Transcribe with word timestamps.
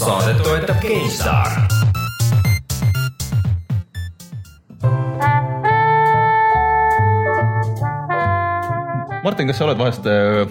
saadet 0.00 0.38
toetab 0.40 0.80
GameStar. 0.80 1.50
Martin, 9.20 9.50
kas 9.50 9.60
sa 9.60 9.66
oled 9.66 9.76
vahest 9.76 10.06
äh, 10.08 10.46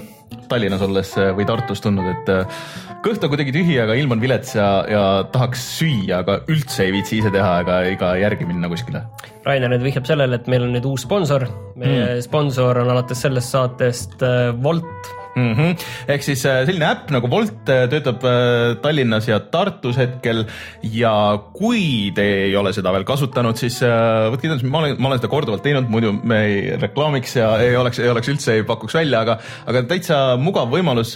Tallinnas 0.51 0.83
olles 0.85 1.15
äh, 1.17 1.31
või 1.33 1.47
Tartus 1.49 1.81
tundnud, 1.81 2.11
et 2.11 2.29
äh, 2.29 2.59
kõht 3.01 3.25
on 3.25 3.31
kuidagi 3.33 3.55
tühi, 3.55 3.79
aga 3.81 3.97
ilm 3.97 4.13
on 4.13 4.21
vilets 4.21 4.53
ja, 4.53 4.67
ja 4.85 5.03
tahaks 5.33 5.63
süüa, 5.79 6.21
aga 6.21 6.43
üldse 6.53 6.85
ei 6.85 6.93
viitsi 6.99 7.17
ise 7.23 7.33
teha 7.33 7.55
ega, 7.63 7.79
ega 7.89 8.13
järgi 8.21 8.45
minna 8.45 8.69
kuskile? 8.69 9.01
Rainer 9.47 9.73
nüüd 9.73 9.87
vihjab 9.87 10.05
sellele, 10.11 10.37
et 10.37 10.51
meil 10.51 10.67
on 10.67 10.77
nüüd 10.77 10.85
uus 10.85 11.07
sponsor. 11.09 11.47
meie 11.73 12.03
mm. 12.05 12.27
sponsor 12.27 12.83
on 12.83 12.93
alates 12.93 13.25
sellest 13.25 13.57
saatest 13.57 14.21
Wolt 14.61 15.15
mm. 15.39 15.53
-hmm. 15.53 15.85
ehk 16.07 16.23
siis 16.23 16.45
äh, 16.45 16.61
selline 16.67 16.87
äpp 16.89 17.11
nagu 17.15 17.29
Wolt 17.31 17.69
äh, 17.69 17.85
töötab 17.91 18.23
äh, 18.27 18.75
Tallinnas 18.81 19.27
ja 19.27 19.39
Tartus 19.39 19.97
hetkel 19.97 20.45
ja 20.83 21.13
kui 21.53 22.11
te 22.15 22.25
ei 22.45 22.55
ole 22.55 22.73
seda 22.75 22.93
veel 22.95 23.05
kasutanud, 23.07 23.57
siis 23.59 23.79
võtke 23.83 24.45
kindlasti, 24.45 24.69
ma 24.69 24.83
olen, 24.83 24.95
ma 24.99 25.09
olen 25.11 25.21
seda 25.21 25.31
korduvalt 25.31 25.63
teinud, 25.65 25.89
muidu 25.91 26.13
me 26.13 26.39
ei 26.45 26.59
reklaamiks 26.81 27.35
ja 27.39 27.51
ei 27.63 27.75
oleks, 27.77 27.99
ei 27.99 28.09
oleks 28.11 28.31
üldse 28.31 28.57
ei 28.57 28.65
pakuks 28.67 28.95
välja, 28.97 29.23
aga, 29.25 29.37
aga 29.69 29.83
täitsa 29.89 30.19
mugav 30.41 30.69
võimalus 30.71 31.15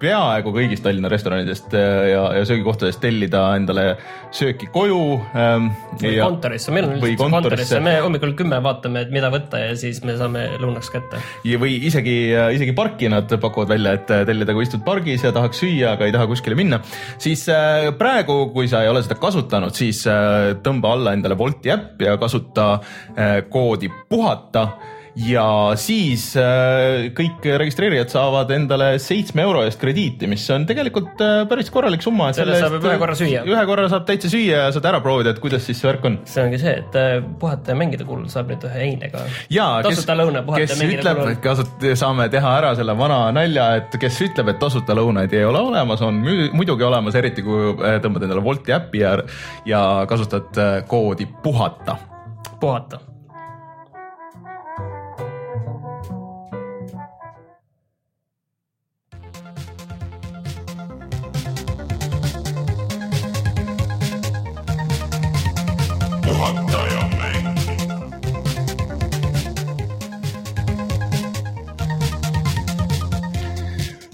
peaaegu 0.00 0.54
kõigist 0.54 0.84
Tallinna 0.84 1.10
restoranidest 1.12 1.74
ja, 1.74 2.24
ja 2.38 2.44
söögikohtadest 2.48 3.00
tellida 3.02 3.44
endale 3.58 3.86
sööki 4.34 4.70
koju 4.72 5.02
ähm,. 5.34 5.70
või 6.00 6.14
ja, 6.16 6.28
kontorisse, 6.28 6.74
meil 6.74 6.88
on 6.88 6.96
üldiselt 6.98 7.22
kontorisse, 7.22 7.80
me 7.84 7.96
hommikul 8.00 8.34
kümme 8.38 8.60
vaatame, 8.64 9.04
et 9.06 9.14
mida 9.14 9.30
võtta 9.32 9.62
ja 9.62 9.74
siis 9.78 10.02
me 10.06 10.16
saame 10.20 10.46
lõunaks 10.60 10.92
kätte. 10.92 11.20
või 11.60 11.76
isegi, 11.90 12.16
isegi 12.56 12.74
parki 12.76 13.10
nad 13.20 13.34
pakuvad 13.42 13.70
välja, 13.70 13.94
et 13.98 14.06
tellida, 14.28 14.54
kui 14.56 14.66
istud 14.66 14.84
pargis 14.86 15.24
ja 15.26 15.32
tahaks 15.36 15.62
süüa, 15.62 15.94
aga 15.94 16.08
ei 16.08 16.14
taha 16.14 16.28
kuskile 16.30 16.58
minna, 16.58 16.80
siis 17.20 17.46
äh, 17.52 17.90
praegu, 17.98 18.42
kui 18.54 18.70
sa 18.70 18.84
ei 18.84 18.92
ole 18.92 19.04
seda 19.06 19.18
kasutanud, 19.20 19.76
siis 19.76 20.02
äh, 20.10 20.54
tõmba 20.64 20.94
alla 20.96 21.14
endale 21.16 21.38
Wolti 21.38 21.72
äpp 21.74 22.06
ja 22.06 22.16
kasuta 22.20 22.72
äh, 22.76 23.36
koodi 23.50 23.90
puhata 24.08 24.68
ja 25.18 25.44
siis 25.80 26.30
äh, 26.38 27.10
kõik 27.16 27.44
registreerijad 27.62 28.12
saavad 28.12 28.50
endale 28.54 28.92
seitsme 29.02 29.42
euro 29.42 29.64
eest 29.66 29.80
krediiti, 29.80 30.28
mis 30.30 30.44
on 30.54 30.66
tegelikult 30.68 31.20
äh, 31.24 31.42
päris 31.50 31.70
korralik 31.74 32.04
summa. 32.04 32.30
selle 32.36 32.58
saab 32.60 32.78
ühe 32.78 32.96
korra 33.00 33.16
süüa. 33.18 33.42
ühe 33.48 33.64
korra 33.66 33.88
saab 33.90 34.06
täitsa 34.08 34.30
süüa 34.30 34.66
ja 34.66 34.68
saad 34.74 34.86
ära 34.92 35.02
proovida, 35.04 35.34
et 35.34 35.42
kuidas 35.42 35.66
siis 35.66 35.80
see 35.80 35.90
värk 35.90 36.06
on. 36.06 36.20
see 36.30 36.44
ongi 36.44 36.60
see, 36.62 36.76
et 36.84 36.98
äh, 37.00 37.16
puhata 37.42 37.74
ja 37.74 37.80
mängida 37.80 38.06
kulul 38.06 38.28
saab 38.32 38.52
nüüd 38.52 38.68
ühe 38.70 38.86
einega. 38.86 39.24
tasuta 39.86 40.16
lõuna, 40.20 40.44
puhata 40.46 40.68
ja 40.68 40.78
mängida 40.78 41.02
ütleb, 41.02 41.22
kulul. 41.24 41.36
kasut-, 41.48 41.90
saame 42.04 42.30
teha 42.32 42.54
ära 42.62 42.72
selle 42.78 42.96
vana 42.98 43.20
nalja, 43.34 43.68
et 43.80 43.98
kes 44.00 44.22
ütleb, 44.30 44.54
et 44.54 44.62
tasuta 44.62 44.96
lõunaid 44.98 45.34
ei 45.34 45.44
ole 45.48 45.64
olemas, 45.72 46.06
on 46.06 46.22
muidugi 46.54 46.86
olemas, 46.86 47.18
eriti 47.18 47.44
kui 47.46 47.74
tõmbad 48.04 48.28
endale 48.28 48.44
Wolti 48.44 48.74
äppi 48.76 49.02
ja, 49.02 49.16
ja 49.68 49.84
kasutad 50.08 50.56
koodi 50.88 51.28
puhata. 51.42 51.98
puhata 52.60 53.09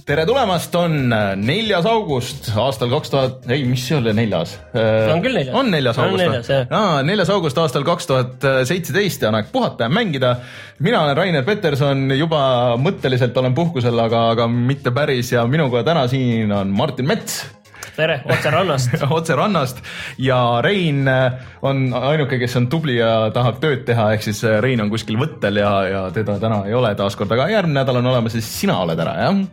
tere 0.07 0.23
tulemast, 0.23 0.75
on 0.79 1.11
neljas 1.43 1.87
august 1.91 2.53
aastal 2.62 2.93
kaks 2.93 3.11
tuhat, 3.11 3.49
ei, 3.51 3.65
mis 3.67 3.83
see 3.89 3.97
oli 3.99 4.12
neljas? 4.15 4.53
on 4.71 5.23
küll 5.25 5.35
neljas. 5.35 5.57
on 5.59 5.73
neljas 5.75 5.99
august 5.99 6.51
või? 6.53 6.61
aa, 6.79 7.01
neljas 7.07 7.33
august 7.35 7.59
aastal 7.59 7.87
kaks 7.87 8.07
tuhat 8.07 8.47
seitseteist 8.71 9.27
ja 9.27 9.33
on 9.33 9.41
aeg 9.41 9.51
puhata 9.51 9.89
ja 9.89 9.91
mängida. 9.91 10.37
mina 10.78 11.03
olen 11.03 11.19
Rainer 11.19 11.43
Peterson, 11.47 12.06
juba 12.15 12.39
mõtteliselt 12.78 13.34
olen 13.43 13.59
puhkusel, 13.59 13.99
aga, 13.99 14.28
aga 14.37 14.47
mitte 14.47 14.94
päris 14.94 15.34
ja 15.34 15.43
minuga 15.50 15.83
täna 15.87 16.06
siin 16.12 16.55
on 16.55 16.71
Martin 16.71 17.11
Mets 17.11 17.43
tere, 17.99 18.21
otse 18.31 18.55
rannast 18.55 18.97
otse 19.19 19.34
rannast 19.43 19.83
ja 20.23 20.41
Rein 20.62 21.03
on 21.67 21.87
ainuke, 21.99 22.38
kes 22.38 22.55
on 22.62 22.71
tubli 22.71 23.00
ja 23.00 23.33
tahab 23.34 23.59
tööd 23.59 23.83
teha, 23.91 24.12
ehk 24.15 24.31
siis 24.31 24.47
Rein 24.62 24.87
on 24.87 24.94
kuskil 24.94 25.19
võttel 25.19 25.65
ja, 25.65 25.77
ja 25.91 26.09
teda 26.15 26.38
täna 26.38 26.62
ei 26.71 26.78
ole 26.78 26.94
taaskord, 26.94 27.34
aga 27.34 27.50
järgmine 27.59 27.81
nädal 27.83 28.05
on 28.05 28.15
olemas, 28.15 28.38
siis 28.38 28.55
sina 28.62 28.78
oled 28.87 29.03
ära, 29.03 29.23
jah? 29.27 29.47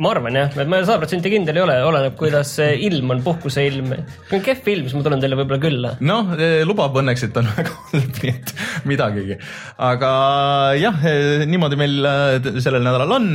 Ma 0.00 0.12
arvan 0.14 0.36
jah, 0.36 0.52
et 0.56 0.68
ma 0.70 0.78
sada 0.86 1.00
protsenti 1.02 1.30
kindel 1.32 1.58
ei 1.58 1.64
ole, 1.66 1.74
oleneb, 1.84 2.14
kuidas 2.16 2.54
ilm 2.62 3.12
on, 3.12 3.20
puhkuse 3.24 3.64
ilm. 3.68 3.90
kui 4.28 4.38
on 4.38 4.44
kehv 4.44 4.70
ilm, 4.72 4.86
siis 4.88 4.96
ma 4.96 5.04
tulen 5.04 5.20
teile 5.20 5.36
võib-olla 5.36 5.60
külla. 5.60 5.90
noh, 6.08 6.32
lubab 6.68 6.96
õnneks, 7.02 7.26
et 7.28 7.36
on 7.40 7.50
väga 7.56 7.74
halb, 7.90 8.20
nii 8.22 8.32
et 8.32 8.54
midagigi. 8.88 9.38
aga 9.90 10.12
jah, 10.80 11.04
niimoodi 11.50 11.80
meil 11.80 12.08
äh, 12.08 12.50
sellel 12.64 12.86
nädalal 12.86 13.16
on. 13.18 13.28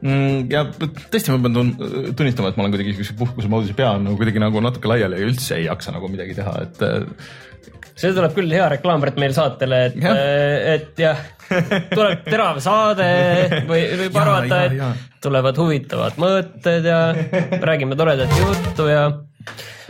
Mm, 0.00 0.48
ja 0.50 0.64
tõesti, 0.72 1.30
ma 1.34 1.44
pean 1.44 1.74
tunnistama, 2.16 2.50
et 2.50 2.58
ma 2.58 2.64
olen 2.64 2.74
kuidagi 2.74 2.96
siukse 2.96 3.14
puhkuse 3.20 3.52
moodus 3.52 3.70
ja 3.70 3.78
pea 3.78 3.92
on 3.98 4.08
nagu 4.08 4.18
kuidagi 4.18 4.42
nagu 4.42 4.62
natuke 4.64 4.90
laiali 4.90 5.20
ja 5.20 5.28
üldse 5.28 5.58
ei 5.60 5.68
jaksa 5.68 5.94
nagu 5.94 6.08
midagi 6.10 6.38
teha, 6.38 6.54
et 6.64 6.80
see 8.00 8.14
tuleb 8.16 8.32
küll 8.34 8.50
hea 8.54 8.66
reklaam 8.72 9.04
meil 9.20 9.36
saatele, 9.36 9.84
et, 9.90 10.00
et 10.74 11.04
jah, 11.04 11.20
tuleb 11.96 12.24
terav 12.28 12.60
saade 12.62 13.08
või 13.68 13.82
võib 14.04 14.20
arvata, 14.20 14.62
et 14.68 15.20
tulevad 15.24 15.58
huvitavad 15.60 16.20
mõtted 16.20 16.88
ja 16.88 17.00
räägime 17.60 17.98
toredat 17.98 18.32
juttu 18.38 18.88
ja, 18.90 19.04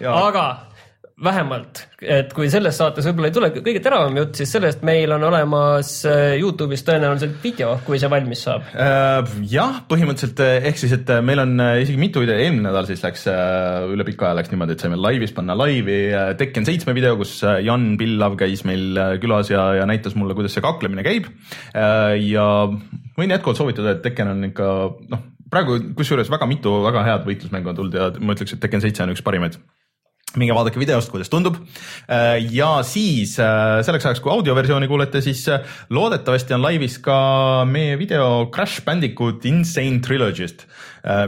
ja. 0.01 0.15
aga 0.17 0.47
vähemalt, 1.21 1.83
et 2.01 2.31
kui 2.33 2.49
selles 2.53 2.77
saates 2.81 3.05
võib-olla 3.09 3.29
ei 3.29 3.35
tule 3.35 3.49
kõige 3.53 3.83
teravam 3.85 4.17
jutt, 4.23 4.39
siis 4.41 4.53
sellest 4.55 4.85
meil 4.87 5.13
on 5.13 5.25
olemas 5.29 5.93
äh, 6.09 6.37
Youtube'is 6.41 6.85
tõenäoliselt 6.87 7.37
video, 7.43 7.75
kui 7.85 7.99
see 8.01 8.09
valmis 8.13 8.45
saab. 8.47 8.69
Äh, 8.73 9.35
jah, 9.51 9.83
põhimõtteliselt 9.91 10.41
äh, 10.45 10.69
ehk 10.71 10.81
siis, 10.81 10.95
et 10.97 11.11
meil 11.27 11.43
on 11.43 11.53
isegi 11.83 12.01
mitu 12.01 12.23
videot, 12.25 12.41
eelmine 12.41 12.65
nädal 12.69 12.89
siis 12.89 13.05
läks 13.05 13.27
üle 13.29 14.07
pika 14.09 14.31
aja 14.31 14.39
läks 14.39 14.53
niimoodi, 14.53 14.77
et 14.77 14.85
saime 14.85 15.01
laivis 15.01 15.35
panna 15.37 15.57
laivi 15.59 15.99
Tekken 16.41 16.69
seitsme 16.69 16.95
video, 16.97 17.17
kus 17.21 17.37
Jan 17.67 17.91
Pillav 18.01 18.39
käis 18.41 18.65
meil 18.69 18.97
külas 19.21 19.53
ja, 19.53 19.67
ja 19.81 19.89
näitas 19.89 20.17
mulle, 20.17 20.37
kuidas 20.39 20.57
see 20.57 20.65
kaklemine 20.65 21.05
käib. 21.07 21.29
ja 21.75 22.47
võin 23.19 23.37
jätkuvalt 23.37 23.61
soovitada, 23.61 23.97
et 23.97 24.03
Tekken 24.07 24.33
on 24.33 24.49
ikka 24.49 24.71
noh, 25.13 25.27
praegu 25.53 25.77
kusjuures 25.99 26.33
väga 26.33 26.49
mitu 26.49 26.79
väga 26.87 27.05
head 27.09 27.29
võitlusmängu 27.29 27.73
on 27.73 27.79
tulnud 27.83 28.01
ja 28.01 28.09
ma 28.23 28.37
ütleks, 28.37 28.57
et 28.57 28.65
Tekken 28.65 28.85
seitse 28.85 29.05
on 29.05 29.13
üks 29.13 29.25
parimaid 29.27 29.61
minge 30.39 30.55
vaadake 30.55 30.79
videost, 30.81 31.11
kuidas 31.11 31.31
tundub. 31.33 31.59
Äh, 32.07 32.39
ja 32.55 32.71
siis 32.87 33.37
äh, 33.43 33.81
selleks 33.87 34.07
ajaks, 34.07 34.23
kui 34.23 34.33
audioversiooni 34.35 34.89
kuulete, 34.91 35.23
siis 35.25 35.43
äh, 35.51 35.67
loodetavasti 35.91 36.55
on 36.57 36.65
laivis 36.65 36.99
ka 37.03 37.19
meie 37.69 37.99
video 37.99 38.47
Crash 38.55 38.85
Bandicoot 38.87 39.47
Insane 39.51 40.01
Trilogy'st. 40.05 40.67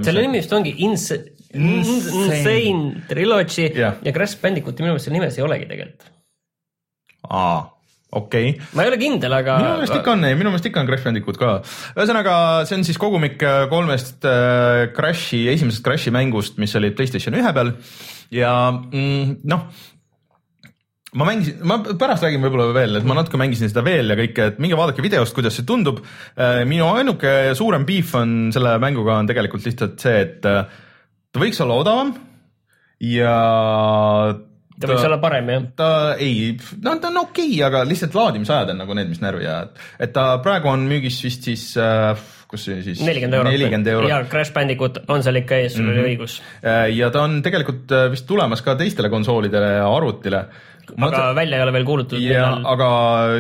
selle 0.04 0.22
nimi 0.26 0.38
vist 0.42 0.52
ongi 0.52 0.74
Inse-, 0.84 1.22
Insane, 1.56 2.24
Insane 2.26 3.04
Trilogy 3.08 3.68
yeah. 3.70 3.98
ja 4.04 4.14
Crash 4.14 4.40
Bandicooti 4.42 4.84
minu 4.84 4.94
meelest 4.94 5.08
seal 5.08 5.16
nimes 5.19 5.38
ei 5.38 5.46
olegi 5.46 5.69
tegelikult. 5.70 6.10
aa 7.30 7.60
okei 8.12 8.53
okay.. 8.53 8.71
ma 8.77 8.84
ei 8.84 8.93
ole 8.93 9.00
kindel, 9.00 9.37
aga. 9.39 9.59
minu 9.62 9.75
meelest 9.77 9.99
ikka 9.99 10.15
on, 10.15 10.27
minu 10.28 10.53
meelest 10.53 10.71
ikka 10.71 10.83
on 10.83 10.91
Crash 10.91 11.09
Bandicoot 11.09 11.41
ka. 11.41 11.53
ühesõnaga, 11.97 12.34
see 12.69 12.81
on 12.81 12.87
siis 12.89 13.00
kogumik 13.00 13.39
kolmest 13.73 14.27
Crashi, 14.97 15.47
esimesest 15.55 15.84
Crashi 15.87 16.15
mängust, 16.15 16.61
mis 16.62 16.77
olid 16.78 16.99
Playstation 16.99 17.39
ühe 17.39 17.55
peal 17.56 17.75
ja 18.33 18.53
mm, 18.73 19.41
noh 19.49 19.67
ma 21.12 21.27
mängisin, 21.28 21.59
ma 21.69 21.77
pärast 22.00 22.25
räägin 22.25 22.41
võib-olla 22.41 22.73
veel, 22.73 22.97
et 22.97 23.06
ma 23.09 23.17
natuke 23.19 23.41
mängisin 23.41 23.69
seda 23.69 23.84
veel 23.84 24.12
ja 24.12 24.17
kõike, 24.17 24.47
et 24.53 24.61
minge 24.62 24.79
vaadake 24.79 25.05
videost, 25.05 25.34
kuidas 25.37 25.59
see 25.59 25.67
tundub. 25.69 26.00
Äh, 26.41 26.62
minu 26.69 26.89
ainuke 26.89 27.53
suurem 27.59 27.84
beef 27.89 28.15
on 28.19 28.49
selle 28.55 28.79
mänguga 28.83 29.19
on 29.21 29.29
tegelikult 29.29 29.67
lihtsalt 29.69 30.00
see, 30.00 30.23
et 30.25 30.49
äh, 30.49 30.65
ta 31.33 31.43
võiks 31.43 31.61
olla 31.65 31.77
odavam 31.83 32.15
ja 33.05 33.35
ta 34.82 34.93
võiks 34.93 35.08
olla 35.08 35.20
parem 35.23 35.50
jah? 35.55 35.64
ta 35.79 35.90
ei, 36.19 36.52
no 36.82 36.96
ta 36.99 37.12
on 37.12 37.25
okei 37.25 37.49
okay,, 37.55 37.64
aga 37.70 37.84
lihtsalt 37.88 38.14
laadimisajad 38.19 38.75
on 38.75 38.82
nagu 38.84 38.99
need, 38.99 39.11
mis 39.12 39.23
närvi 39.25 39.49
ajavad. 39.49 39.82
et 39.99 40.14
ta 40.17 40.29
praegu 40.44 40.73
on 40.73 40.87
müügis 40.90 41.23
vist 41.25 41.50
siis 41.50 41.70
äh, 41.81 42.12
kus 42.52 42.67
see 42.69 42.82
siis 42.84 43.00
nelikümmend 43.05 43.38
eurot, 43.38 43.55
40 43.56 43.94
eurot. 43.94 44.11
ja 44.12 44.19
Crash 44.29 44.52
Bandicoot 44.55 45.00
on 45.12 45.25
seal 45.25 45.40
ikka 45.40 45.62
ees, 45.62 45.73
sul 45.76 45.87
mm 45.87 45.88
-hmm. 45.88 46.02
oli 46.02 46.02
mhm. 46.02 46.11
õigus. 46.12 46.34
Äh, 46.61 46.84
ja 46.96 47.08
ta 47.11 47.25
on 47.25 47.40
tegelikult 47.44 47.93
äh, 47.96 48.11
vist 48.12 48.26
tulemas 48.29 48.62
ka 48.62 48.76
teistele 48.76 49.08
konsoolidele 49.12 49.73
ja 49.79 49.88
arvutile 49.88 50.44
aga 50.90 51.00
mõtlen, 51.05 51.37
välja 51.37 51.58
ei 51.58 51.64
ole 51.64 51.75
veel 51.76 51.84
kuulutatud. 51.87 52.25
ja, 52.25 52.46
aga 52.73 52.88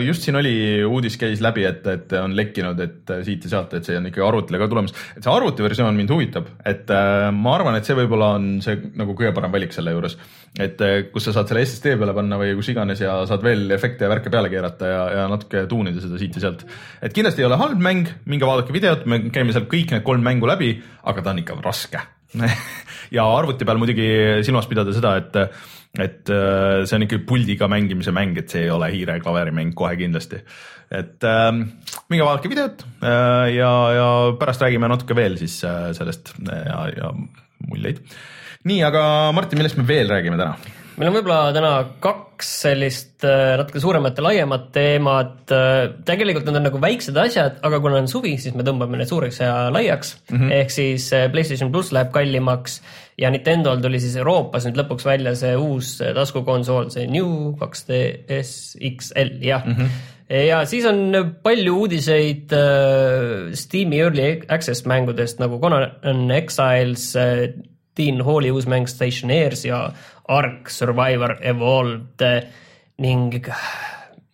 just 0.04 0.26
siin 0.26 0.38
oli, 0.38 0.54
uudis 0.86 1.16
käis 1.20 1.42
läbi, 1.44 1.64
et, 1.68 1.86
et 1.90 2.14
on 2.18 2.36
lekkinud, 2.38 2.80
et 2.84 3.12
siit 3.26 3.46
ja 3.46 3.52
sealt, 3.56 3.74
et 3.78 3.88
see 3.88 3.98
on 3.98 4.06
ikkagi 4.08 4.24
arvutile 4.26 4.60
ka 4.62 4.68
tulemas. 4.70 4.94
et 5.16 5.24
see 5.24 5.32
arvutiversioon 5.32 5.98
mind 5.98 6.14
huvitab, 6.14 6.48
et 6.68 6.92
äh, 6.94 7.26
ma 7.34 7.56
arvan, 7.58 7.76
et 7.78 7.88
see 7.88 7.98
võib-olla 7.98 8.32
on 8.38 8.48
see 8.64 8.78
nagu 8.98 9.16
kõige 9.18 9.34
parem 9.36 9.54
valik 9.54 9.74
selle 9.76 9.94
juures. 9.96 10.16
et 10.60 10.86
äh, 10.86 10.96
kus 11.12 11.28
sa 11.28 11.36
saad 11.36 11.50
selle 11.50 11.66
SSD 11.66 11.96
peale 12.00 12.16
panna 12.16 12.38
või 12.40 12.54
kus 12.58 12.72
iganes 12.72 13.04
ja 13.04 13.18
saad 13.28 13.44
veel 13.44 13.66
efekte 13.74 14.06
ja 14.06 14.12
värke 14.12 14.32
peale 14.32 14.52
keerata 14.52 14.94
ja, 14.94 15.04
ja 15.18 15.28
natuke 15.32 15.66
tuunida 15.70 16.02
seda 16.04 16.20
siit 16.20 16.38
ja 16.38 16.46
sealt. 16.46 16.66
et 17.02 17.14
kindlasti 17.16 17.44
ei 17.44 17.50
ole 17.50 17.60
halb 17.60 17.82
mäng, 17.82 18.10
minge 18.30 18.48
vaadake 18.48 18.74
videot, 18.74 19.06
me 19.10 19.24
käime 19.34 19.54
seal 19.54 19.68
kõik 19.70 19.96
need 19.96 20.06
kolm 20.06 20.24
mängu 20.24 20.50
läbi, 20.50 20.74
aga 21.02 21.24
ta 21.24 21.34
on 21.34 21.42
ikka 21.44 21.60
raske 21.62 22.02
ja 23.16 23.24
arvuti 23.28 23.66
peal 23.68 23.80
muidugi 23.80 24.08
silmas 24.46 24.68
pidada 24.70 24.94
seda, 24.96 25.16
et, 25.20 25.36
et 26.00 26.30
äh, 26.32 26.82
see 26.88 26.96
on 26.96 27.04
ikkagi 27.04 27.24
puldiga 27.28 27.68
mängimise 27.68 28.14
mäng, 28.16 28.36
et 28.40 28.52
see 28.52 28.64
ei 28.64 28.72
ole 28.72 28.88
hiire-klaveri 28.94 29.52
mäng 29.54 29.74
kohe 29.76 29.92
kindlasti. 30.00 30.40
et 30.92 31.24
äh, 31.24 31.50
minge 32.08 32.24
vaadake 32.24 32.52
videot 32.52 32.84
äh, 33.04 33.52
ja, 33.52 33.72
ja 33.98 34.06
pärast 34.40 34.64
räägime 34.64 34.88
natuke 34.88 35.16
veel 35.16 35.36
siis 35.40 35.60
äh, 35.68 35.90
sellest 35.96 36.34
ja, 36.48 36.86
ja 36.96 37.12
muljeid. 37.68 38.00
nii, 38.64 38.84
aga 38.88 39.02
Martin, 39.36 39.60
millest 39.60 39.76
me 39.80 39.84
veel 39.88 40.08
räägime 40.08 40.40
täna? 40.40 40.56
meil 40.96 41.10
on 41.10 41.18
võib-olla 41.18 41.52
täna 41.52 41.74
kaks 42.04 42.54
sellist 42.64 43.28
äh, 43.28 43.52
natuke 43.60 43.84
suuremat 43.84 44.16
ja 44.16 44.24
laiemat 44.24 44.66
teemat. 44.72 45.44
Äh, 45.52 45.92
tegelikult 46.08 46.48
need 46.48 46.60
on 46.62 46.68
nagu 46.70 46.80
väiksed 46.80 47.20
asjad, 47.20 47.60
aga 47.68 47.84
kuna 47.84 48.00
on 48.00 48.08
suvi, 48.08 48.38
siis 48.40 48.56
me 48.56 48.64
tõmbame 48.64 48.96
need 48.96 49.12
suureks 49.12 49.44
ja 49.44 49.68
laiaks 49.76 50.16
mm. 50.30 50.38
-hmm. 50.38 50.56
ehk 50.62 50.72
siis 50.72 51.12
PlayStation 51.36 51.72
pluss 51.72 51.92
läheb 51.92 52.12
kallimaks 52.16 52.80
ja 53.18 53.30
Nintendo'l 53.30 53.82
tuli 53.82 54.00
siis 54.00 54.16
Euroopas 54.20 54.66
nüüd 54.66 54.80
lõpuks 54.80 55.06
välja 55.06 55.34
see 55.38 55.56
uus 55.58 55.98
taskukonsool, 56.00 56.90
see 56.94 57.06
New 57.10 57.52
2DS 57.60 58.54
XL, 58.78 59.38
jah 59.44 59.66
mm. 59.66 59.78
-hmm 59.78 60.08
ja 60.32 60.62
siis 60.64 60.86
on 60.88 61.12
palju 61.42 61.74
uudiseid 61.82 62.52
äh, 62.56 63.50
Steam'i 63.52 63.98
Early 64.00 64.40
Access 64.48 64.86
mängudest 64.88 65.42
nagu 65.42 65.58
Conan 65.60 66.30
Exiles 66.30 67.10
äh,, 67.16 67.50
Dean 67.98 68.22
Halli 68.24 68.50
uus 68.50 68.66
mäng 68.66 68.88
Stationeers 68.88 69.64
ja 69.64 69.92
Ark 70.28 70.70
Survivor 70.70 71.36
Evolved 71.42 72.24
ning 72.98 73.34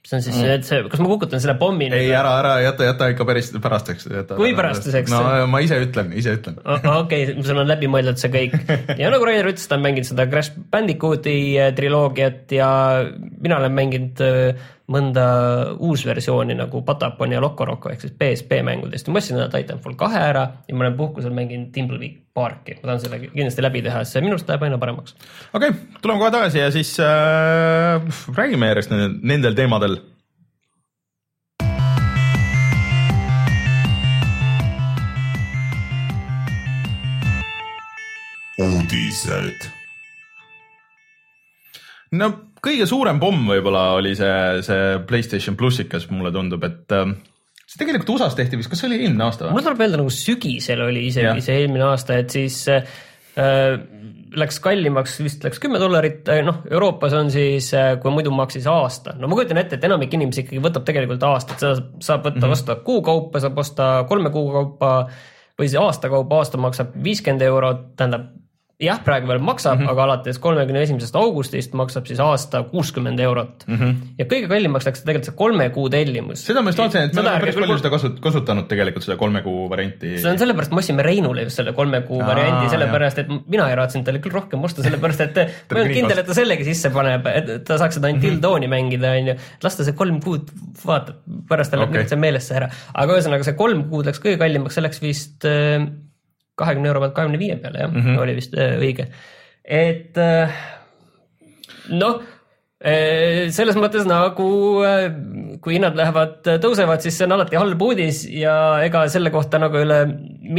see 0.09 0.17
on 0.17 0.25
siis 0.25 0.37
mm. 0.41 0.63
see, 0.65 0.85
kas 0.89 1.03
ma 1.05 1.11
kukutan 1.11 1.43
selle 1.43 1.55
pommi 1.61 1.91
ei, 1.93 2.09
ära, 2.17 2.31
ära 2.41 2.55
jäta, 2.65 2.87
jäta 2.87 3.11
ikka 3.13 3.27
päris 3.29 3.51
pärastuseks. 3.61 4.09
kui 4.39 4.55
pärastuseks? 4.57 5.13
no 5.13 5.49
ma 5.53 5.61
ise 5.65 5.81
ütlen, 5.85 6.15
ise 6.17 6.39
ütlen. 6.39 6.57
okei 6.95 7.35
sul 7.37 7.61
on 7.61 7.69
läbi 7.69 7.91
mõeldud 7.93 8.21
see 8.21 8.33
kõik 8.33 8.57
ja 9.03 9.13
nagu 9.13 9.29
Rainer 9.29 9.51
ütles, 9.53 9.69
ta 9.69 9.77
on 9.77 9.85
mänginud 9.85 10.09
seda 10.09 10.29
Crash 10.31 10.57
Bandicooti 10.73 11.37
äh, 11.61 11.71
triloogiat 11.77 12.57
ja 12.57 12.71
mina 13.37 13.61
olen 13.61 13.77
mänginud 13.77 14.25
äh, 14.25 14.69
mõnda 14.89 15.25
uusversiooni 15.85 16.57
nagu 16.57 16.81
Patapon 16.87 17.33
ja 17.35 17.43
Loco 17.45 17.67
Roco 17.69 17.93
ehk 17.93 18.05
siis 18.05 18.15
PSP 18.19 18.63
mängudest 18.65 19.09
ja 19.09 19.13
ma 19.13 19.21
ostsin 19.21 19.41
Titanfall 19.53 19.99
kahe 20.01 20.21
ära 20.31 20.45
ja 20.69 20.77
ma 20.77 20.87
olen 20.87 20.97
puhkusel 20.97 21.35
mänginud 21.37 21.71
Timbleweed 21.75 22.23
Parki, 22.35 22.79
ma 22.79 22.93
tahan 22.93 23.03
selle 23.03 23.21
kindlasti 23.27 23.65
läbi 23.65 23.83
teha, 23.85 24.05
sest 24.05 24.17
see 24.17 24.25
minu 24.25 24.37
arust 24.37 24.49
läheb 24.49 24.65
aina 24.65 24.79
paremaks. 24.81 25.17
okei 25.53 25.73
okay,, 25.75 25.99
tuleme 26.03 26.23
kohe 26.23 26.31
tagasi 26.33 26.63
ja 26.63 26.71
siis 26.73 26.95
äh, 27.05 28.23
räägime 28.37 28.73
järjest 28.73 28.95
nendel 28.95 29.59
teemadel 29.59 30.01
uudised. 38.59 39.69
no 42.13 42.48
kõige 42.69 42.87
suurem 42.89 43.21
pomm 43.23 43.49
võib-olla 43.51 43.91
oli 43.99 44.15
see, 44.19 44.63
see 44.67 44.95
Playstation 45.09 45.57
plussikas, 45.59 46.09
mulle 46.13 46.33
tundub, 46.35 46.65
et 46.69 46.97
äh, 46.97 47.13
see 47.69 47.83
tegelikult 47.83 48.17
USA-s 48.17 48.37
tehti 48.39 48.61
vist, 48.61 48.71
kas 48.73 48.83
see 48.83 48.91
oli 48.91 49.03
eelmine 49.03 49.27
aasta 49.27 49.47
või? 49.47 49.57
mul 49.57 49.67
tuleb 49.67 49.85
meelde 49.85 50.01
nagu 50.01 50.13
sügisel 50.15 50.85
oli 50.87 51.07
isegi 51.11 51.45
see 51.45 51.63
eelmine 51.63 51.89
aasta, 51.91 52.19
et 52.23 52.33
siis 52.33 52.63
äh, 52.73 52.85
läks 54.39 54.61
kallimaks, 54.65 55.17
vist 55.25 55.45
läks 55.47 55.61
kümme 55.63 55.81
dollarit, 55.81 56.23
äh, 56.33 56.43
noh, 56.47 56.63
Euroopas 56.71 57.17
on 57.19 57.31
siis, 57.33 57.71
äh, 57.77 57.95
kui 58.03 58.13
muidu 58.15 58.33
maksis 58.35 58.69
aasta, 58.71 59.15
no 59.19 59.31
ma 59.31 59.39
kujutan 59.39 59.61
ette, 59.61 59.79
et 59.79 59.89
enamik 59.89 60.17
inimesi 60.17 60.45
ikkagi 60.45 60.63
võtab 60.65 60.87
tegelikult 60.89 61.25
aastat, 61.29 61.61
seda 61.61 61.77
saab 62.05 62.27
võtta 62.27 62.41
mm 62.41 62.47
-hmm. 62.47 62.57
osta 62.57 62.79
kuu 62.89 63.03
kaupa, 63.05 63.43
saab 63.45 63.61
osta 63.65 63.91
kolme 64.09 64.33
kuu 64.35 64.51
kaupa 64.53 64.93
või 65.59 65.69
siis 65.69 65.81
aasta 65.81 66.09
kaupa, 66.09 66.41
aasta 66.41 66.61
maksab 66.61 66.97
viiskümmend 67.05 67.43
eurot, 67.43 67.87
tähendab 67.97 68.29
jah, 68.79 69.01
praegu 69.03 69.27
veel 69.27 69.41
maksab 69.43 69.75
mm, 69.75 69.85
-hmm. 69.85 69.91
aga 69.91 70.03
alates 70.05 70.39
kolmekümne 70.43 70.83
esimesest 70.87 71.17
augustist 71.19 71.73
maksab 71.79 72.07
siis 72.07 72.21
aasta 72.23 72.61
kuuskümmend 72.71 73.19
eurot 73.21 73.65
mm. 73.67 73.77
-hmm. 73.77 73.95
ja 74.21 74.27
kõige 74.31 74.51
kallimaks 74.53 74.87
läks 74.87 75.03
tegelikult 75.03 75.27
see 75.27 75.35
kolme 75.41 75.67
kuu 75.75 75.89
tellimus. 75.91 76.45
seda 76.47 76.63
ma 76.63 76.71
just 76.71 76.83
vaatasin, 76.83 77.09
et 77.09 77.17
me 77.19 77.25
oleme 77.25 77.41
päris 77.43 77.59
palju 77.59 77.79
seda 77.81 77.93
kasut-, 77.97 78.21
kasutanud 78.23 78.69
tegelikult 78.71 79.07
seda 79.09 79.17
kolme 79.19 79.43
kuu 79.43 79.67
varianti. 79.73 80.15
see 80.23 80.31
on 80.31 80.39
sellepärast, 80.39 80.71
ma 80.71 80.83
ostsin 80.85 81.03
Reinule 81.09 81.49
just 81.49 81.59
selle 81.59 81.75
kolme 81.75 82.01
kuu 82.07 82.23
Aa, 82.23 82.31
variandi, 82.31 82.71
sellepärast 82.71 83.23
et 83.25 83.35
mina 83.35 83.69
ei 83.69 83.77
raatsinud 83.83 84.07
talle 84.07 84.23
küll 84.23 84.39
rohkem 84.39 84.65
osta, 84.71 84.87
sellepärast 84.87 85.27
et 85.27 85.43
ma 85.75 85.81
olnud 85.81 85.95
kindel, 85.99 86.23
et 86.23 86.31
ta 86.31 86.39
sellegi 86.39 86.71
sisse 86.71 86.95
paneb, 86.95 87.27
et 87.35 87.55
ta 87.67 87.83
saaks 87.83 87.99
seda 87.99 88.15
Until 88.15 88.39
Dawni 88.43 88.67
mm 88.67 88.73
-hmm. 88.73 88.77
mängida, 88.77 89.15
onju. 89.19 89.39
las 89.63 89.77
ta 89.77 89.85
see 89.85 89.99
kolm 89.99 90.23
kuud 90.23 90.55
vaatab, 90.87 91.25
pärast 91.51 91.75
tal 91.75 91.83
läheb 91.83 91.97
okay. 91.99 92.09
see 92.15 92.27
meelesse 92.27 92.55
ära. 92.55 92.71
aga 92.95 93.19
ühesõnaga 93.19 93.43
see 93.43 93.59
kolm 93.59 93.89
kuud 93.91 94.07
läks 94.07 94.23
kõige 94.23 94.39
kallimaks, 94.39 94.79
see 94.79 94.87
läks 94.87 95.03
vist 95.03 95.45
äh, 95.45 95.89
kahekümne 96.59 96.91
euro 96.91 97.05
pealt 97.05 97.15
kahekümne 97.17 97.41
viie 97.41 97.59
peale 97.63 97.85
jah 97.85 97.93
mm, 97.93 98.03
-hmm. 98.03 98.19
oli 98.25 98.35
vist 98.39 98.59
äh, 98.59 98.75
õige. 98.81 99.09
et 99.65 100.19
äh, 100.19 100.59
noh, 101.95 102.21
äh, 102.81 103.49
selles 103.55 103.79
mõttes 103.81 104.07
nagu 104.09 104.49
kui 105.63 105.77
hinnad 105.77 105.99
lähevad, 105.99 106.41
tõusevad, 106.63 107.03
siis 107.05 107.19
see 107.19 107.27
on 107.27 107.37
alati 107.39 107.59
halb 107.59 107.83
uudis 107.83 108.25
ja 108.31 108.55
ega 108.85 109.07
selle 109.13 109.33
kohta 109.35 109.61
nagu 109.63 109.77
ei 109.77 109.87
ole 109.89 110.01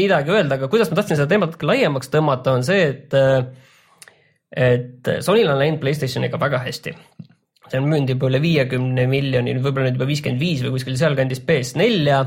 midagi 0.01 0.35
öelda, 0.35 0.59
aga 0.59 0.69
kuidas 0.71 0.91
ma 0.91 0.99
tahtsin 0.99 1.19
seda 1.19 1.29
teemat 1.31 1.57
laiemaks 1.63 2.11
tõmmata, 2.13 2.57
on 2.59 2.67
see, 2.67 2.85
et 2.93 3.19
et 4.49 5.09
Sonyl 5.21 5.49
on 5.51 5.59
läinud 5.61 5.79
Playstationiga 5.79 6.39
väga 6.41 6.63
hästi. 6.63 6.95
see 7.69 7.77
on 7.77 7.85
müünud 7.85 8.09
juba 8.09 8.31
üle 8.31 8.39
viiekümne 8.41 9.03
miljoni, 9.07 9.53
võib-olla 9.61 9.91
nüüd 9.91 9.99
juba 9.99 10.07
viiskümmend 10.09 10.41
viis 10.41 10.63
või 10.65 10.71
kuskil 10.73 10.95
sealkandis 10.97 11.43
PS4 11.45 12.23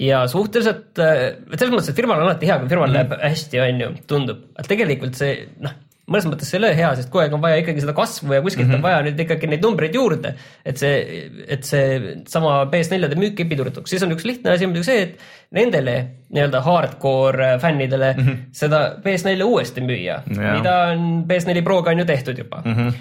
ja 0.00 0.24
suhteliselt, 0.30 0.98
äh, 0.98 1.22
selles 1.54 1.72
mõttes, 1.74 1.92
et 1.92 1.98
firmal 1.98 2.20
on 2.20 2.30
alati 2.30 2.48
hea, 2.48 2.58
kui 2.60 2.70
firmal 2.72 2.90
mm 2.90 2.98
läheb 2.98 3.16
hästi, 3.22 3.62
on 3.62 3.80
ju, 3.82 3.94
tundub, 4.08 4.44
et 4.58 4.68
tegelikult 4.68 5.18
see 5.18 5.34
noh, 5.62 5.74
mõnes 6.10 6.26
mõttes 6.26 6.50
see 6.50 6.58
ei 6.58 6.62
ole 6.62 6.72
hea, 6.76 6.88
sest 6.98 7.10
kogu 7.12 7.22
aeg 7.22 7.36
on 7.36 7.42
vaja 7.42 7.60
ikkagi 7.62 7.84
seda 7.84 7.94
kasvu 7.96 8.34
ja 8.34 8.42
kuskilt 8.42 8.66
mm 8.66 8.72
-hmm. 8.72 8.80
on 8.80 8.80
mhm. 8.80 8.88
vaja 8.88 9.04
nüüd 9.06 9.20
ikkagi 9.24 9.50
neid 9.50 9.62
numbreid 9.62 9.94
juurde. 9.94 10.34
et 10.64 10.78
see, 10.78 11.28
et 11.48 11.64
see 11.64 12.16
sama 12.28 12.64
PS4-de 12.72 13.18
müük 13.18 13.40
ei 13.40 13.48
pidurduks, 13.48 13.90
siis 13.90 14.02
on 14.02 14.12
üks 14.12 14.26
lihtne 14.26 14.50
asi 14.50 14.66
muidugi 14.66 14.88
see, 14.90 15.02
et 15.02 15.18
nendele 15.50 15.96
nii-öelda 16.30 16.60
hardcore 16.60 17.58
fännidele 17.58 18.14
mm 18.16 18.26
-hmm. 18.26 18.36
seda 18.52 18.96
PS4 19.04 19.42
uuesti 19.44 19.80
müüa, 19.80 20.22
mida 20.28 20.76
on 20.92 21.24
PS4 21.28 21.62
Proga 21.62 21.90
on 21.90 21.98
ju 21.98 22.04
tehtud 22.04 22.38
juba 22.38 22.62
mm. 22.64 22.74
-hmm 22.74 22.92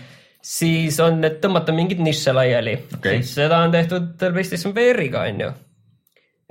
siis 0.42 1.00
on, 1.00 1.24
et 1.24 1.38
tõmmata 1.46 1.72
mingeid 1.72 2.00
nišše 2.02 2.34
laiali 2.34 2.74
okay., 2.98 3.22
seda 3.24 3.60
on 3.62 3.72
tehtud 3.72 4.16
PlayStation 4.18 4.74
VR-iga 4.76 5.20
on 5.30 5.42
ju 5.42 5.52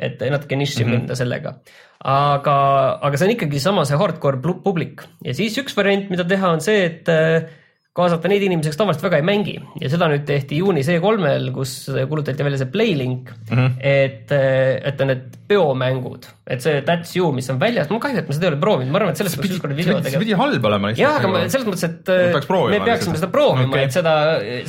et 0.00 0.20
natuke 0.32 0.56
nišši 0.56 0.84
mm 0.84 0.90
-hmm. 0.90 1.00
minna 1.00 1.14
sellega. 1.14 1.54
aga, 2.00 2.56
aga 3.02 3.16
see 3.16 3.28
on 3.28 3.34
ikkagi 3.36 3.60
sama 3.60 3.84
see 3.84 3.96
hardcore 4.00 4.40
publik 4.64 5.02
ja 5.24 5.34
siis 5.34 5.58
üks 5.58 5.76
variant, 5.76 6.10
mida 6.10 6.24
teha, 6.24 6.50
on 6.50 6.60
see, 6.60 6.84
et 6.84 7.08
kaasata 7.90 8.30
neid 8.30 8.44
inimesi, 8.46 8.70
kes 8.70 8.78
tavaliselt 8.78 9.02
väga 9.02 9.18
ei 9.18 9.24
mängi 9.26 9.56
ja 9.82 9.88
seda 9.90 10.06
nüüd 10.12 10.22
tehti 10.28 10.60
juunis 10.60 10.86
E3-l, 10.92 11.48
kus 11.50 11.72
kuulutati 11.90 12.44
välja 12.46 12.60
see 12.60 12.70
Playlink 12.70 13.32
mm, 13.34 13.56
-hmm. 13.56 13.72
et, 13.82 14.34
et 14.86 15.00
on 15.02 15.08
need 15.10 15.24
peomängud, 15.50 16.28
et 16.46 16.62
see 16.62 16.84
That's 16.86 17.16
You, 17.18 17.32
mis 17.34 17.50
on 17.50 17.58
väljas, 17.58 17.88
mul 17.90 17.98
kahju, 18.02 18.20
et 18.22 18.28
ma 18.30 18.36
seda 18.36 18.46
ei 18.46 18.52
ole 18.52 18.60
proovinud, 18.62 18.92
ma 18.94 19.00
arvan, 19.00 19.10
et 19.10 19.18
sellest 19.18 19.40
peaks 19.40 19.56
ükskord 19.56 19.74
video 19.74 19.96
tegema. 19.98 20.12
see 20.14 20.22
pidi 20.22 20.36
halb 20.38 20.68
olema 20.70 20.92
lihtsalt. 20.92 21.02
jah, 21.02 21.16
aga 21.18 21.32
ma, 21.32 21.40
selles 21.50 21.66
mõttes, 21.66 21.82
et 21.88 22.12
me 22.76 22.80
peaksime 22.86 23.18
seda 23.18 23.30
proovima 23.34 23.66
okay., 23.72 23.88
et 23.88 23.96
seda, 23.96 24.14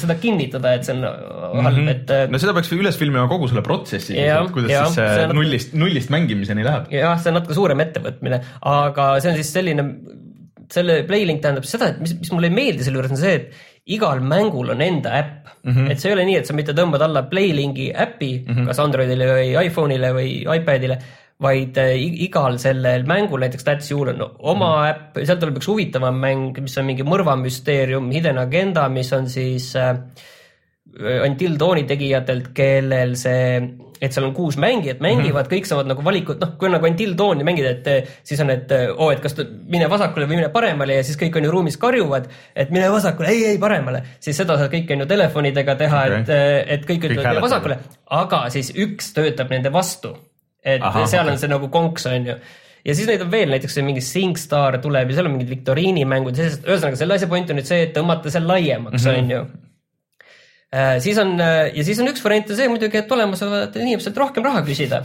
seda 0.01 0.15
kinnitada, 0.23 0.73
et 0.79 0.89
see 0.89 0.97
on 0.97 1.05
halb 1.05 1.77
mm, 1.77 1.77
-hmm. 1.77 1.91
et. 1.93 2.15
no 2.33 2.41
seda 2.41 2.55
peaks 2.57 2.73
üles 2.73 2.97
filmima 2.97 3.27
kogu 3.29 3.51
selle 3.51 3.61
protsessi, 3.67 4.17
kuidas 4.49 4.73
ja, 4.73 4.87
siis 4.89 4.97
see 4.97 5.29
nullist, 5.29 5.77
nullist 5.77 6.09
mängimiseni 6.09 6.65
läheb. 6.65 6.89
jah, 6.97 7.21
see 7.21 7.29
on 7.29 7.37
natuke 7.37 7.59
suurem 7.59 7.85
ettevõtmine, 7.85 8.41
aga 8.73 9.11
see 9.21 9.29
on 9.35 9.37
siis 9.43 9.53
selline 9.53 9.85
selle 10.73 11.01
Playlink 11.07 11.41
tähendab 11.43 11.67
seda, 11.67 11.91
et 11.91 12.01
mis, 12.03 12.13
mis 12.19 12.31
mulle 12.33 12.49
ei 12.51 12.55
meeldi 12.55 12.85
selle 12.85 12.99
juures 12.99 13.13
on 13.13 13.21
see, 13.21 13.33
et 13.39 13.95
igal 13.95 14.21
mängul 14.23 14.71
on 14.73 14.81
enda 14.83 15.13
äpp 15.17 15.49
mm. 15.63 15.71
-hmm. 15.71 15.91
et 15.91 15.99
see 15.99 16.11
ei 16.11 16.15
ole 16.15 16.27
nii, 16.29 16.37
et 16.41 16.47
sa 16.47 16.55
mitte 16.57 16.75
tõmbad 16.77 17.03
alla 17.05 17.23
Playlinki 17.29 17.91
äpi 17.93 18.31
mm, 18.45 18.53
-hmm. 18.53 18.69
kas 18.69 18.79
Androidile 18.79 19.27
või 19.31 19.49
iPhone'ile 19.65 20.13
või 20.15 20.31
iPad'ile, 20.57 20.97
vaid 21.41 21.77
äh, 21.81 21.95
igal 22.27 22.57
sellel 22.61 23.05
mängul, 23.09 23.41
näiteks 23.41 23.65
That's 23.65 23.91
You'l 23.91 24.13
on 24.13 24.21
oma 24.39 24.71
mm 24.71 24.89
äpp, 24.91 25.23
sealt 25.25 25.39
tuleb 25.41 25.57
üks 25.57 25.67
huvitavam 25.67 26.19
mäng, 26.21 26.59
mis 26.61 26.77
on 26.77 26.85
mingi 26.85 27.03
mõrvamüsteerium, 27.03 28.11
Hidden 28.11 28.37
Agenda, 28.37 28.87
mis 28.89 29.11
on 29.13 29.29
siis 29.29 29.75
äh, 29.75 29.97
Until 31.25 31.55
Dawni 31.59 31.85
tegijatelt, 31.87 32.51
kellel 32.53 33.15
see 33.15 33.61
et 34.01 34.15
seal 34.15 34.25
on 34.25 34.33
kuus 34.33 34.57
mängijat, 34.57 34.99
mängivad 35.03 35.45
mm, 35.45 35.47
-hmm. 35.47 35.51
kõik 35.53 35.67
saavad 35.69 35.89
nagu 35.91 36.03
valikut, 36.03 36.39
noh, 36.41 36.55
kui 36.57 36.67
on 36.67 36.73
nagu 36.75 36.87
Until 36.89 37.13
Dawni 37.17 37.45
mängida, 37.45 37.73
et 37.75 37.87
eh, 37.87 38.15
siis 38.23 38.39
on, 38.41 38.49
et 38.49 38.71
oo 38.71 38.95
oh,, 39.05 39.11
et 39.13 39.21
kas 39.21 39.35
mine 39.69 39.89
vasakule 39.89 40.25
või 40.25 40.39
mine 40.41 40.49
paremale 40.49 40.97
ja 40.97 41.03
siis 41.05 41.19
kõik 41.21 41.37
on 41.37 41.45
ju 41.45 41.51
ruumis 41.51 41.77
karjuvad, 41.77 42.27
et 42.55 42.73
mine 42.73 42.89
vasakule, 42.91 43.29
ei, 43.29 43.45
ei 43.53 43.61
paremale. 43.61 44.01
siis 44.19 44.37
seda 44.37 44.57
saab 44.57 44.73
kõike 44.73 44.97
on 44.97 45.05
ju 45.05 45.09
telefonidega 45.13 45.75
teha 45.75 46.01
okay., 46.07 46.19
et, 46.21 46.33
eh, 46.33 46.73
et 46.77 46.89
kõik 46.89 47.07
ütlevad 47.09 47.29
mine 47.29 47.45
vasakule, 47.45 47.79
aga 48.09 48.43
siis 48.49 48.73
üks 48.75 49.13
töötab 49.13 49.53
nende 49.53 49.73
vastu. 49.73 50.15
et 50.63 50.81
Aha, 50.81 51.05
seal 51.05 51.23
okay. 51.25 51.33
on 51.33 51.39
see 51.41 51.49
nagu 51.49 51.69
konks, 51.69 52.05
on 52.05 52.25
ju 52.25 52.35
ja 52.85 52.95
siis 52.95 53.07
neid 53.09 53.21
on 53.21 53.31
veel, 53.31 53.49
näiteks 53.53 53.77
mingi 53.85 54.01
SingStar 54.01 54.77
tuleb 54.81 55.09
ja 55.09 55.17
seal 55.17 55.29
on 55.29 55.35
mingid 55.35 55.49
viktoriinimängud, 55.49 56.37
ühesõnaga 56.37 56.97
selle 56.97 57.17
asja 57.17 57.29
point 57.29 57.49
on 57.49 57.61
nüüd 57.61 57.69
see, 57.69 57.83
et 57.85 57.93
tõmmata 57.97 58.33
see 58.33 58.41
laiemaks, 58.41 59.05
mhm. 59.05 59.19
on 59.19 59.35
ju 59.35 59.43
siis 61.03 61.17
on 61.19 61.35
äh, 61.41 61.67
ja 61.75 61.83
siis 61.83 61.99
on 61.99 62.07
üks 62.11 62.23
variant 62.23 62.49
on 62.51 62.57
see 62.59 62.71
muidugi, 62.71 63.01
et 63.01 63.11
olemasolevatelt 63.11 63.81
inimestelt 63.83 64.17
rohkem 64.17 64.45
raha 64.47 64.63
küsida. 64.67 65.01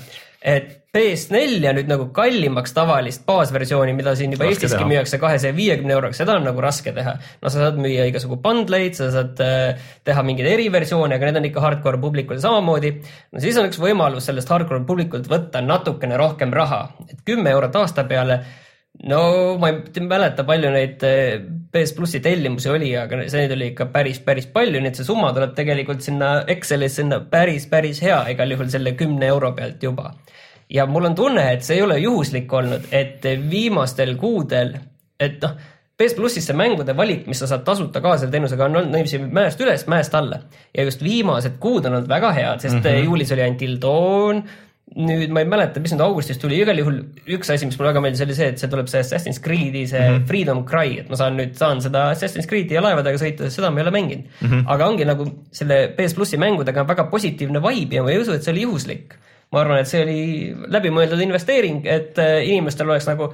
et 0.46 0.75
PS4 0.94 1.73
nüüd 1.75 1.88
nagu 1.90 2.06
kallimaks 2.14 2.73
tavalist 2.76 3.25
baasversiooni, 3.26 3.92
mida 3.96 4.14
siin 4.16 4.32
juba 4.32 4.46
Raske 4.46 4.54
Eestiski 4.54 4.78
teha. 4.78 4.88
müüakse 4.92 5.18
kahesaja 5.20 5.56
viiekümne 5.56 5.92
euroga, 5.96 6.14
seda 6.16 6.37
on 6.38 6.46
nagu 6.46 6.62
raske 6.62 6.92
teha. 6.94 7.16
no 7.42 7.50
sa 7.50 7.64
saad 7.64 7.80
müüa 7.82 8.06
igasugu 8.12 8.38
bundleid, 8.44 8.94
sa 8.99 9.11
saad 9.12 9.42
äh, 9.42 9.88
teha 10.06 10.23
mingeid 10.28 10.49
eriversioone, 10.52 11.18
aga 11.18 11.30
need 11.30 11.40
on 11.42 11.49
ikka 11.50 11.64
hardcore 11.64 12.00
publikule 12.00 12.38
samamoodi. 12.40 12.92
no 13.32 13.42
siis 13.42 13.58
on 13.58 13.66
üks 13.73 13.82
võimalus 13.82 14.30
sellest 14.30 14.54
hardcore 14.54 14.87
publikult 14.87 15.26
võtta 15.32 15.64
natukene 15.66 16.20
rohkem 16.20 16.54
raha, 16.54 16.85
et 17.11 17.26
kümme 17.26 17.50
eurot 17.56 17.82
aasta 17.82 18.06
peale 18.06 18.44
no 19.04 19.20
ma 19.60 19.70
ei 19.70 20.06
mäleta, 20.08 20.44
palju 20.48 20.70
neid 20.72 21.04
eh, 21.06 21.36
PS 21.72 21.92
plussi 21.96 22.22
tellimusi 22.24 22.70
oli, 22.72 22.90
aga 22.96 23.24
see 23.26 23.42
neid 23.42 23.54
oli 23.56 23.70
ikka 23.72 23.88
päris, 23.92 24.20
päris 24.24 24.48
palju, 24.52 24.80
nii 24.80 24.92
et 24.92 25.00
see 25.00 25.08
summa 25.08 25.32
tuleb 25.36 25.54
tegelikult 25.58 26.04
sinna 26.04 26.32
Excelis 26.52 26.96
sinna 27.00 27.20
päris, 27.30 27.68
päris 27.70 28.00
hea, 28.04 28.18
igal 28.32 28.56
juhul 28.56 28.72
selle 28.72 28.96
kümne 28.98 29.28
euro 29.28 29.52
pealt 29.56 29.82
juba. 29.82 30.14
ja 30.72 30.86
mul 30.90 31.10
on 31.10 31.14
tunne, 31.14 31.44
et 31.52 31.62
see 31.62 31.78
ei 31.78 31.86
ole 31.86 31.98
juhuslik 32.02 32.52
olnud, 32.52 32.88
et 32.90 33.24
viimastel 33.50 34.16
kuudel, 34.18 34.74
et 35.20 35.42
noh, 35.44 35.56
PS 35.96 36.12
plussisse 36.12 36.52
mängude 36.52 36.92
valik, 36.96 37.22
mis 37.24 37.38
sa 37.40 37.46
saad 37.48 37.62
tasuta 37.64 38.02
ka 38.04 38.18
selle 38.20 38.32
teenusega, 38.34 38.66
on 38.66 38.74
olnud 38.82 38.92
niiviisi 38.92 39.20
mäest 39.32 39.60
üles, 39.64 39.86
mäest 39.88 40.14
alla. 40.14 40.42
ja 40.76 40.84
just 40.84 41.04
viimased 41.04 41.56
kuud 41.60 41.86
on 41.88 41.94
olnud 41.96 42.08
väga 42.08 42.32
head, 42.36 42.60
sest 42.60 42.74
mm 42.76 42.82
-hmm. 42.82 43.04
juulis 43.04 43.32
oli 43.32 43.48
Until 43.48 43.78
Dawn, 43.80 44.42
nüüd 44.95 45.33
ma 45.35 45.43
ei 45.43 45.49
mäleta, 45.50 45.81
mis 45.83 45.90
nüüd 45.93 46.02
augustis 46.05 46.38
tuli, 46.38 46.61
igal 46.62 46.78
juhul 46.78 47.00
üks 47.35 47.50
asi, 47.50 47.66
mis 47.66 47.75
mulle 47.76 47.90
väga 47.90 48.02
meeldis, 48.05 48.23
oli 48.23 48.37
see, 48.38 48.52
et 48.52 48.61
see 48.62 48.71
tuleb 48.71 48.87
see 48.90 49.02
Assassin's 49.02 49.40
Creed'i 49.43 49.83
see 49.90 49.99
mm 49.99 50.12
-hmm. 50.12 50.26
Freedom 50.31 50.62
Cry, 50.69 51.00
et 51.02 51.11
ma 51.11 51.19
saan 51.19 51.37
nüüd, 51.37 51.57
saan 51.59 51.83
seda 51.83 52.05
Assassin's 52.12 52.47
Creed'i 52.47 52.78
ja 52.78 52.83
laevadega 52.85 53.19
sõita, 53.19 53.50
seda 53.50 53.71
ma 53.71 53.81
ei 53.81 53.87
ole 53.87 53.95
mänginud 53.97 54.25
mm. 54.28 54.49
-hmm. 54.49 54.62
aga 54.75 54.87
ongi 54.87 55.05
nagu 55.05 55.26
selle 55.52 55.81
PS 55.99 56.14
plussi 56.14 56.38
mängudega 56.38 56.81
on 56.81 56.88
väga 56.88 57.05
positiivne 57.11 57.62
vibe 57.62 57.97
ja 57.97 58.02
ma 58.02 58.11
ei 58.14 58.23
usu, 58.23 58.33
et 58.33 58.43
see 58.43 58.52
oli 58.52 58.62
juhuslik. 58.62 59.14
ma 59.52 59.61
arvan, 59.61 59.78
et 59.78 59.87
see 59.87 60.02
oli 60.02 60.55
läbimõeldud 60.75 61.21
investeering, 61.23 61.85
et 61.87 62.19
äh, 62.19 62.49
inimestel 62.49 62.88
oleks 62.90 63.07
nagu 63.07 63.33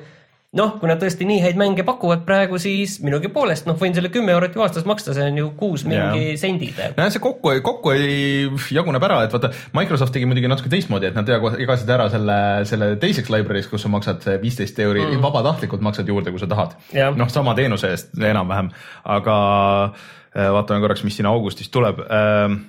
noh, 0.57 0.75
kui 0.77 0.89
nad 0.91 1.01
tõesti 1.01 1.25
nii 1.25 1.41
häid 1.41 1.57
mänge 1.57 1.85
pakuvad 1.87 2.27
praegu, 2.27 2.59
siis 2.61 2.99
minugi 3.05 3.31
poolest, 3.33 3.65
noh, 3.69 3.77
võin 3.81 3.95
selle 3.97 4.11
kümme 4.13 4.35
eurot 4.35 4.57
ju 4.57 4.65
aastas 4.65 4.85
maksta, 4.89 5.15
see 5.17 5.25
on 5.31 5.39
ju 5.41 5.47
kuus 5.57 5.87
mingi 5.89 6.35
sendid. 6.41 6.77
nojah, 6.97 7.13
see 7.15 7.23
kokku, 7.25 7.55
kokku 7.65 7.95
ei 7.97 8.51
jaguneb 8.77 9.07
ära, 9.09 9.23
et 9.25 9.33
vaata, 9.33 9.53
Microsoft 9.77 10.13
tegi 10.13 10.29
muidugi 10.29 10.51
natuke 10.53 10.73
teistmoodi, 10.73 11.09
et 11.09 11.17
nad 11.17 11.29
jagasid 11.33 11.95
ära 11.97 12.11
selle, 12.13 12.39
selle 12.69 12.91
teiseks 13.01 13.33
library's, 13.33 13.71
kus 13.71 13.87
sa 13.87 13.93
maksad 13.93 14.29
viisteist 14.43 14.83
euri 14.85 15.07
mm., 15.07 15.25
vabatahtlikult 15.25 15.85
maksad 15.85 16.13
juurde, 16.13 16.35
kui 16.35 16.43
sa 16.43 16.51
tahad. 16.51 16.77
Noh, 17.17 17.33
sama 17.33 17.57
teenuse 17.57 17.95
eest 17.95 18.13
enam-vähem, 18.21 18.69
aga 19.17 19.39
äh, 19.89 20.53
vaatame 20.53 20.85
korraks, 20.85 21.07
mis 21.09 21.17
siin 21.17 21.33
augustis 21.33 21.73
tuleb. 21.73 22.05
Äh, 22.05 22.61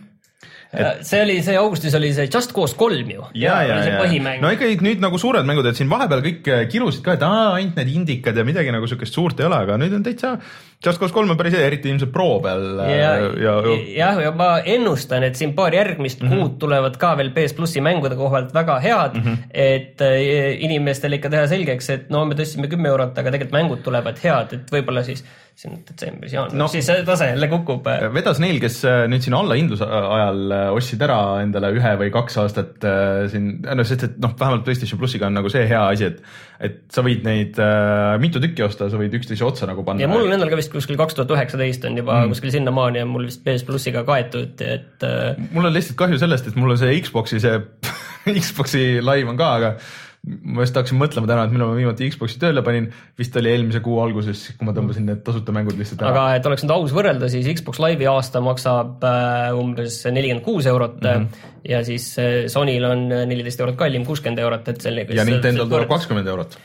Et... 0.74 1.03
see 1.06 1.22
oli 1.22 1.36
see 1.46 1.56
augustis 1.60 1.94
oli 1.98 2.10
see 2.15 2.25
Just 2.34 2.53
Cause 2.56 2.74
kolm 2.77 3.10
ju. 3.13 3.25
ja, 3.38 3.60
ja, 3.62 3.77
ja 3.86 4.38
no 4.42 4.50
ikkagi 4.53 4.80
nüüd 4.82 5.03
nagu 5.03 5.20
suured 5.22 5.46
mängud, 5.46 5.68
et 5.70 5.77
siin 5.77 5.92
vahepeal 5.92 6.24
kõik 6.25 6.50
äh, 6.50 6.63
kirusid 6.72 7.03
ka, 7.06 7.13
et 7.18 7.25
aa, 7.27 7.51
ainult 7.60 7.77
need 7.77 7.92
indikad 7.94 8.38
ja 8.38 8.46
midagi 8.48 8.74
nagu 8.74 8.89
siukest 8.89 9.13
suurt 9.13 9.42
ei 9.42 9.50
ole, 9.50 9.60
aga 9.68 9.77
nüüd 9.82 9.94
on 9.94 10.06
täitsa 10.06 10.36
Just 10.84 11.00
Cause 11.00 11.15
kolm 11.15 11.30
on 11.32 11.39
päris 11.39 11.53
hea, 11.56 11.68
eriti 11.70 11.92
ilmselt 11.94 12.12
Pro 12.15 12.39
peal 12.44 12.65
äh, 12.88 12.92
ja, 12.98 13.12
ja, 13.22 13.53
ja 13.70 13.77
jah, 14.00 14.24
ja 14.25 14.34
ma 14.36 14.50
ennustan, 14.75 15.27
et 15.30 15.38
siin 15.39 15.53
paar 15.58 15.75
järgmist 15.77 16.24
mm. 16.24 16.32
-hmm. 16.32 16.42
kuud 16.42 16.58
tulevad 16.65 16.98
ka 17.01 17.13
veel 17.22 17.30
PS 17.38 17.53
plussi 17.60 17.84
mängude 17.86 18.18
koha 18.18 18.39
pealt 18.39 18.58
väga 18.58 18.80
head 18.84 19.20
mm, 19.20 19.24
-hmm. 19.30 19.38
et 19.53 20.01
äh, 20.01 20.58
inimestele 20.65 21.22
ikka 21.22 21.30
teha 21.30 21.48
selgeks, 21.48 21.89
et 21.94 22.10
no 22.10 22.25
me 22.25 22.36
tõstsime 22.39 22.68
kümme 22.72 22.89
eurot, 22.89 23.18
aga 23.18 23.32
tegelikult 23.32 23.60
mängud 23.62 23.86
tulevad 23.86 24.18
head, 24.24 24.58
et 24.58 24.74
võib-olla 24.74 25.06
siis 25.06 25.22
on 25.67 25.75
detsembris, 25.86 26.33
jaanuaris 26.33 26.57
No. 26.57 26.67
siis 26.72 26.88
see 26.89 27.03
tase 27.05 27.27
jälle 27.29 27.48
kukub. 27.51 27.86
vedas 28.13 28.39
neil, 28.41 28.57
kes 28.62 28.79
äh, 28.89 29.03
nüüd 29.12 29.24
siin 29.25 29.36
allahindluse 29.38 29.86
ajal 29.86 30.55
äh, 30.55 30.63
ostsid 30.74 31.03
ära 31.05 31.19
endale 31.43 31.69
ühe 31.77 31.93
või 32.01 32.10
kaks 32.13 32.39
aastat 32.41 32.88
äh, 32.89 33.25
siin, 33.31 33.51
no 33.63 33.86
sest 33.88 34.07
et 34.07 34.17
noh, 34.24 34.33
vähemalt 34.39 34.65
PlayStation 34.65 35.01
plussiga 35.01 35.29
on 35.29 35.38
nagu 35.38 35.51
see 35.53 35.65
hea 35.69 35.83
asi, 35.93 36.10
et 36.10 36.24
et 36.63 36.79
sa 36.93 37.03
võid 37.05 37.25
neid 37.27 37.57
äh, 37.62 38.15
mitu 38.24 38.41
tükki 38.43 38.65
osta, 38.65 38.88
sa 38.89 39.00
võid 39.00 39.13
üksteise 39.17 39.45
otsa 39.45 39.67
nagu 39.69 39.86
panna. 39.86 40.05
ja 40.05 40.12
mul 40.12 40.25
on 40.25 40.36
endal 40.36 40.51
ka 40.51 40.60
vist 40.60 40.74
kuskil 40.74 40.98
kaks 41.00 41.17
tuhat 41.17 41.33
üheksateist 41.36 41.86
on 41.89 42.00
juba 42.01 42.22
mm. 42.22 42.33
kuskil 42.33 42.53
sinnamaani 42.55 43.03
on 43.03 43.12
mul 43.13 43.27
vist 43.29 43.43
PS 43.45 43.65
plussiga 43.67 44.05
kaetud, 44.07 44.63
et 44.65 45.05
äh, 45.07 45.43
mul 45.51 45.69
on 45.69 45.75
lihtsalt 45.75 46.00
kahju 46.00 46.22
sellest, 46.22 46.50
et 46.50 46.57
mul 46.60 46.74
on 46.74 46.81
see 46.81 46.98
Xbox'i 47.03 47.41
see 47.43 47.60
Xbox'i 48.45 48.88
live 49.03 49.29
on 49.29 49.39
ka, 49.39 49.51
aga 49.60 49.75
ma 50.24 50.63
just 50.63 50.77
hakkasin 50.77 51.00
mõtlema 51.00 51.27
täna, 51.27 51.44
et 51.48 51.51
millal 51.51 51.74
ma 51.74 51.75
viimati 51.75 52.08
Xbox'i 52.13 52.39
tööle 52.39 52.63
panin, 52.63 52.86
vist 53.20 53.36
oli 53.39 53.51
eelmise 53.51 53.82
kuu 53.84 53.98
alguses, 54.00 54.46
kui 54.56 54.68
ma 54.68 54.75
tõmbasin 54.75 55.08
need 55.10 55.24
tasuta 55.25 55.56
mängud 55.56 55.75
lihtsalt 55.80 56.00
ära. 56.00 56.13
aga 56.13 56.38
et 56.38 56.48
oleks 56.48 56.63
nüüd 56.63 56.75
aus 56.77 56.94
võrrelda, 56.96 57.27
siis 57.32 57.50
Xbox 57.60 57.82
Live'i 57.84 58.08
aasta 58.08 58.39
maksab 58.44 59.03
äh, 59.08 59.50
umbes 59.60 60.00
nelikümmend 60.08 60.46
kuus 60.46 60.70
eurot 60.72 61.01
mm. 61.01 61.25
-hmm. 61.25 61.50
ja 61.74 61.84
siis 61.84 62.08
äh, 62.24 62.46
Sonyl 62.51 62.88
on 62.88 63.03
neliteist 63.12 63.65
eurot 63.65 63.80
kallim, 63.84 64.08
kuuskümmend 64.08 64.39
eurot, 64.39 64.72
et 64.72 64.88
sellega. 64.88 65.20
ja 65.20 65.27
Nintendo'l 65.27 65.68
tuleb 65.68 65.92
kakskümmend 65.92 66.32
eurot. 66.32 66.58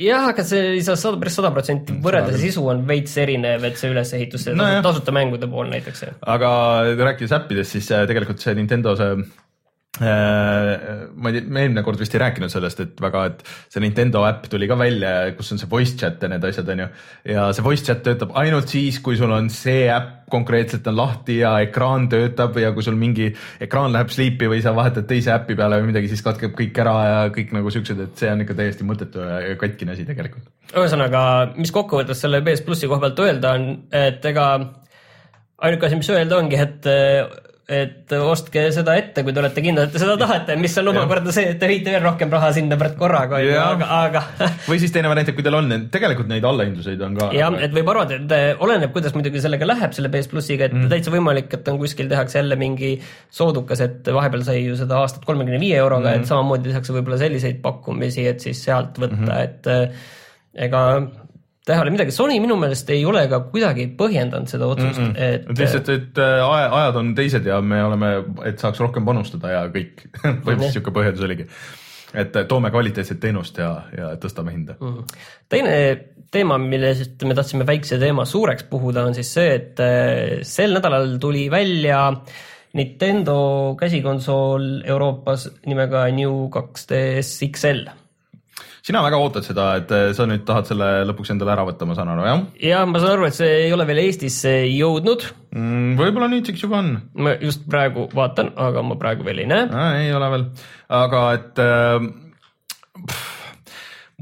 jah, 0.00 0.32
aga 0.32 0.48
see 0.48 0.64
ei 0.78 0.82
saa 0.82 0.96
sada, 0.96 1.20
päris 1.20 1.36
sada 1.36 1.52
protsenti 1.52 2.00
võrrelda, 2.00 2.32
see 2.32 2.48
sisu 2.48 2.64
on 2.72 2.86
veits 2.88 3.20
erinev, 3.20 3.68
et 3.68 3.76
see 3.76 3.92
ülesehitus, 3.92 4.48
see 4.48 4.56
no, 4.56 4.72
tasuta 4.80 5.12
mängude 5.12 5.52
pool 5.52 5.68
näiteks. 5.68 6.06
aga 6.24 6.50
rääkides 6.96 7.36
äppidest, 7.42 7.76
siis 7.76 7.92
tegelikult 7.92 8.40
see 8.40 8.56
Nintendo 8.56 8.96
see 8.96 9.26
ma 10.00 11.30
ei 11.30 11.36
tea, 11.36 11.44
me 11.46 11.62
eelmine 11.62 11.84
kord 11.86 12.00
vist 12.02 12.14
ei 12.16 12.22
rääkinud 12.24 12.50
sellest, 12.50 12.80
et 12.82 13.02
väga, 13.02 13.28
et 13.30 13.44
see 13.70 13.82
Nintendo 13.84 14.24
äpp 14.26 14.48
tuli 14.50 14.66
ka 14.66 14.74
välja, 14.78 15.12
kus 15.38 15.52
on 15.54 15.60
see 15.60 15.70
voice 15.70 15.94
chat 16.00 16.22
ja 16.22 16.30
need 16.32 16.46
asjad, 16.48 16.72
onju. 16.74 16.88
ja 17.30 17.46
see 17.54 17.62
voice 17.62 17.86
chat 17.86 18.02
töötab 18.02 18.34
ainult 18.40 18.72
siis, 18.72 18.98
kui 19.04 19.14
sul 19.20 19.30
on 19.34 19.46
see 19.54 19.86
äpp 19.94 20.24
konkreetselt 20.34 20.86
on 20.90 20.96
lahti 20.98 21.38
ja 21.38 21.52
ekraan 21.62 22.08
töötab 22.10 22.56
ja 22.58 22.72
kui 22.74 22.82
sul 22.82 22.96
mingi 22.98 23.28
ekraan 23.62 23.94
läheb 23.94 24.10
sleep'i 24.10 24.48
või 24.50 24.62
sa 24.64 24.74
vahetad 24.74 25.06
teise 25.06 25.30
äpi 25.34 25.54
peale 25.58 25.78
või 25.78 25.92
midagi, 25.92 26.10
siis 26.10 26.24
katkeb 26.26 26.56
kõik 26.58 26.80
ära 26.82 26.94
ja 27.06 27.18
kõik 27.34 27.54
nagu 27.54 27.70
siuksed, 27.70 28.00
et 28.02 28.18
see 28.18 28.32
on 28.32 28.42
ikka 28.42 28.58
täiesti 28.58 28.88
mõttetu 28.88 29.22
ja 29.22 29.54
katkine 29.60 29.94
asi 29.94 30.08
tegelikult. 30.08 30.50
ühesõnaga, 30.72 31.24
mis 31.54 31.70
kokkuvõttes 31.74 32.24
selle 32.24 32.42
PS 32.42 32.66
plussi 32.66 32.90
koha 32.90 33.04
pealt 33.04 33.26
öelda 33.28 33.54
on, 33.60 33.68
et 33.94 34.24
ega 34.32 34.48
ainuke 35.62 35.86
asi, 35.86 36.02
mis 36.02 36.10
öelda 36.10 36.40
ongi, 36.40 36.58
et 36.58 36.94
et 37.64 38.12
ostke 38.18 38.66
seda 38.76 38.92
ette, 39.00 39.22
kui 39.24 39.32
te 39.32 39.40
olete 39.40 39.62
kindlad, 39.64 39.88
et 39.88 39.94
te 39.96 40.00
seda 40.02 40.18
tahate, 40.20 40.56
mis 40.60 40.74
on 40.82 40.90
omakorda 40.90 41.32
see, 41.32 41.46
et 41.54 41.60
te 41.60 41.68
viite 41.70 41.94
veel 41.94 42.02
rohkem 42.04 42.28
raha 42.32 42.50
sinna 42.52 42.76
pärast 42.80 42.98
korraga, 43.00 43.40
aga, 43.62 43.88
aga 44.04 44.22
või 44.68 44.80
siis 44.82 44.92
teine 44.92 45.08
variant, 45.08 45.30
et 45.32 45.38
kui 45.38 45.46
teil 45.46 45.56
on, 45.56 45.72
tegelikult 45.94 46.28
neid 46.28 46.44
allahindluseid 46.44 47.04
on 47.06 47.16
ka. 47.16 47.30
jah, 47.36 47.56
et 47.64 47.72
võib 47.72 47.88
arvata, 47.94 48.20
et 48.20 48.60
oleneb, 48.64 48.92
kuidas 48.92 49.16
muidugi 49.16 49.40
sellega 49.40 49.68
läheb, 49.70 49.96
selle 49.96 50.12
PS 50.12 50.28
plussiga, 50.34 50.68
et 50.68 50.76
mm. 50.76 50.92
täitsa 50.92 51.14
võimalik, 51.14 51.48
et 51.56 51.72
on 51.72 51.80
kuskil 51.80 52.12
tehakse 52.12 52.42
jälle 52.42 52.60
mingi 52.60 52.92
soodukas, 53.32 53.80
et 53.86 54.12
vahepeal 54.12 54.44
sai 54.44 54.60
ju 54.66 54.76
seda 54.76 55.00
aastat 55.00 55.24
kolmekümne 55.24 55.62
viie 55.62 55.80
euroga 55.80 56.10
mm., 56.10 56.20
et 56.20 56.32
samamoodi 56.34 56.68
tehakse 56.68 56.92
võib-olla 56.92 57.22
selliseid 57.22 57.64
pakkumisi, 57.64 58.28
et 58.28 58.44
siis 58.44 58.60
sealt 58.68 59.00
võtta 59.00 59.22
mm, 59.22 59.32
-hmm. 59.32 59.48
et 59.48 59.72
eh, 59.72 60.66
ega 60.68 60.84
ole 61.72 61.92
midagi, 61.94 62.12
Sony 62.12 62.36
minu 62.44 62.56
meelest 62.60 62.90
ei 62.92 63.04
ole 63.08 63.22
ka 63.30 63.40
kuidagi 63.48 63.86
põhjendanud 63.98 64.50
seda 64.50 64.66
otsust 64.68 65.00
mm, 65.00 65.12
-mm. 65.14 65.48
et 65.48 65.58
lihtsalt, 65.58 65.88
et 65.88 66.18
äh, 66.20 66.42
aja- 66.44 66.72
ajad 66.80 66.98
on 67.00 67.14
teised 67.14 67.46
ja 67.48 67.60
me 67.60 67.80
oleme, 67.84 68.10
et 68.44 68.58
saaks 68.60 68.80
rohkem 68.80 69.04
panustada 69.04 69.54
ja 69.54 69.62
kõik. 69.72 70.04
põhimõtteliselt 70.44 70.78
sihuke 70.78 70.94
põhjendus 70.98 71.24
oligi. 71.24 71.48
et 72.14 72.36
äh, 72.36 72.46
toome 72.46 72.70
kvaliteetset 72.70 73.20
teenust 73.20 73.58
ja, 73.58 73.70
ja 73.96 74.12
tõstame 74.20 74.52
hinda 74.52 74.76
mm. 74.80 74.90
Mhm. 74.90 75.22
teine 75.48 75.74
teema, 76.34 76.58
millest 76.58 77.22
me 77.24 77.34
tahtsime 77.34 77.66
väikse 77.66 77.98
teema 77.98 78.24
suureks 78.24 78.66
puhuda, 78.70 79.04
on 79.06 79.14
siis 79.14 79.32
see, 79.34 79.54
et 79.54 79.80
eh, 79.80 80.40
sel 80.42 80.74
nädalal 80.74 81.16
tuli 81.22 81.46
välja 81.50 82.10
Nintendo 82.74 83.76
käsikonsool 83.78 84.82
Euroopas 84.84 85.46
nimega 85.66 86.08
New 86.10 86.48
2DS 86.50 87.36
XL 87.52 87.84
sina 88.84 89.00
väga 89.04 89.20
ootad 89.22 89.46
seda, 89.46 89.68
et 89.80 89.92
äh, 89.94 90.10
sa 90.16 90.26
nüüd 90.28 90.44
tahad 90.48 90.68
selle 90.68 90.88
lõpuks 91.08 91.32
endale 91.32 91.54
ära 91.54 91.64
võtta, 91.68 91.88
ma 91.88 91.96
saan 91.96 92.10
aru, 92.12 92.26
jah 92.28 92.42
ja 92.70 92.82
ma 92.88 93.00
saan 93.00 93.16
aru, 93.16 93.28
et 93.28 93.36
see 93.36 93.52
ei 93.64 93.72
ole 93.72 93.86
veel 93.88 94.02
Eestisse 94.04 94.52
jõudnud. 94.68 95.28
mm,? 95.54 95.94
võib-olla 96.00 96.28
nüüdseks 96.32 96.66
juba 96.66 96.82
on 96.82 96.90
ma 97.16 97.36
just 97.40 97.64
praegu 97.70 98.08
vaatan, 98.14 98.52
aga 98.60 98.84
ma 98.84 98.98
praegu 99.00 99.26
veel 99.26 99.44
ei 99.44 99.48
näe. 99.50 99.70
ah,. 99.72 99.96
ei 100.02 100.12
ole 100.16 100.32
veel, 100.36 100.48
aga 101.00 101.24
et 101.38 101.64
äh, 101.64 102.10
pff, 103.04 103.32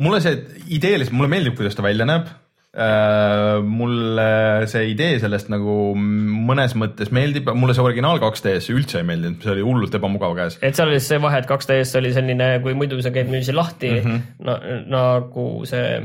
mulle 0.02 0.23
see 0.25 0.38
idee 0.78 1.00
lihtsalt, 1.00 1.16
mulle 1.19 1.33
meeldib, 1.33 1.59
kuidas 1.59 1.76
ta 1.76 1.85
välja 1.85 2.07
näeb. 2.09 2.31
Mulle 2.73 4.64
see 4.71 4.87
idee 4.95 5.19
sellest 5.21 5.50
nagu 5.52 5.93
mõnes 5.93 6.73
mõttes 6.79 7.11
meeldib, 7.12 7.50
mulle 7.52 7.76
see 7.76 7.85
originaal 7.85 8.17
2DS 8.23 8.71
üldse 8.73 9.02
ei 9.02 9.09
meeldinud, 9.11 9.43
see 9.45 9.52
oli 9.52 9.67
hullult 9.67 9.99
ebamugav 9.99 10.33
käes. 10.38 10.57
et 10.64 10.79
seal 10.79 10.88
oli 10.88 11.02
see 11.05 11.21
vahe, 11.21 11.43
et 11.43 11.50
2DS 11.50 11.93
oli 12.00 12.14
selline, 12.17 12.49
kui 12.64 12.73
muidu 12.79 13.02
see 13.05 13.12
käib 13.12 13.29
niiviisi 13.29 13.52
lahti 13.52 13.93
mm, 13.93 14.09
-hmm. 14.09 14.43
no, 14.49 14.59
nagu 14.97 15.47
see 15.69 16.00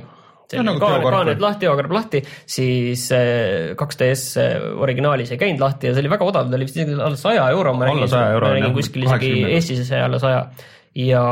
No 0.55 0.63
nagu 0.63 0.79
kaan, 0.79 1.01
kaaned 1.03 1.41
lahti, 1.43 1.65
teokarp 1.65 1.91
lahti, 1.91 2.21
siis 2.47 3.01
eh, 3.12 3.74
2DS 3.75 4.45
originaalis 4.79 5.33
ei 5.36 5.41
käinud 5.41 5.59
lahti 5.59 5.89
ja 5.89 5.95
see 5.95 6.05
oli 6.05 6.12
väga 6.13 6.24
odav, 6.29 6.47
ta 6.47 6.55
oli 6.55 6.67
vist 6.69 6.77
isegi 6.79 6.95
alla 6.95 7.19
saja 7.19 7.50
euro, 7.51 7.74
ma 7.75 7.89
nägin, 7.89 8.07
100 8.07 8.31
euro 8.38 8.47
ma 8.47 8.55
nägin 8.55 8.75
kuskil 8.77 9.03
isegi 9.03 9.33
80 9.43 9.57
Eestis 9.57 9.91
alla 10.00 10.21
saja 10.24 10.45
ja 10.98 11.24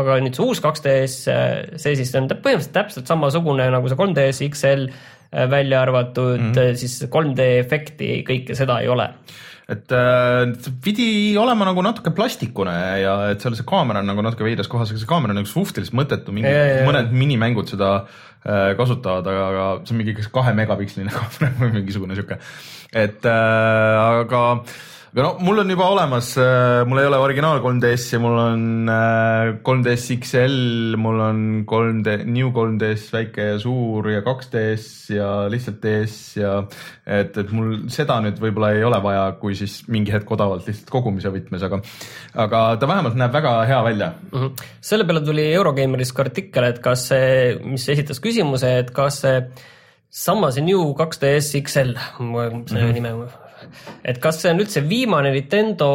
aga 0.00 0.20
nüüd 0.24 0.38
see 0.38 0.46
uus 0.46 0.62
2DS, 0.64 1.16
see 1.76 1.98
siis 1.98 2.14
on 2.16 2.30
põhimõtteliselt 2.30 2.74
täpselt 2.76 3.10
samasugune 3.10 3.68
nagu 3.74 3.90
see 3.92 3.98
3DS 4.00 4.44
XL, 4.48 4.86
välja 5.50 5.82
arvatud 5.82 6.38
mm. 6.38 6.52
-hmm. 6.54 6.78
siis 6.80 7.02
3D 7.12 7.50
efekti, 7.60 8.22
kõike 8.24 8.56
seda 8.56 8.80
ei 8.80 8.88
ole 8.88 9.10
et 9.66 9.90
äh, 9.90 10.52
see 10.62 10.74
pidi 10.82 11.08
olema 11.42 11.66
nagu 11.66 11.82
natuke 11.82 12.12
plastikune 12.14 12.74
ja 13.02 13.16
et 13.32 13.42
seal 13.42 13.56
see 13.58 13.66
kaamera 13.66 14.02
on 14.02 14.10
nagu 14.12 14.22
natuke 14.22 14.46
veidras 14.46 14.70
kohas, 14.70 14.92
aga 14.92 15.02
see 15.02 15.10
kaamera 15.10 15.34
on 15.34 15.40
nagu 15.40 15.50
suhteliselt 15.50 15.96
mõttetu, 15.98 16.34
mingi 16.34 16.52
Ja, 16.52 16.62
ja, 16.62 16.76
ja. 16.80 16.84
mõned 16.86 17.10
minimängud 17.10 17.72
seda 17.72 17.90
äh, 18.46 18.76
kasutavad, 18.78 19.26
aga, 19.26 19.46
aga 19.50 19.64
see 19.82 19.96
on 19.96 20.02
mingi 20.04 20.14
kas 20.20 20.30
kahe 20.34 20.54
megapiksline 20.54 21.10
kaamera 21.18 21.50
või 21.58 21.72
mingisugune 21.80 22.18
sihuke, 22.18 22.38
et 22.94 23.26
äh, 23.26 24.22
aga 24.22 24.44
aga 25.12 25.22
no 25.24 25.30
mul 25.40 25.62
on 25.62 25.70
juba 25.70 25.86
olemas, 25.92 26.32
mul 26.88 27.00
ei 27.00 27.08
ole 27.08 27.18
originaal 27.22 27.60
3DS 27.64 28.06
ja 28.14 28.20
mul 28.22 28.38
on 28.40 28.64
äh, 28.92 29.52
3DS 29.66 30.06
XL, 30.16 30.56
mul 31.00 31.22
on 31.24 31.40
3D, 31.68 32.16
New 32.28 32.50
3DS 32.54 33.06
väike 33.14 33.46
ja 33.52 33.60
suur 33.62 34.10
ja 34.12 34.24
2DS 34.26 34.88
ja 35.14 35.28
lihtsalt 35.52 35.78
DS 35.84 36.16
ja 36.40 36.56
et, 37.06 37.36
et 37.36 37.54
mul 37.54 37.86
seda 37.92 38.18
nüüd 38.24 38.40
võib-olla 38.42 38.72
ei 38.76 38.84
ole 38.86 39.00
vaja, 39.04 39.28
kui 39.40 39.56
siis 39.58 39.78
mingi 39.92 40.14
hetk 40.14 40.30
odavalt 40.36 40.66
lihtsalt 40.68 40.90
kogumise 40.92 41.32
võtmes, 41.34 41.64
aga 41.68 41.80
aga 42.46 42.64
ta 42.80 42.90
vähemalt 42.90 43.16
näeb 43.18 43.32
väga 43.36 43.54
hea 43.70 43.80
välja 43.86 44.10
mm. 44.10 44.36
-hmm. 44.36 44.68
selle 44.90 45.06
peale 45.08 45.24
tuli 45.24 45.48
Eurogeimeris 45.54 46.12
ka 46.12 46.26
artikkel, 46.26 46.70
et 46.72 46.82
kas 46.84 47.08
see, 47.12 47.56
mis 47.64 47.88
esitas 47.88 48.20
küsimuse, 48.20 48.76
et 48.82 48.90
kas 48.90 49.22
see 49.24 49.40
sama 50.10 50.50
see 50.50 50.64
New 50.64 50.92
2DS 50.98 51.50
XL, 51.62 51.96
see 51.96 52.24
mm 52.24 52.64
-hmm. 52.68 52.92
nime 52.92 53.45
et 54.04 54.20
kas 54.22 54.42
see 54.42 54.52
on 54.52 54.62
üldse 54.64 54.84
viimane 54.88 55.32
Nintendo 55.34 55.88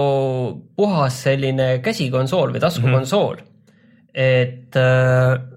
puhas 0.78 1.24
selline 1.28 1.74
käsikonsool 1.86 2.54
või 2.56 2.64
taskukonsool 2.64 3.40
mm. 3.40 3.48
-hmm. 3.48 4.20
et 4.28 4.80
äh, 4.80 5.52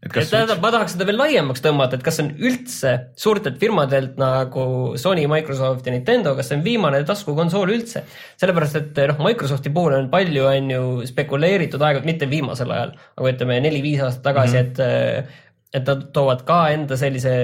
et, 0.00 0.14
et 0.16 0.30
tähendab, 0.32 0.62
ma 0.62 0.70
tahaks 0.72 0.94
seda 0.94 1.04
veel 1.08 1.18
laiemaks 1.20 1.60
tõmmata, 1.60 1.98
et 1.98 2.04
kas 2.04 2.22
on 2.22 2.30
üldse 2.40 2.92
suurtelt 3.20 3.58
firmadelt 3.60 4.16
nagu 4.20 4.62
Sony, 5.00 5.26
Microsoft 5.28 5.84
ja 5.84 5.92
Nintendo, 5.92 6.32
kas 6.38 6.48
see 6.48 6.56
on 6.56 6.64
viimane 6.64 7.02
taskukonsool 7.08 7.74
üldse? 7.74 8.06
sellepärast, 8.40 8.78
et 8.80 9.00
noh, 9.10 9.20
Microsofti 9.26 9.72
puhul 9.74 9.98
on 9.98 10.08
palju, 10.12 10.46
on 10.48 10.72
ju 10.72 10.84
spekuleeritud 11.10 11.84
aeg-ajalt, 11.84 12.08
mitte 12.08 12.30
viimasel 12.30 12.72
ajal, 12.72 12.94
aga 13.16 13.34
ütleme 13.34 13.60
neli-viis 13.66 14.00
aastat 14.06 14.24
tagasi 14.30 14.56
mm, 14.56 14.70
-hmm. 14.70 15.26
et, 15.28 15.74
et 15.76 15.92
nad 15.92 16.06
toovad 16.16 16.46
ka 16.48 16.62
enda 16.72 16.96
sellise 16.96 17.34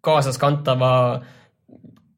kaasaskantava 0.00 0.92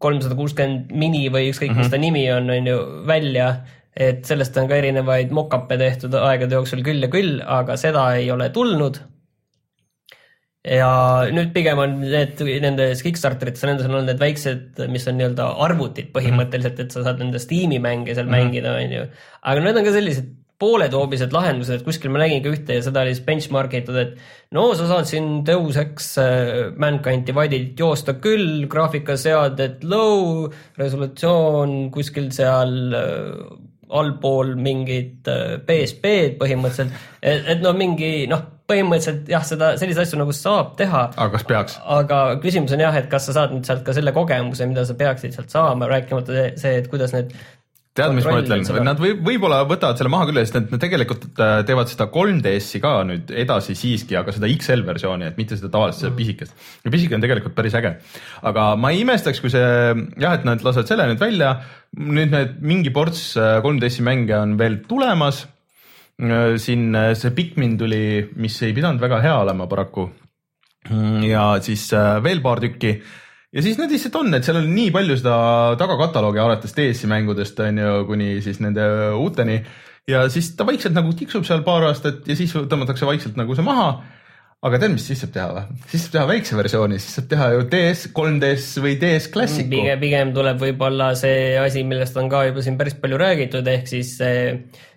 kolmsada 0.01 0.37
kuuskümmend 0.39 0.91
mini 0.97 1.29
või 1.33 1.51
ükskõik 1.51 1.71
mm, 1.71 1.77
-hmm. 1.77 1.85
mis 1.85 1.93
ta 1.93 2.01
nimi 2.01 2.25
on, 2.33 2.51
on 2.51 2.73
ju, 2.73 2.81
välja 3.09 3.53
et 4.01 4.25
sellest 4.27 4.57
on 4.61 4.69
ka 4.71 4.79
erinevaid 4.81 5.33
mock-up'e 5.35 5.79
tehtud 5.81 6.15
aegade 6.15 6.57
jooksul 6.57 6.85
küll 6.87 7.03
ja 7.03 7.11
küll, 7.13 7.41
aga 7.43 7.77
seda 7.81 8.07
ei 8.17 8.31
ole 8.33 8.49
tulnud 8.55 9.01
ja 10.67 10.91
nüüd 11.33 11.53
pigem 11.55 11.79
on 11.81 11.97
need 12.05 12.41
nendes 12.63 13.03
Kickstarterites, 13.05 13.65
nendes 13.65 13.89
on 13.89 13.97
olnud 13.97 14.13
need 14.13 14.21
väiksed, 14.21 14.83
mis 14.93 15.07
on 15.09 15.17
nii-öelda 15.19 15.47
arvutid 15.67 16.11
põhimõtteliselt, 16.15 16.83
et 16.85 16.93
sa 16.95 17.05
saad 17.07 17.23
nende 17.23 17.41
Steam'i 17.43 17.81
mänge 17.81 18.15
seal 18.15 18.29
mm 18.29 18.35
-hmm. 18.35 18.51
mängida, 18.51 18.77
on 18.77 18.97
ju. 18.99 19.07
aga 19.43 19.65
need 19.65 19.81
on 19.81 19.89
ka 19.89 19.97
sellised 19.97 20.29
pooletoobised 20.61 21.33
lahendused, 21.33 21.85
kuskil 21.87 22.13
ma 22.13 22.21
nägin 22.23 22.43
ka 22.45 22.53
ühte 22.53 22.77
ja 22.77 22.85
seda 22.85 23.05
oli 23.05 23.15
siis 23.15 23.25
benchmark 23.25 23.75
itud, 23.79 23.97
et 23.97 24.53
no 24.57 24.69
sa 24.77 24.89
saad 24.91 25.09
siin 25.09 25.41
Ex 25.49 26.13
äh, 26.21 26.71
Mankind 26.77 27.27
Divided'it 27.29 27.81
joosta 27.81 28.19
küll, 28.21 28.67
graafikaseadet 28.71 29.85
low, 29.89 30.47
resolutsioon 30.79 31.91
kuskil 31.95 32.31
seal 32.37 32.95
äh, 32.97 33.35
allpool 33.91 34.55
mingit 34.61 35.27
PSP-d 35.67 36.39
põhimõtteliselt, 36.41 36.95
et, 37.23 37.61
no 37.63 37.73
mingi 37.77 38.27
noh, 38.31 38.45
põhimõtteliselt 38.71 39.31
jah, 39.31 39.45
seda, 39.47 39.73
selliseid 39.81 40.07
asju 40.07 40.21
nagu 40.21 40.35
saab 40.37 40.75
teha. 40.79 41.07
aga 41.17 41.31
kas 41.35 41.47
peaks? 41.49 41.79
aga 41.99 42.21
küsimus 42.43 42.75
on 42.77 42.85
jah, 42.85 42.99
et 43.01 43.09
kas 43.11 43.27
sa 43.29 43.37
saad 43.41 43.55
nüüd 43.55 43.67
sealt 43.67 43.83
ka 43.87 43.95
selle 43.97 44.15
kogemuse, 44.17 44.69
mida 44.71 44.87
sa 44.87 44.97
peaksid 44.99 45.35
sealt 45.35 45.51
saama, 45.55 45.91
rääkimata 45.91 46.51
see, 46.61 46.77
et 46.79 46.91
kuidas 46.93 47.15
need 47.17 47.35
tead, 48.01 48.15
mis 48.17 48.27
ma 48.27 48.39
ütlen, 48.41 48.65
nad 48.87 49.01
võib, 49.01 49.21
võib-olla 49.27 49.61
võtavad 49.69 50.01
selle 50.01 50.13
maha 50.13 50.27
küll, 50.31 50.41
sest 50.43 50.57
nad 50.59 50.81
tegelikult 50.83 51.27
äh, 51.41 51.61
teevad 51.69 51.91
seda 51.93 52.09
3DS-i 52.13 52.81
ka 52.83 52.95
nüüd 53.09 53.31
edasi 53.45 53.77
siiski, 53.79 54.17
aga 54.19 54.35
seda 54.35 54.51
XL 54.51 54.83
versiooni, 54.89 55.29
et 55.31 55.39
mitte 55.41 55.59
seda 55.59 55.71
tavalist 55.73 56.07
mm., 56.07 56.17
pisikest. 56.19 56.67
ja 56.85 56.93
pisike 56.95 57.17
on 57.17 57.25
tegelikult 57.25 57.57
päris 57.59 57.77
äge. 57.79 57.95
aga 58.51 58.67
ma 58.81 58.93
ei 58.95 59.05
imestaks, 59.05 59.43
kui 59.45 59.53
see 59.53 59.63
jah, 59.63 60.35
et 60.35 60.49
nad 60.49 60.65
lasevad 60.67 60.91
selle 60.91 61.09
nüüd 61.13 61.23
välja, 61.23 61.55
nüüd 62.01 62.35
need 62.35 62.59
mingi 62.73 62.93
ports 62.95 63.33
3DS-i 63.39 64.07
mänge 64.07 64.37
on 64.39 64.59
veel 64.61 64.81
tulemas. 64.89 65.45
siin 66.61 66.97
see 67.17 67.33
Pikmin 67.33 67.79
tuli, 67.81 68.03
mis 68.37 68.59
ei 68.67 68.75
pidanud 68.77 69.01
väga 69.01 69.23
hea 69.25 69.39
olema 69.41 69.69
paraku. 69.71 70.11
ja 71.29 71.45
siis 71.65 71.91
äh, 71.97 72.19
veel 72.25 72.41
paar 72.45 72.61
tükki 72.61 72.99
ja 73.55 73.63
siis 73.65 73.79
need 73.81 73.91
lihtsalt 73.91 74.17
on, 74.21 74.35
et 74.37 74.47
seal 74.47 74.61
on 74.61 74.69
nii 74.71 74.91
palju 74.95 75.17
seda 75.19 75.37
tagakataloogi 75.81 76.43
alates 76.43 76.75
DS-i 76.77 77.11
mängudest 77.11 77.59
on 77.65 77.81
ju, 77.83 77.95
kuni 78.11 78.33
siis 78.45 78.61
nende 78.63 78.85
uuteni 79.19 79.61
ja 80.11 80.25
siis 80.31 80.53
ta 80.57 80.67
vaikselt 80.69 80.95
nagu 80.97 81.13
tiksub 81.17 81.47
seal 81.47 81.65
paar 81.67 81.89
aastat 81.89 82.27
ja 82.29 82.37
siis 82.39 82.55
tõmmatakse 82.55 83.09
vaikselt 83.09 83.39
nagu 83.41 83.57
see 83.57 83.67
maha. 83.67 83.91
Aga 84.61 84.81
tead, 84.83 84.93
mis 84.93 85.07
siis 85.09 85.23
saab 85.23 85.33
teha 85.33 85.47
või? 85.57 85.79
siis 85.89 86.05
saab 86.05 86.13
teha 86.17 86.27
väikse 86.29 86.59
versiooni, 86.59 87.01
siis 87.01 87.17
saab 87.17 87.31
teha 87.31 87.49
ju 87.55 87.65
DS, 87.73 88.11
3DS 88.17 88.69
või 88.85 88.99
DS 89.01 89.33
Classicu. 89.33 89.73
pigem, 89.73 90.03
pigem 90.03 90.37
tuleb 90.37 90.61
võib-olla 90.61 91.15
see 91.17 91.57
asi, 91.61 91.85
millest 91.89 92.21
on 92.21 92.29
ka 92.33 92.45
juba 92.51 92.65
siin 92.67 92.77
päris 92.81 92.99
palju 93.01 93.21
räägitud, 93.21 93.71
ehk 93.73 93.89
siis 93.89 94.13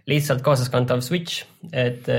lihtsalt 0.04 0.42
kaasaskantav 0.44 1.00
Switch, 1.00 1.46
et 1.72 2.10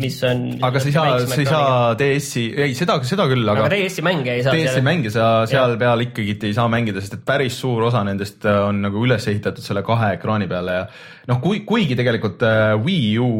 mis 0.00 0.16
on. 0.24 0.46
aga 0.64 0.80
sa 0.80 0.88
ei 0.88 0.94
saa, 0.96 1.18
sa 1.28 1.40
ei 1.42 1.50
saa 1.50 1.92
DS-i, 2.00 2.46
ei 2.64 2.72
seda, 2.78 2.96
seda 3.04 3.28
küll, 3.28 3.44
aga. 3.52 3.66
aga 3.66 3.76
DS-i 3.76 4.04
mänge 4.06 4.38
ei 4.38 4.46
saa. 4.46 4.56
DS-i 4.56 4.84
mänge 4.86 5.12
sa 5.12 5.28
seal 5.50 5.76
ja. 5.76 5.80
peal 5.84 6.06
ikkagi 6.06 6.38
ei 6.40 6.56
saa 6.56 6.72
mängida, 6.72 7.04
sest 7.04 7.18
et 7.18 7.28
päris 7.28 7.60
suur 7.60 7.84
osa 7.90 8.00
nendest 8.08 8.48
on 8.48 8.80
nagu 8.86 9.04
üles 9.04 9.28
ehitatud 9.28 9.66
selle 9.66 9.84
kahe 9.84 10.14
ekraani 10.16 10.48
peale 10.48 10.80
ja 10.80 10.84
noh, 11.28 11.44
kui, 11.44 11.60
kuigi 11.68 12.00
tegelikult 12.00 12.48
Wii 12.80 13.16
U 13.20 13.32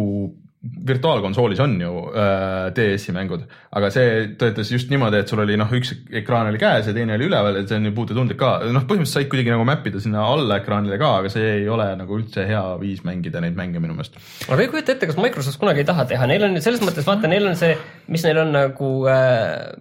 virtuaalkonsoolis 0.86 1.60
on 1.60 1.74
ju 1.80 1.92
äh, 2.08 2.70
DS-i 2.76 3.12
mängud, 3.14 3.44
aga 3.76 3.90
see 3.92 4.10
töötas 4.40 4.70
just 4.72 4.90
niimoodi, 4.92 5.20
et 5.20 5.30
sul 5.30 5.42
oli 5.44 5.58
noh, 5.60 5.70
üks 5.76 5.92
ekraan 6.20 6.48
oli 6.50 6.60
käes 6.60 6.88
ja 6.88 6.94
teine 6.96 7.16
oli 7.18 7.28
üleval, 7.28 7.58
et 7.60 7.70
see 7.70 7.78
on 7.80 7.88
ju 7.88 7.94
puututundlik 7.96 8.38
ka, 8.40 8.54
noh, 8.64 8.86
põhimõtteliselt 8.88 9.24
said 9.24 9.32
kuidagi 9.32 9.52
nagu 9.52 9.66
map 9.68 9.86
ida 9.88 10.02
sinna 10.02 10.24
alla 10.28 10.60
ekraanile 10.62 10.98
ka, 11.00 11.10
aga 11.20 11.32
see 11.32 11.50
ei 11.60 11.68
ole 11.72 11.88
nagu 12.00 12.18
üldse 12.18 12.46
hea 12.48 12.62
viis 12.80 13.04
mängida 13.06 13.42
neid 13.44 13.58
mänge 13.58 13.82
minu 13.82 13.96
meelest. 13.96 14.16
aga 14.48 14.60
ei 14.60 14.70
kujuta 14.72 14.96
ette, 14.96 15.10
kas 15.10 15.20
Microsoft 15.20 15.60
kunagi 15.62 15.84
ei 15.84 15.90
taha 15.90 16.08
teha, 16.14 16.28
neil 16.30 16.48
on 16.48 16.60
selles 16.64 16.84
mõttes 16.84 17.08
vaata, 17.08 17.30
neil 17.30 17.50
on 17.50 17.58
see, 17.60 17.76
mis 18.12 18.24
neil 18.26 18.40
on 18.44 18.54
nagu 18.56 18.94
äh, 19.10 19.74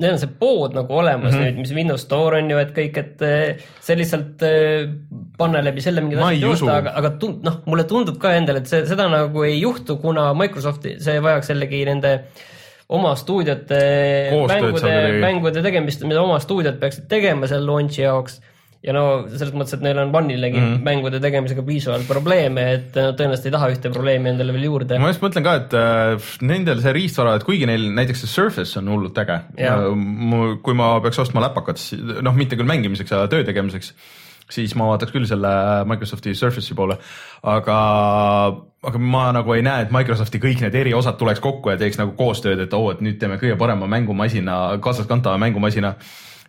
neil 0.00 0.14
on 0.14 0.20
see 0.22 0.32
pood 0.40 0.74
nagu 0.76 0.96
olemas 1.00 1.32
mm 1.32 1.38
-hmm. 1.38 1.44
nüüd, 1.44 1.60
mis 1.62 1.74
Windows 1.74 2.06
Store 2.06 2.38
on 2.42 2.50
ju, 2.50 2.58
et 2.58 2.72
kõik, 2.76 2.98
et 2.98 3.26
see 3.80 3.98
lihtsalt 3.98 4.42
panna 5.38 5.62
läbi 5.64 5.84
selle 5.84 6.02
mingid 6.04 6.18
asjad 6.18 6.42
joosta, 6.42 6.78
aga, 6.82 6.94
aga 7.00 7.12
tund, 7.20 7.44
noh, 7.46 7.60
mulle 7.66 7.84
tundub 7.90 8.18
ka 8.22 8.34
endale, 8.38 8.62
et 8.62 8.70
see, 8.70 8.84
seda 8.86 9.08
nagu 9.12 9.44
ei 9.46 9.60
juhtu, 9.60 9.96
kuna 10.02 10.32
Microsofti, 10.38 10.96
see 11.04 11.22
vajaks 11.22 11.52
jällegi 11.54 11.84
nende 11.90 12.16
oma 12.88 13.14
stuudiote 13.16 13.78
mängude, 14.48 14.96
mängude 15.20 15.62
tegemist, 15.64 16.04
mida 16.04 16.22
oma 16.22 16.40
stuudiod 16.42 16.76
peaksid 16.82 17.08
tegema 17.08 17.48
selle 17.50 17.66
launch'i 17.70 18.04
jaoks 18.04 18.40
ja 18.84 18.92
no 18.92 19.04
selles 19.32 19.54
mõttes, 19.56 19.76
et 19.78 19.84
neil 19.84 19.98
on 20.02 20.12
One'ilegi 20.12 20.58
mm 20.58 20.64
-hmm. 20.64 20.82
mängude 20.84 21.20
tegemisega 21.22 21.62
piisavalt 21.64 22.08
probleeme, 22.08 22.64
et 22.78 22.98
nad 22.98 23.16
tõenäoliselt 23.16 23.48
ei 23.48 23.54
taha 23.54 23.70
ühte 23.72 23.92
probleemi 23.92 24.32
endale 24.32 24.52
veel 24.52 24.66
juurde. 24.68 24.98
ma 24.98 25.12
just 25.12 25.22
mõtlen 25.24 25.44
ka, 25.46 25.54
et 25.62 25.76
äh, 25.78 26.34
nendel 26.42 26.82
see 26.82 26.92
riistvara, 26.92 27.36
et 27.36 27.46
kuigi 27.48 27.66
neil 27.66 27.88
näiteks 27.96 28.24
see 28.24 28.34
Surface 28.34 28.78
on 28.78 28.90
hullult 28.92 29.18
äge, 29.18 29.40
kui 30.62 30.74
ma 30.74 30.98
peaks 31.00 31.18
ostma 31.18 31.40
läpakat, 31.48 31.80
noh, 32.22 32.36
mitte 32.36 32.56
küll 32.56 32.68
mängimiseks, 32.68 33.12
aga 33.12 33.30
töö 33.32 33.44
tegemiseks, 33.44 33.94
siis 34.50 34.74
ma 34.76 34.90
vaataks 34.90 35.12
küll 35.14 35.24
selle 35.26 35.52
Microsofti 35.88 36.34
Surface'i 36.36 36.76
poole, 36.76 36.98
aga, 37.42 37.78
aga 38.84 38.98
ma 38.98 39.30
nagu 39.32 39.54
ei 39.56 39.64
näe, 39.64 39.86
et 39.86 39.94
Microsofti 39.94 40.42
kõik 40.42 40.60
need 40.60 40.76
eriosad 40.76 41.16
tuleks 41.16 41.40
kokku 41.40 41.72
ja 41.72 41.78
teeks 41.80 41.96
nagu 41.98 42.12
koostööd, 42.18 42.60
et 42.66 42.76
oo 42.76 42.84
oh,, 42.84 42.92
et 42.92 43.00
nüüd 43.00 43.16
teeme 43.22 43.40
kõige 43.40 43.56
parema 43.56 43.88
mängumasina, 43.88 44.76
kaasaskantava 44.84 45.40
mängumasina. 45.40 45.94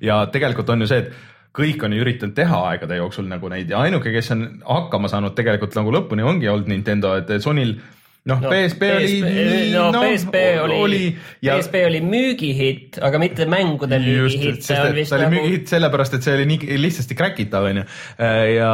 ja 0.01 0.25
tegelikult 0.27 0.69
on 0.69 0.83
ju 0.83 0.87
see, 0.91 0.97
et 0.97 1.34
kõik 1.55 1.83
on 1.87 1.95
üritanud 1.95 2.35
teha 2.37 2.61
aegade 2.71 2.99
jooksul 2.99 3.27
nagu 3.31 3.49
neid 3.51 3.71
ja 3.71 3.83
ainuke, 3.85 4.11
kes 4.15 4.33
on 4.35 4.47
hakkama 4.65 5.11
saanud 5.11 5.35
tegelikult 5.37 5.77
nagu 5.79 5.93
lõpuni 5.95 6.25
ongi 6.25 6.51
olnud 6.51 6.71
Nintendo, 6.71 7.15
et 7.19 7.31
Sonyl 7.43 7.77
noh 8.25 8.39
no,, 8.41 8.49
PSP, 8.49 8.87
PSP 8.89 9.27
oli. 9.29 9.65
no 9.75 9.83
no 9.93 10.01
PSP 10.01 10.39
oli, 10.63 10.77
oli, 10.81 11.01
ja... 11.45 11.57
PSP 11.59 11.81
oli 11.85 11.99
müügihitt, 12.01 12.97
aga 13.05 13.19
mitte 13.21 13.45
mängude 13.49 13.99
müügihitt. 14.01 14.65
ta 14.65 14.87
oli 14.89 15.03
nagu... 15.05 15.33
müügihitt 15.35 15.69
sellepärast, 15.69 16.17
et 16.17 16.25
see 16.25 16.33
oli 16.39 16.47
nii 16.49 16.79
lihtsasti 16.81 17.17
crack 17.17 17.43
itav 17.43 17.67
onju. 17.69 17.85
ja, 18.55 18.71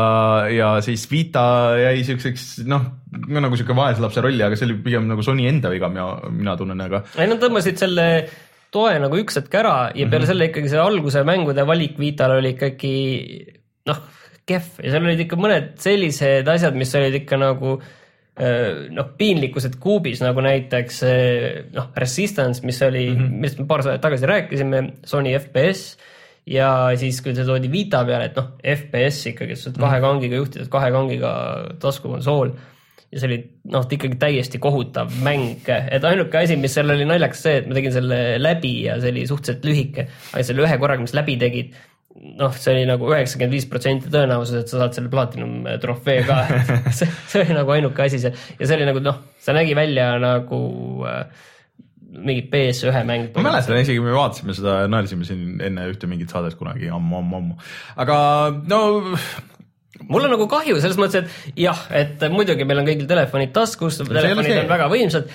ja 0.56 0.70
siis 0.86 1.04
Vita 1.12 1.44
jäi 1.82 2.06
siukseks 2.08 2.46
noh, 2.72 2.88
nagu 3.12 3.60
siuke 3.60 3.76
vaeslapse 3.76 4.24
rolli, 4.24 4.40
aga 4.46 4.56
see 4.56 4.70
oli 4.70 4.80
pigem 4.88 5.12
nagu 5.12 5.26
Sony 5.26 5.50
enda 5.52 5.74
viga, 5.74 5.92
mina, 5.92 6.08
mina 6.32 6.56
tunnen, 6.60 6.88
aga. 6.88 7.04
ei 7.20 7.28
nad 7.28 7.44
tõmbasid 7.44 7.84
selle 7.84 8.08
toe 8.72 8.98
nagu 9.04 9.18
üks 9.20 9.40
hetk 9.40 9.56
ära 9.62 9.76
ja 9.92 10.06
peale 10.06 10.08
mm 10.08 10.12
-hmm. 10.18 10.28
selle 10.32 10.50
ikkagi 10.50 10.70
see 10.72 10.80
alguse 10.82 11.24
mängude 11.28 11.68
valik 11.68 12.00
Vital 12.00 12.38
oli 12.38 12.54
ikkagi 12.56 12.94
noh, 13.90 14.04
kehv 14.48 14.84
ja 14.84 14.92
seal 14.92 15.08
olid 15.08 15.26
ikka 15.26 15.40
mõned 15.40 15.74
sellised 15.82 16.48
asjad, 16.48 16.76
mis 16.76 16.96
olid 16.96 17.18
ikka 17.24 17.38
nagu 17.38 17.82
noh, 18.96 19.10
piinlikkused 19.18 19.76
kuubis 19.82 20.22
nagu 20.24 20.42
näiteks 20.42 21.02
noh, 21.76 21.92
Resistance, 22.00 22.64
mis 22.66 22.80
oli 22.82 23.10
mm, 23.12 23.18
-hmm. 23.18 23.38
millest 23.44 23.60
me 23.60 23.68
paar 23.68 23.84
aastat 23.84 24.02
tagasi 24.02 24.26
rääkisime, 24.26 24.82
Sony 25.04 25.36
FPS 25.38 25.98
ja 26.48 26.90
siis, 26.98 27.22
kui 27.22 27.36
see 27.36 27.46
toodi 27.46 27.70
Vita 27.72 28.06
peale, 28.06 28.32
et 28.32 28.38
noh, 28.40 28.54
FPS 28.64 29.28
ikkagi, 29.34 29.56
sa 29.56 29.70
saad 29.70 29.82
kahe 29.84 30.00
kangiga 30.02 30.40
juhtida, 30.40 30.66
kahe 30.72 30.92
kangiga 30.92 31.32
taskukonsool 31.84 32.56
ja 33.12 33.20
see 33.20 33.28
oli 33.28 33.38
noh, 33.74 33.86
ikkagi 33.86 34.18
täiesti 34.20 34.60
kohutav 34.64 35.12
mäng, 35.26 35.68
et 35.68 36.06
ainuke 36.08 36.40
asi, 36.40 36.56
mis 36.60 36.76
seal 36.78 36.94
oli 36.94 37.08
naljakas 37.08 37.44
see, 37.46 37.62
et 37.62 37.70
ma 37.70 37.76
tegin 37.78 37.96
selle 37.96 38.20
läbi 38.40 38.76
ja 38.86 38.98
see 39.04 39.12
oli 39.12 39.26
suhteliselt 39.28 39.68
lühike, 39.68 40.08
aga 40.32 40.44
selle 40.48 40.64
ühe 40.64 40.78
korraga, 40.80 41.04
mis 41.04 41.16
läbi 41.18 41.36
tegid, 41.42 41.76
noh, 42.40 42.56
see 42.56 42.74
oli 42.76 42.88
nagu 42.88 43.12
üheksakümmend 43.12 43.58
viis 43.58 43.68
protsenti 43.72 44.12
tõenäosus, 44.14 44.64
et 44.64 44.72
sa 44.72 44.84
saad 44.84 44.98
selle 44.98 45.12
platinum 45.12 45.68
trofee 45.84 46.24
ka 46.28 46.42
see, 46.98 47.10
see 47.28 47.44
oli 47.44 47.60
nagu 47.60 47.76
ainuke 47.76 48.08
asi 48.08 48.22
seal 48.24 48.36
ja 48.60 48.68
see 48.68 48.80
oli 48.80 48.88
nagu 48.88 49.04
noh, 49.04 49.24
see 49.44 49.56
nägi 49.60 49.76
välja 49.78 50.14
nagu 50.22 50.62
äh, 51.08 51.48
mingi 52.12 52.48
PS1 52.52 53.06
mäng. 53.08 53.30
ma 53.36 53.48
mäletan 53.48 53.80
isegi, 53.80 54.00
me 54.04 54.16
vaatasime 54.16 54.56
seda, 54.56 54.82
naersime 54.92 55.28
siin 55.28 55.62
enne 55.64 55.88
ühte 55.92 56.10
mingit 56.12 56.32
saadet 56.32 56.58
kunagi 56.60 56.92
ammu, 56.92 57.22
ammu, 57.22 57.40
ammu. 57.44 57.72
aga 58.04 58.18
no 58.72 58.82
mul 60.10 60.28
on 60.28 60.36
nagu 60.36 60.48
kahju 60.52 60.80
selles 60.84 61.00
mõttes, 61.02 61.26
et 61.26 61.60
jah, 61.68 61.88
et 61.96 62.24
muidugi 62.34 62.68
meil 62.68 62.84
on 62.84 62.88
kõigil 62.90 63.10
telefonid 63.10 63.54
taskus, 63.56 64.02
telefonid 64.06 64.64
on 64.64 64.72
väga 64.72 64.90
võimsad 64.92 65.34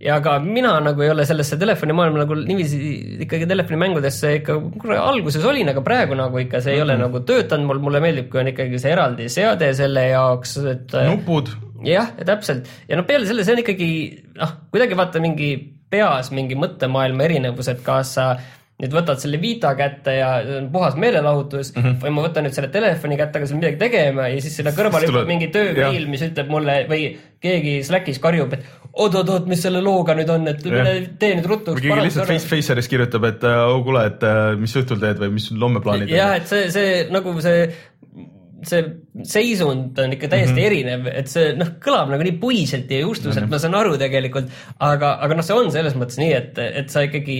ja 0.00 0.18
aga 0.20 0.36
mina 0.42 0.76
nagu 0.82 1.02
ei 1.02 1.10
ole 1.10 1.24
sellesse 1.26 1.58
telefonimaailma 1.58 2.22
nagu 2.22 2.36
niiviisi 2.38 2.78
ikkagi 3.24 3.48
telefonimängudesse 3.50 4.34
ikka 4.38 4.58
alguses 5.02 5.44
olin, 5.44 5.72
aga 5.72 5.82
praegu 5.86 6.18
nagu 6.18 6.38
ikka 6.42 6.60
see 6.62 6.76
ei 6.76 6.82
ole 6.84 6.94
nagu 7.00 7.22
töötanud. 7.26 7.66
Mul, 7.68 7.80
mulle 7.88 8.02
meeldib, 8.02 8.28
kui 8.30 8.42
on 8.42 8.52
ikkagi 8.52 8.78
see 8.80 8.92
eraldi 8.94 9.26
seade 9.32 9.72
selle 9.76 10.06
jaoks, 10.12 10.54
et 10.70 10.94
nupud. 11.08 11.50
jah, 11.86 12.12
täpselt. 12.28 12.70
Ja 12.88 13.00
noh, 13.00 13.06
peale 13.08 13.26
selle, 13.26 13.46
see 13.46 13.56
on 13.56 13.64
ikkagi 13.64 13.90
noh, 14.38 14.54
kuidagi 14.70 14.98
vaata 14.98 15.22
mingi 15.24 15.50
peas 15.88 16.30
mingi 16.36 16.56
mõttemaailma 16.58 17.26
erinevus, 17.26 17.70
et 17.72 17.82
kas 17.84 18.14
sa 18.18 18.30
nüüd 18.78 18.92
võtad 18.94 19.18
selle 19.18 19.40
Vita 19.42 19.72
kätte 19.78 20.12
ja 20.14 20.28
see 20.46 20.58
on 20.60 20.68
puhas 20.70 20.94
meelelahutus 21.00 21.72
mm 21.72 21.82
-hmm. 21.82 21.96
või 22.04 22.12
ma 22.14 22.26
võtan 22.28 22.46
nüüd 22.46 22.54
selle 22.54 22.68
telefoni 22.70 23.16
kätte, 23.18 23.38
hakkan 23.38 23.50
seal 23.50 23.58
midagi 23.58 23.80
tegema 23.80 24.28
ja 24.30 24.40
siis 24.44 24.60
kõrvale 24.62 25.02
Siis 25.02 25.10
hüppab 25.10 25.30
mingi 25.32 25.48
töömeil, 25.54 26.06
mis 26.10 26.22
ütleb 26.22 26.52
mulle 26.52 26.76
või 26.90 27.08
keegi 27.42 27.80
Slackis 27.86 28.22
karjub, 28.22 28.54
et 28.54 28.64
oot-oot-oot, 28.92 29.50
mis 29.50 29.62
selle 29.62 29.82
looga 29.82 30.14
nüüd 30.18 30.30
on, 30.30 30.46
et 30.50 30.62
mine 30.64 30.94
tee 31.18 31.34
nüüd 31.34 31.50
ruttu. 31.50 31.74
või 31.74 31.88
keegi 31.88 32.06
lihtsalt 32.06 32.30
face, 32.30 32.50
Faceris 32.50 32.90
kirjutab, 32.90 33.26
et 33.32 33.44
oh 33.50 33.82
kuule, 33.82 34.06
et 34.12 34.22
äh, 34.22 34.54
mis 34.58 34.72
sa 34.72 34.82
õhtul 34.84 35.02
teed 35.02 35.22
või 35.24 35.34
mis 35.34 35.50
sul 35.50 35.62
homme 35.62 35.82
plaanid 35.82 36.14
jah, 36.14 36.36
et 36.38 36.46
see, 36.50 36.70
see 36.74 37.06
nagu 37.14 37.34
see 37.42 37.70
see 38.66 38.82
seisund 39.22 39.98
on 40.02 40.14
ikka 40.14 40.28
täiesti 40.30 40.54
mm 40.54 40.58
-hmm. 40.58 40.66
erinev, 40.66 41.06
et 41.06 41.28
see 41.30 41.50
noh, 41.58 41.74
kõlab 41.82 42.10
nagu 42.10 42.22
nii 42.26 42.38
puiselt 42.42 42.90
ja 42.90 43.00
justuselt 43.00 43.44
mm, 43.44 43.46
-hmm. 43.46 43.50
ma 43.54 43.58
saan 43.58 43.74
aru 43.74 43.98
tegelikult, 43.98 44.50
aga, 44.78 45.18
aga 45.22 45.34
noh, 45.38 45.46
see 45.46 45.58
on 45.58 45.70
selles 45.74 45.94
mõttes 45.94 46.18
nii, 46.18 46.32
et, 46.34 46.58
et 46.58 46.90
sa 46.90 47.06
ikkagi 47.06 47.38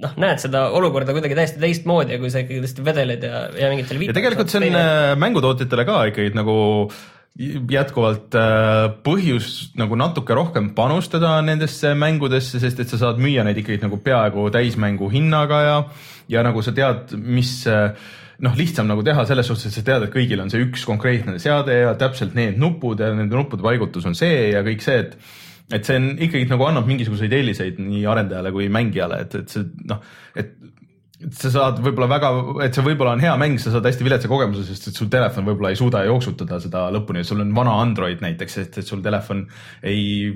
noh, 0.00 0.16
näed 0.20 0.42
seda 0.42 0.66
olukorda 0.76 1.14
kuidagi 1.16 1.38
täiesti 1.38 1.62
teistmoodi, 1.62 2.18
kui 2.20 2.32
sa 2.32 2.42
ikkagi 2.42 2.62
tõesti 2.64 2.84
vedeled 2.86 3.24
ja, 3.26 3.46
ja 3.58 3.70
mingitel 3.72 4.04
ja 4.08 4.16
tegelikult 4.16 4.52
see 4.52 4.62
on 4.62 4.78
äh, 4.80 5.14
mängutootjatele 5.20 5.86
ka 5.88 6.02
ikkagi 6.10 6.36
nagu 6.36 6.56
jätkuvalt 7.70 8.34
äh, 8.36 8.86
põhjus 9.06 9.70
nagu 9.78 9.96
natuke 9.98 10.34
rohkem 10.36 10.72
panustada 10.76 11.36
nendesse 11.46 11.94
mängudesse, 11.98 12.60
sest 12.62 12.80
et 12.82 12.90
sa 12.90 12.98
saad 13.00 13.20
müüa 13.22 13.44
neid 13.46 13.60
ikkagi 13.62 13.80
nagu 13.84 14.00
peaaegu 14.02 14.48
täismängu 14.52 15.08
hinnaga 15.12 15.60
ja, 15.64 15.76
ja 16.32 16.42
nagu 16.46 16.64
sa 16.66 16.74
tead, 16.76 17.14
mis 17.14 17.62
äh, 17.70 17.94
noh, 18.44 18.56
lihtsam 18.58 18.88
nagu 18.90 19.04
teha 19.06 19.24
selles 19.28 19.48
suhtes, 19.48 19.70
et 19.70 19.78
sa 19.78 19.86
tead, 19.86 20.08
et 20.08 20.14
kõigil 20.14 20.42
on 20.42 20.50
see 20.52 20.64
üks 20.66 20.84
konkreetne 20.88 21.38
seade 21.42 21.76
ja 21.82 21.94
täpselt 22.00 22.34
need 22.38 22.58
nupud 22.60 23.00
ja 23.00 23.12
nende 23.14 23.38
nuppude 23.38 23.64
paigutus 23.64 24.08
on 24.08 24.18
see 24.18 24.50
ja 24.50 24.64
kõik 24.66 24.84
see, 24.84 25.04
et 25.06 25.16
et 25.70 25.86
see 25.86 26.00
on 26.00 26.10
ikkagi 26.18 26.48
nagu 26.50 26.66
annab 26.66 26.88
mingisuguseid 26.90 27.32
eeliseid 27.36 27.80
nii 27.82 28.04
arendajale 28.10 28.52
kui 28.54 28.68
mängijale, 28.72 29.22
et, 29.26 29.38
et 29.42 29.54
see 29.54 29.66
noh, 29.90 30.02
et 30.38 30.56
et 31.20 31.36
sa 31.36 31.50
saad 31.52 31.80
võib-olla 31.84 32.06
väga, 32.08 32.28
et 32.64 32.76
see 32.76 32.84
võib-olla 32.84 33.12
on 33.12 33.20
hea 33.20 33.32
mäng, 33.40 33.58
sa 33.60 33.72
saad 33.74 33.84
hästi 33.84 34.04
viletsa 34.06 34.28
kogemuse, 34.30 34.62
sest 34.64 34.88
et 34.88 34.96
sul 34.96 35.10
telefon 35.12 35.44
võib-olla 35.50 35.72
ei 35.74 35.76
suuda 35.76 36.00
jooksutada 36.06 36.56
seda 36.62 36.86
lõpuni, 36.94 37.24
sul 37.28 37.42
on 37.44 37.50
vana 37.56 37.74
Android 37.82 38.22
näiteks, 38.24 38.56
sest 38.56 38.78
et 38.80 38.88
sul 38.88 39.02
telefon 39.04 39.42
ei, 39.84 40.30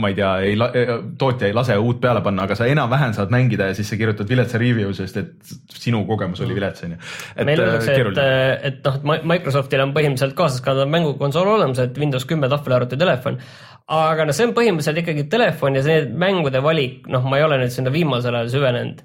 ma 0.00 0.08
ei 0.12 0.16
tea, 0.16 0.30
ei, 0.48 0.96
tootja 1.20 1.50
ei 1.50 1.56
lase 1.56 1.76
uut 1.76 2.00
peale 2.00 2.24
panna, 2.24 2.48
aga 2.48 2.56
sa 2.56 2.68
enam-vähem 2.72 3.12
saad 3.16 3.34
mängida 3.34 3.68
ja 3.68 3.76
siis 3.76 3.92
sa 3.92 4.00
kirjutad 4.00 4.32
viletsa 4.32 4.60
review, 4.62 4.94
sest 4.96 5.20
et 5.20 5.54
sinu 5.76 6.00
kogemus 6.08 6.40
oli 6.46 6.56
vilets, 6.56 6.86
onju. 6.88 7.00
meil 7.44 7.66
öeldakse, 7.66 8.00
et, 8.00 8.24
et 8.72 8.88
noh, 8.88 9.00
et 9.18 9.30
Microsoftil 9.36 9.84
on 9.84 9.92
põhimõtteliselt 9.96 10.38
kaasaskandav 10.38 10.88
mängukonsool 10.96 11.56
olemas, 11.58 11.84
et 11.84 12.00
Windows 12.00 12.24
kümme 12.28 12.48
tahvelarvuti 12.48 12.96
telefon 13.04 13.36
aga 13.86 14.24
no 14.26 14.34
see 14.34 14.48
on 14.48 14.54
põhimõtteliselt 14.56 15.02
ikkagi 15.02 15.28
telefon 15.30 15.78
ja 15.78 15.82
see 15.86 16.06
mängude 16.10 16.62
valik, 16.62 17.04
noh, 17.12 17.22
ma 17.22 17.38
ei 17.38 17.46
ole 17.46 17.60
nüüd 17.60 17.74
sinna 17.74 17.92
viimasel 17.94 18.34
ajal 18.34 18.50
süvenenud 18.56 19.04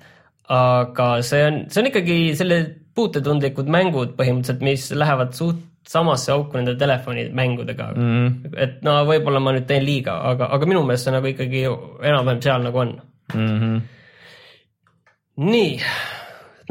aga 0.52 1.08
see 1.26 1.44
on, 1.48 1.60
see 1.72 1.82
on 1.82 1.90
ikkagi 1.92 2.18
selle 2.40 2.62
puutetundlikud 2.98 3.70
mängud 3.72 4.16
põhimõtteliselt, 4.18 4.64
mis 4.66 4.90
lähevad 4.96 5.36
suht 5.38 5.68
samasse 5.88 6.32
auku 6.34 6.60
nende 6.60 6.76
telefonimängudega 6.80 7.88
mm.. 7.96 8.54
et 8.66 8.82
no 8.86 9.00
võib-olla 9.08 9.42
ma 9.44 9.56
nüüd 9.56 9.66
teen 9.70 9.86
liiga, 9.86 10.20
aga, 10.32 10.52
aga 10.56 10.70
minu 10.70 10.84
meelest 10.86 11.08
see 11.08 11.16
nagu 11.16 11.32
ikkagi 11.32 11.64
enam-vähem 11.66 12.42
seal 12.44 12.68
nagu 12.68 12.84
on 12.84 12.94
mm. 13.34 13.56
-hmm. 13.62 13.80
nii, 15.48 15.72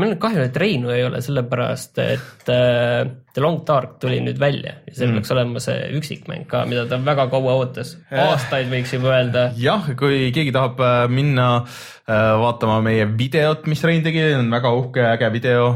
meil 0.00 0.14
on 0.14 0.20
kahju, 0.22 0.44
et 0.48 0.56
Reinu 0.60 0.92
ei 0.94 1.04
ole, 1.06 1.20
sellepärast 1.24 2.00
et 2.02 2.50
äh, 2.52 3.02
The 3.30 3.42
Long 3.44 3.60
Dark 3.66 3.98
tuli 4.02 4.18
nüüd 4.24 4.40
välja 4.40 4.74
ja 4.86 4.94
see 4.94 5.06
mm. 5.06 5.18
peaks 5.18 5.32
olema 5.34 5.62
see 5.62 5.90
üksikmäng 5.98 6.46
ka, 6.50 6.64
mida 6.70 6.86
ta 6.90 6.98
väga 7.04 7.28
kaua 7.32 7.56
ootas, 7.60 7.94
aastaid 8.10 8.70
võiks 8.72 8.94
juba 8.96 9.14
öelda. 9.18 9.44
jah, 9.60 9.90
kui 9.98 10.30
keegi 10.34 10.54
tahab 10.56 10.80
äh, 10.84 11.04
minna 11.12 11.50
äh, 11.60 12.32
vaatama 12.42 12.80
meie 12.86 13.06
videot, 13.18 13.68
mis 13.70 13.84
Rein 13.86 14.02
tegi, 14.06 14.24
on 14.38 14.50
väga 14.52 14.74
uhke, 14.80 15.04
äge 15.12 15.30
video, 15.34 15.70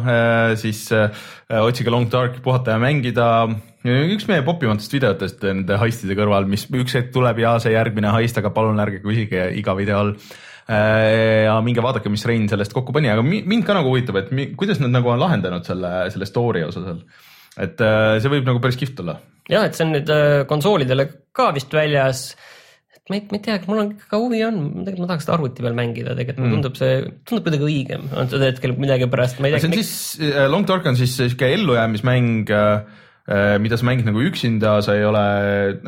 siis 0.61 0.89
otsige 1.55 1.93
Long 1.93 2.11
Dark, 2.11 2.41
puhata 2.43 2.75
ja 2.75 2.83
mängida 2.83 3.29
üks 3.85 4.25
meie 4.31 4.43
popimatest 4.47 4.97
videotest 4.97 5.45
nende 5.45 5.77
heistide 5.81 6.17
kõrval, 6.17 6.49
mis 6.49 6.65
üks 6.73 6.97
hetk 6.97 7.13
tuleb 7.15 7.43
ja 7.43 7.59
see 7.61 7.75
järgmine 7.75 8.15
heist, 8.17 8.39
aga 8.41 8.53
palun 8.55 8.81
ärge 8.81 9.03
küsige 9.05 9.51
iga 9.61 9.77
video 9.77 10.01
all 10.01 10.15
ja 10.68 11.59
minge 11.64 11.85
vaadake, 11.85 12.09
mis 12.12 12.24
Rein 12.29 12.48
sellest 12.48 12.72
kokku 12.77 12.94
pani, 12.96 13.11
aga 13.12 13.24
mind 13.24 13.66
ka 13.66 13.77
nagu 13.77 13.92
huvitab, 13.92 14.22
et 14.22 14.33
mi, 14.33 14.48
kuidas 14.57 14.81
nad 14.81 14.94
nagu 14.94 15.12
on 15.12 15.20
lahendanud 15.20 15.66
selle, 15.66 15.92
selle 16.14 16.29
story 16.29 16.64
osa 16.64 16.85
seal. 16.87 17.05
et 17.64 17.85
see 18.24 18.33
võib 18.33 18.48
nagu 18.48 18.62
päris 18.64 18.81
kihvt 18.81 19.05
olla. 19.05 19.18
jah, 19.50 19.66
et 19.68 19.77
see 19.77 19.85
on 19.87 19.94
nüüd 19.98 20.12
konsoolidele 20.48 21.09
ka 21.37 21.50
vist 21.57 21.77
väljas. 21.77 22.24
et 22.96 23.12
ma 23.12 23.18
ei, 23.18 23.27
ma 23.29 23.38
ei 23.38 23.44
tea, 23.44 23.61
mul 23.68 23.83
on 23.83 23.92
ka 24.00 24.20
huvi 24.22 24.40
on, 24.46 24.61
tegelikult 24.81 25.05
ma 25.05 25.12
tahaks 25.12 25.29
seda 25.29 25.37
arvuti 25.37 25.66
peal 25.66 25.77
mängida, 25.77 26.16
tegelikult 26.16 26.48
mm. 26.48 26.57
tundub 26.57 26.81
see, 26.81 26.98
tundub 27.29 27.48
kuidagi 27.50 27.68
õigem 27.68 28.09
antud 28.24 28.48
hetkel 28.48 28.77
millegipärast, 28.79 29.44
ma 29.44 29.50
ei 29.50 29.57
tea. 29.57 29.64
see 29.66 29.72
on 29.72 29.77
miks... 29.77 29.94
siis, 30.16 30.44
Long 30.57 30.68
Dark 30.70 30.88
on 30.88 30.96
siis 30.96 31.18
sihuke 31.20 31.53
ellujäämismäng 31.59 32.57
mida 33.25 33.79
sa 33.81 33.87
mängid 33.89 34.05
nagu 34.05 34.21
üksinda, 34.21 34.75
sa 34.85 34.93
ei 34.99 35.05
ole, 35.09 35.25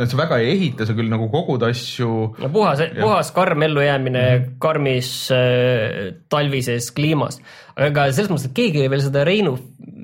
sa 0.08 0.16
väga 0.16 0.38
ei 0.40 0.54
ehita, 0.54 0.86
sa 0.88 0.94
küll 0.96 1.10
nagu 1.12 1.28
kogud 1.28 1.66
asju. 1.68 2.10
no 2.40 2.48
puhas, 2.52 2.80
puhas 2.96 3.32
karm 3.36 3.66
ellujäämine 3.66 4.22
mm 4.24 4.42
-hmm. 4.42 4.58
karmis 4.58 5.10
äh, 5.30 6.14
talvises 6.32 6.90
kliimas. 6.96 7.40
aga 7.76 8.08
selles 8.12 8.30
mõttes, 8.30 8.48
et 8.48 8.56
keegi 8.56 8.82
ei 8.82 8.90
veel 8.90 9.04
seda 9.04 9.24
Reinu, 9.24 9.58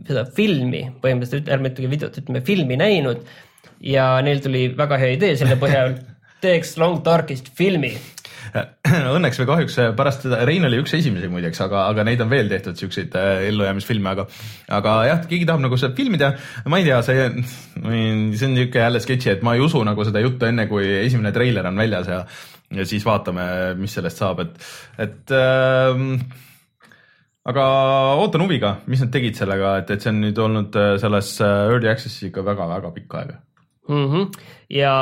seda 0.06 0.26
filmi 0.28 0.90
põhimõtteliselt, 1.00 1.48
ärme 1.48 1.72
ütlegi 1.72 1.90
videot, 1.90 2.18
ütleme 2.18 2.44
filmi 2.44 2.76
näinud. 2.76 3.24
ja 3.80 4.20
neil 4.22 4.40
tuli 4.40 4.68
väga 4.76 4.98
hea 4.98 5.16
idee 5.16 5.36
selle 5.36 5.56
põhjal, 5.56 5.96
teeks 6.44 6.76
Long 6.76 7.00
Darkist 7.04 7.48
filmi 7.56 7.96
Õnneks 9.16 9.40
või 9.40 9.48
kahjuks 9.48 9.78
pärast 9.98 10.26
seda, 10.26 10.42
Rein 10.48 10.66
oli 10.68 10.80
üks 10.82 10.94
esimesi 10.98 11.30
muideks, 11.32 11.60
aga, 11.64 11.86
aga 11.92 12.04
neid 12.06 12.22
on 12.24 12.30
veel 12.32 12.50
tehtud 12.50 12.78
siukseid 12.78 13.16
ellujäämisfilme, 13.48 14.12
aga, 14.12 14.26
aga 14.78 14.94
jah, 15.08 15.24
keegi 15.30 15.48
tahab 15.48 15.64
nagu 15.64 15.78
seda 15.80 15.96
filmida, 15.98 16.32
ma 16.70 16.80
ei 16.80 16.86
tea, 16.88 17.00
see, 17.06 17.26
see 17.74 18.48
on 18.48 18.56
niisugune 18.56 18.86
jälle 18.86 19.02
sketši, 19.02 19.34
et 19.36 19.44
ma 19.46 19.56
ei 19.56 19.64
usu 19.64 19.82
nagu 19.86 20.06
seda 20.08 20.22
juttu 20.24 20.48
enne, 20.48 20.68
kui 20.70 20.86
esimene 21.02 21.34
treiler 21.34 21.68
on 21.70 21.82
väljas 21.82 22.10
ja, 22.12 22.22
ja 22.78 22.88
siis 22.88 23.06
vaatame, 23.08 23.44
mis 23.80 23.98
sellest 23.98 24.22
saab, 24.22 24.44
et, 24.44 24.72
et 25.06 25.36
äh, 25.36 26.06
aga 27.52 27.66
ootan 28.22 28.44
huviga, 28.46 28.76
mis 28.90 29.02
nad 29.02 29.12
tegid 29.14 29.38
sellega, 29.38 29.76
et, 29.82 29.90
et 29.94 30.04
see 30.04 30.12
on 30.12 30.22
nüüd 30.26 30.38
olnud 30.42 30.78
selles 31.02 31.34
early 31.46 31.90
access'is 31.90 32.30
ikka 32.30 32.44
väga-väga 32.46 32.94
pikka 32.94 33.22
aega 33.22 33.38
mm. 33.88 34.08
-hmm. 34.08 34.42
ja 34.78 34.94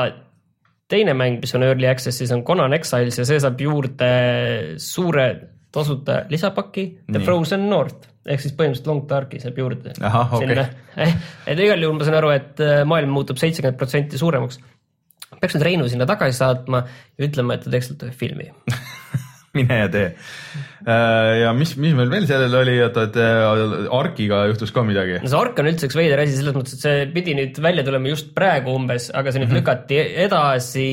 teine 0.90 1.14
mäng, 1.16 1.40
mis 1.42 1.54
on 1.56 1.64
early 1.66 1.88
access'is 1.90 2.32
on 2.34 2.44
Conan 2.46 2.74
Exiles 2.76 3.18
ja 3.20 3.26
see 3.28 3.40
saab 3.42 3.60
juurde 3.62 4.10
suure 4.82 5.26
tasuta 5.70 6.24
lisapaki 6.30 6.86
The 7.06 7.20
Nii. 7.20 7.26
Frozen 7.26 7.68
North 7.70 8.10
ehk 8.30 8.42
siis 8.42 8.54
põhimõtteliselt 8.56 8.90
Long 8.90 9.06
Darki 9.08 9.40
saab 9.40 9.56
juurde. 9.58 9.94
Okay. 9.96 11.14
et 11.48 11.62
igal 11.62 11.80
juhul 11.80 11.96
ma 11.96 12.06
saan 12.06 12.18
aru, 12.18 12.34
et 12.34 12.60
maailm 12.88 13.14
muutub 13.16 13.40
seitsekümmend 13.40 13.78
protsenti 13.80 14.20
suuremaks. 14.20 14.60
peaks 15.40 15.56
nüüd 15.56 15.66
Reinu 15.66 15.88
sinna 15.88 16.06
tagasi 16.10 16.36
saatma 16.36 16.84
ja 16.84 17.26
ütlema, 17.26 17.56
et 17.56 17.64
ta 17.64 17.72
teeks 17.72 17.90
sealt 17.90 18.06
ühe 18.06 18.16
filmi 18.24 18.50
mine 19.58 19.78
ja 19.80 19.88
tee. 19.90 20.10
ja 21.40 21.50
mis, 21.56 21.74
mis 21.80 21.96
meil 21.98 22.12
veel 22.12 22.28
sellel 22.28 22.54
oli, 22.60 22.76
oota, 22.84 23.08
et 23.08 23.18
Arkiga 24.00 24.44
juhtus 24.50 24.70
ka 24.74 24.84
midagi? 24.86 25.18
no 25.22 25.32
see 25.32 25.40
Ark 25.40 25.58
on 25.62 25.72
üldse 25.72 25.90
üks 25.90 25.98
veider 25.98 26.22
asi 26.22 26.38
selles 26.38 26.56
mõttes, 26.56 26.78
et 26.78 26.86
see 26.86 27.08
pidi 27.14 27.34
nüüd 27.38 27.58
välja 27.62 27.86
tulema 27.86 28.12
just 28.12 28.30
praegu 28.36 28.76
umbes, 28.78 29.10
aga 29.10 29.32
see 29.32 29.42
nüüd 29.42 29.50
mm 29.50 29.56
-hmm. 29.56 29.62
lükati 29.62 30.00
edasi 30.26 30.88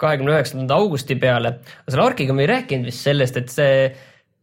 kahekümne 0.00 0.34
üheksanda 0.34 0.74
augusti 0.74 1.16
peale. 1.20 1.58
aga 1.84 1.94
selle 1.94 2.08
Arkiga 2.08 2.34
me 2.34 2.44
ei 2.44 2.50
rääkinud 2.50 2.90
vist 2.90 3.06
sellest, 3.06 3.38
et 3.40 3.54
see 3.54 3.78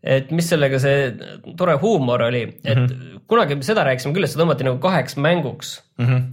et 0.02 0.32
mis 0.34 0.48
sellega 0.50 0.80
see 0.82 1.54
tore 1.58 1.78
huumor 1.82 2.24
oli, 2.26 2.44
et 2.64 2.78
mm. 2.78 2.86
-hmm. 2.86 3.24
kunagi 3.30 3.58
seda 3.66 3.86
rääkisime 3.86 4.16
küll, 4.16 4.26
et 4.26 4.34
see 4.34 4.42
tõmmati 4.42 4.66
nagu 4.66 4.80
kaheks 4.82 5.18
mänguks 5.18 5.76
mm. 6.00 6.06
-hmm. 6.06 6.24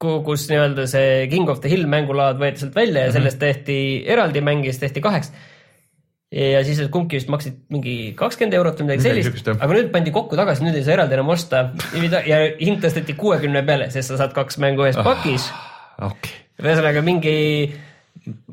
ku- 0.00 0.22
kus 0.24 0.48
nii-öelda 0.48 0.86
see 0.88 1.26
King 1.28 1.48
of 1.52 1.60
the 1.60 1.68
Hill 1.68 1.86
mängulaad 1.86 2.40
võeti 2.40 2.64
sealt 2.64 2.74
välja 2.74 3.06
ja 3.06 3.12
sellest 3.12 3.38
tehti 3.38 4.04
eraldi 4.06 4.40
mäng 4.40 4.64
ja 4.64 4.72
siis 4.72 4.86
tehti 4.86 5.00
kaheks. 5.04 5.32
Ja 6.30 6.62
siis 6.66 6.80
kumbki 6.94 7.18
vist 7.18 7.30
maksid 7.32 7.56
mingi 7.74 7.94
kakskümmend 8.18 8.54
eurot 8.54 8.80
või 8.80 8.90
midagi 8.90 9.06
sellist. 9.08 9.48
aga 9.50 9.70
nüüd 9.74 9.90
pandi 9.94 10.12
kokku 10.14 10.38
tagasi, 10.38 10.64
nüüd 10.66 10.78
ei 10.78 10.86
saa 10.86 10.94
eraldi 10.98 11.18
enam 11.18 11.32
osta. 11.34 11.64
Ja 12.26 12.42
hind 12.60 12.82
tõsteti 12.84 13.16
kuuekümne 13.18 13.64
peale, 13.66 13.90
sest 13.90 14.12
sa 14.12 14.20
saad 14.20 14.34
kaks 14.36 14.60
mängu 14.62 14.86
ühes 14.86 14.98
pakis. 15.02 15.48
okei, 16.06 16.36
ühesõnaga 16.62 17.02
mingi, 17.02 17.34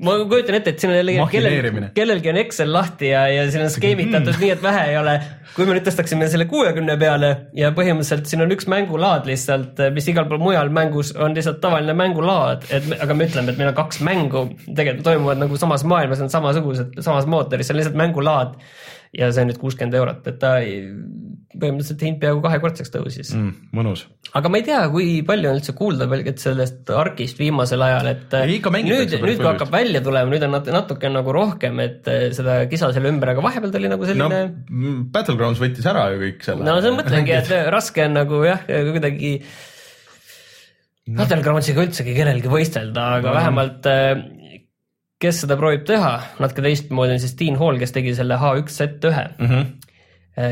ma 0.01 0.13
kujutan 0.29 0.57
ette, 0.57 0.71
et 0.73 0.81
siin 0.81 0.91
on 0.93 0.97
jällegi 0.97 1.23
kellel, 1.31 1.87
kellelgi 1.95 2.31
on 2.31 2.39
Excel 2.39 2.71
lahti 2.71 3.09
ja, 3.11 3.25
ja 3.31 3.43
siin 3.51 3.65
on 3.65 3.71
skeemitatud 3.73 4.31
mm. 4.31 4.43
nii, 4.43 4.51
et 4.55 4.63
vähe 4.63 4.83
ei 4.91 4.97
ole. 4.99 5.15
kui 5.55 5.67
me 5.67 5.75
nüüd 5.75 5.87
tõstaksime 5.87 6.29
selle 6.31 6.45
kuuekümne 6.49 6.95
peale 7.01 7.31
ja 7.57 7.71
põhimõtteliselt 7.75 8.29
siin 8.29 8.45
on 8.45 8.53
üks 8.55 8.69
mängulaad 8.71 9.27
lihtsalt, 9.27 9.81
mis 9.95 10.07
igal 10.11 10.27
pool 10.29 10.41
mujal 10.43 10.71
mängus 10.73 11.11
on 11.17 11.35
lihtsalt 11.35 11.59
tavaline 11.63 11.95
mängulaad, 11.97 12.67
et 12.71 12.87
me, 12.87 12.99
aga 13.03 13.17
me 13.17 13.27
ütleme, 13.27 13.53
et 13.53 13.61
meil 13.61 13.71
on 13.73 13.79
kaks 13.81 14.03
mängu, 14.07 14.45
tegelikult 14.67 15.07
toimuvad 15.09 15.43
nagu 15.43 15.59
samas 15.59 15.83
maailmas, 15.87 16.23
on 16.23 16.31
samasugused, 16.31 16.99
samas 17.03 17.27
mootoris, 17.29 17.67
see 17.67 17.75
on 17.75 17.81
lihtsalt 17.81 17.99
mängulaad. 17.99 18.55
Ja 19.15 19.29
see 19.31 19.43
on 19.43 19.51
nüüd 19.51 19.59
kuuskümmend 19.61 19.95
eurot, 19.97 20.25
et 20.27 20.39
ta 20.41 20.57
põhimõtteliselt 21.57 22.03
hind 22.05 22.19
peaaegu 22.21 22.41
kahekordseks 22.43 22.91
tõusis 22.93 23.31
mm.. 23.35 23.69
mõnus. 23.75 24.03
aga 24.37 24.51
ma 24.51 24.59
ei 24.59 24.65
tea, 24.67 24.81
kui 24.93 25.07
palju 25.27 25.51
on 25.51 25.59
üldse 25.59 25.73
kuulda 25.77 26.07
et 26.17 26.41
sellest 26.41 26.91
Arkist 26.93 27.39
viimasel 27.41 27.83
ajal, 27.85 28.09
et 28.11 28.35
ikka 28.57 28.73
nüüd, 28.75 29.15
nüüd 29.23 29.39
kui 29.39 29.47
hakkab 29.47 29.71
välja 29.73 30.01
tulema, 30.05 30.31
nüüd 30.33 30.45
on 30.47 30.53
nat- 30.57 30.69
natuke 30.73 31.11
nagu 31.11 31.35
rohkem, 31.35 31.79
et 31.83 32.11
eh, 32.11 32.27
seda 32.35 32.59
kisa 32.71 32.91
selle 32.95 33.11
ümber, 33.13 33.33
aga 33.33 33.45
vahepeal 33.45 33.73
ta 33.73 33.81
oli 33.81 33.93
nagu 33.93 34.05
no 34.05 34.11
selline 34.11 34.43
mm, 34.67 34.99
Battlegrounds 35.15 35.63
võttis 35.63 35.87
ära 35.89 36.09
ju 36.13 36.21
kõik 36.25 36.45
selle. 36.45 36.67
no, 36.67 36.75
no 36.75 36.83
seda 36.83 36.99
mõtlengi, 36.99 37.35
et 37.39 37.73
raske 37.73 38.05
on 38.05 38.17
nagu 38.19 38.43
jah, 38.47 38.67
kuidagi 38.67 39.33
Battlegroundsiga 41.07 41.85
üldsegi 41.85 42.13
kellelgi 42.17 42.49
võistelda, 42.51 43.03
aga 43.21 43.31
no. 43.31 43.37
vähemalt 43.37 43.87
eh, 43.87 44.13
kes 45.21 45.41
seda 45.43 45.57
proovib 45.59 45.85
teha 45.87 46.13
natuke 46.41 46.63
teistmoodi, 46.65 47.17
on 47.17 47.23
siis 47.23 47.35
Dean 47.39 47.57
Hall, 47.59 47.79
kes 47.81 47.93
tegi 47.95 48.13
selle 48.17 48.37
H1Z1 48.37 49.25
mm. 49.39 49.47
-hmm. 49.47 49.63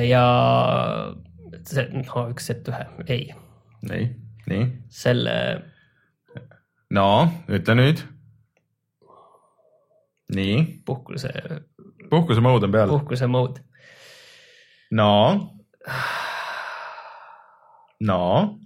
ja 0.07 0.25
see 1.69 1.85
H1Z1, 2.09 3.05
ei, 3.07 3.29
nii, 3.89 4.09
nii, 4.49 4.65
selle 4.89 5.35
no 6.89 7.07
ütle 7.49 7.75
nüüd. 7.77 8.03
nii, 10.35 10.81
puhkuse, 10.85 11.31
puhkuse 12.09 12.41
mode 12.41 12.65
on 12.65 12.71
peal. 12.71 12.89
puhkuse 12.89 13.27
mode. 13.27 13.61
no, 14.91 15.11
no, 18.09 18.57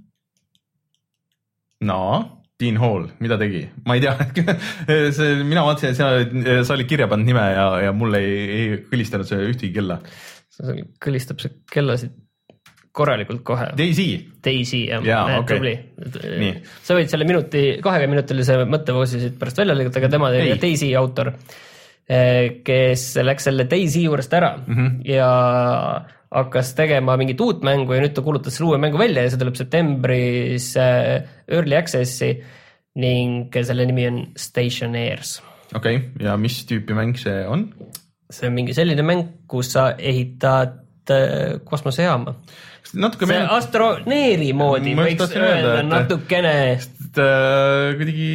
no, 1.81 2.38
Dean 2.59 2.79
Hall, 2.81 3.05
mida 3.23 3.37
tegi, 3.39 3.61
ma 3.87 3.95
ei 3.95 4.01
tea 4.03 4.15
see, 5.15 5.43
mina 5.47 5.63
vaatasin, 5.63 5.93
et 5.93 5.99
sa, 5.99 6.63
sa 6.67 6.75
olid 6.75 6.89
kirja 6.89 7.07
pannud 7.07 7.29
nime 7.29 7.45
ja, 7.55 7.67
ja 7.85 7.93
mul 7.95 8.17
ei, 8.19 8.33
ei 8.55 8.81
kõlistanud 8.89 9.29
see 9.29 9.45
ühtegi 9.53 9.71
kella. 9.77 10.01
kõlistab 10.99 11.39
see 11.39 11.61
kellasid 11.71 12.17
korralikult 12.99 13.45
kohe. 13.47 13.69
Daisy, 13.77 14.09
Daisy 14.43 14.83
jah 14.89 15.05
Jaa, 15.05 15.23
ja,, 15.31 15.39
okei. 15.39 15.59
tubli 15.95 16.51
sa 16.83 16.97
võid 16.97 17.11
selle 17.11 17.27
minuti, 17.29 17.63
kahekümneminutilise 17.83 18.59
mõttepausi 18.67 19.21
siit 19.23 19.39
pärast 19.39 19.61
välja 19.61 19.77
lõigata, 19.77 20.01
aga 20.01 20.11
tema 20.11 20.31
oli 20.33 20.57
Daisy 20.59 20.91
autor, 20.99 21.31
kes 22.65 23.09
läks 23.23 23.47
selle 23.47 23.69
Daisy 23.71 24.03
juurest 24.07 24.33
ära 24.35 24.55
mm. 24.57 24.75
-hmm. 24.75 24.95
ja 25.07 25.29
hakkas 26.29 26.73
tegema 26.77 27.17
mingit 27.17 27.41
uut 27.41 27.63
mängu 27.65 27.95
ja 27.95 28.03
nüüd 28.03 28.13
ta 28.13 28.23
kuulutas 28.25 28.57
selle 28.57 28.71
uue 28.71 28.81
mängu 28.81 29.01
välja 29.01 29.25
ja 29.25 29.33
see 29.33 29.41
tuleb 29.41 29.57
septembris 29.57 30.71
äh, 30.77 31.25
Early 31.49 31.77
Access'i 31.79 32.33
ning 32.99 33.53
selle 33.53 33.87
nimi 33.89 34.05
on 34.09 34.19
Stationairs 34.37 35.39
okei 35.75 35.97
okay., 35.97 36.25
ja 36.25 36.37
mis 36.37 36.61
tüüpi 36.69 36.97
mäng 36.97 37.17
see 37.19 37.41
on? 37.49 37.69
see 38.29 38.49
on 38.49 38.55
mingi 38.57 38.75
selline 38.77 39.05
mäng, 39.05 39.25
kus 39.49 39.73
sa 39.73 39.91
ehitad 39.97 40.77
äh, 41.13 41.57
kosmosejaama. 41.65 42.35
natuke 42.93 43.25
see 43.25 43.33
meenutab, 43.33 43.55
astroneeri 43.57 44.51
moodi 44.57 44.95
võiks 44.97 45.33
öelda, 45.37 45.79
natukene, 45.87 46.55
et 46.77 47.21
äh, 47.21 47.95
kuidagi, 47.97 48.29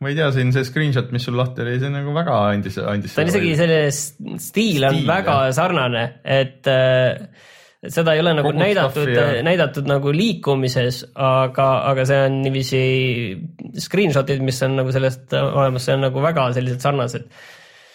ma 0.00 0.08
ei 0.08 0.16
tea, 0.16 0.30
siin 0.32 0.50
see 0.54 0.64
screenshot, 0.64 1.10
mis 1.12 1.26
sul 1.28 1.36
lahti 1.36 1.60
oli, 1.64 1.76
see 1.80 1.92
nagu 1.92 2.14
väga 2.16 2.36
andis, 2.54 2.78
andis. 2.80 3.14
ta 3.16 3.24
on 3.24 3.30
isegi 3.32 3.52
selle 3.58 3.80
stiil 3.92 4.86
on 4.88 5.00
väga 5.08 5.36
jah. 5.50 5.56
sarnane, 5.58 6.04
et 6.24 6.70
äh, 6.72 7.20
seda 7.84 8.14
ei 8.16 8.22
ole 8.22 8.32
nagu 8.38 8.48
Kogu 8.48 8.62
näidatud 8.62 9.12
ja-, 9.12 9.42
näidatud 9.44 9.90
nagu 9.90 10.14
liikumises, 10.16 11.02
aga, 11.14 11.68
aga 11.92 12.08
see 12.08 12.24
on 12.30 12.40
niiviisi 12.46 12.82
screenshot'id, 13.84 14.40
mis 14.44 14.64
on 14.64 14.80
nagu 14.80 14.96
sellest 14.96 15.36
olemas, 15.36 15.84
see 15.84 15.98
on 15.98 16.06
nagu 16.08 16.24
väga 16.24 16.48
sellised 16.56 16.80
sarnased. 16.84 17.28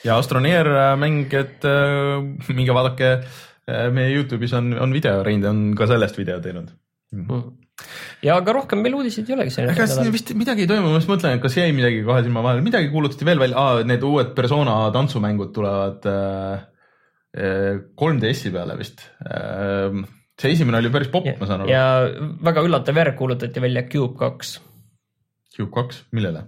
ja 0.06 0.22
Astroneer 0.22 0.70
mäng, 1.02 1.26
et 1.34 1.66
äh, 1.66 2.22
minge 2.54 2.78
vaadake, 2.78 3.16
meie 3.66 4.14
Youtube'is 4.14 4.54
on, 4.54 4.76
on 4.78 4.94
video, 4.94 5.24
Rein 5.26 5.42
on 5.50 5.72
ka 5.78 5.90
sellest 5.90 6.22
video 6.22 6.38
teinud. 6.38 6.70
Ja 8.24 8.36
aga 8.40 8.54
rohkem 8.56 8.82
meil 8.84 8.96
uudiseid 8.98 9.30
ei 9.30 9.36
olegi 9.36 9.54
siin 9.54 9.68
nädal. 9.70 10.12
vist 10.14 10.32
midagi 10.38 10.64
ei 10.66 10.70
toimu, 10.70 10.92
ma 10.92 11.00
just 11.00 11.12
mõtlen, 11.12 11.38
et 11.38 11.44
kas 11.44 11.58
jäi 11.60 11.74
midagi 11.76 12.04
kohe 12.08 12.22
silma 12.24 12.44
vahele, 12.46 12.64
midagi 12.66 12.92
kuulutati 12.94 13.28
veel 13.28 13.42
välja 13.42 13.62
ah,, 13.62 13.82
need 13.88 14.06
uued 14.08 14.32
persona 14.38 14.78
tantsumängud 14.96 15.52
tulevad 15.56 16.08
äh, 16.12 16.64
äh, 17.36 17.82
3DS-i 18.00 18.54
peale 18.56 18.78
vist 18.80 19.04
äh,. 19.28 20.00
see 20.40 20.56
esimene 20.56 20.80
oli 20.80 20.94
päris 20.94 21.12
popp, 21.12 21.28
ma 21.40 21.50
saan 21.50 21.66
aru. 21.66 21.74
ja 21.74 21.84
väga 22.50 22.64
üllatav 22.68 23.04
järg 23.04 23.20
kuulutati 23.20 23.64
välja 23.64 23.86
Cube 23.92 24.16
kaks, 24.24 24.58
Cube 25.58 25.72
kaks, 25.76 26.06
millele, 26.16 26.48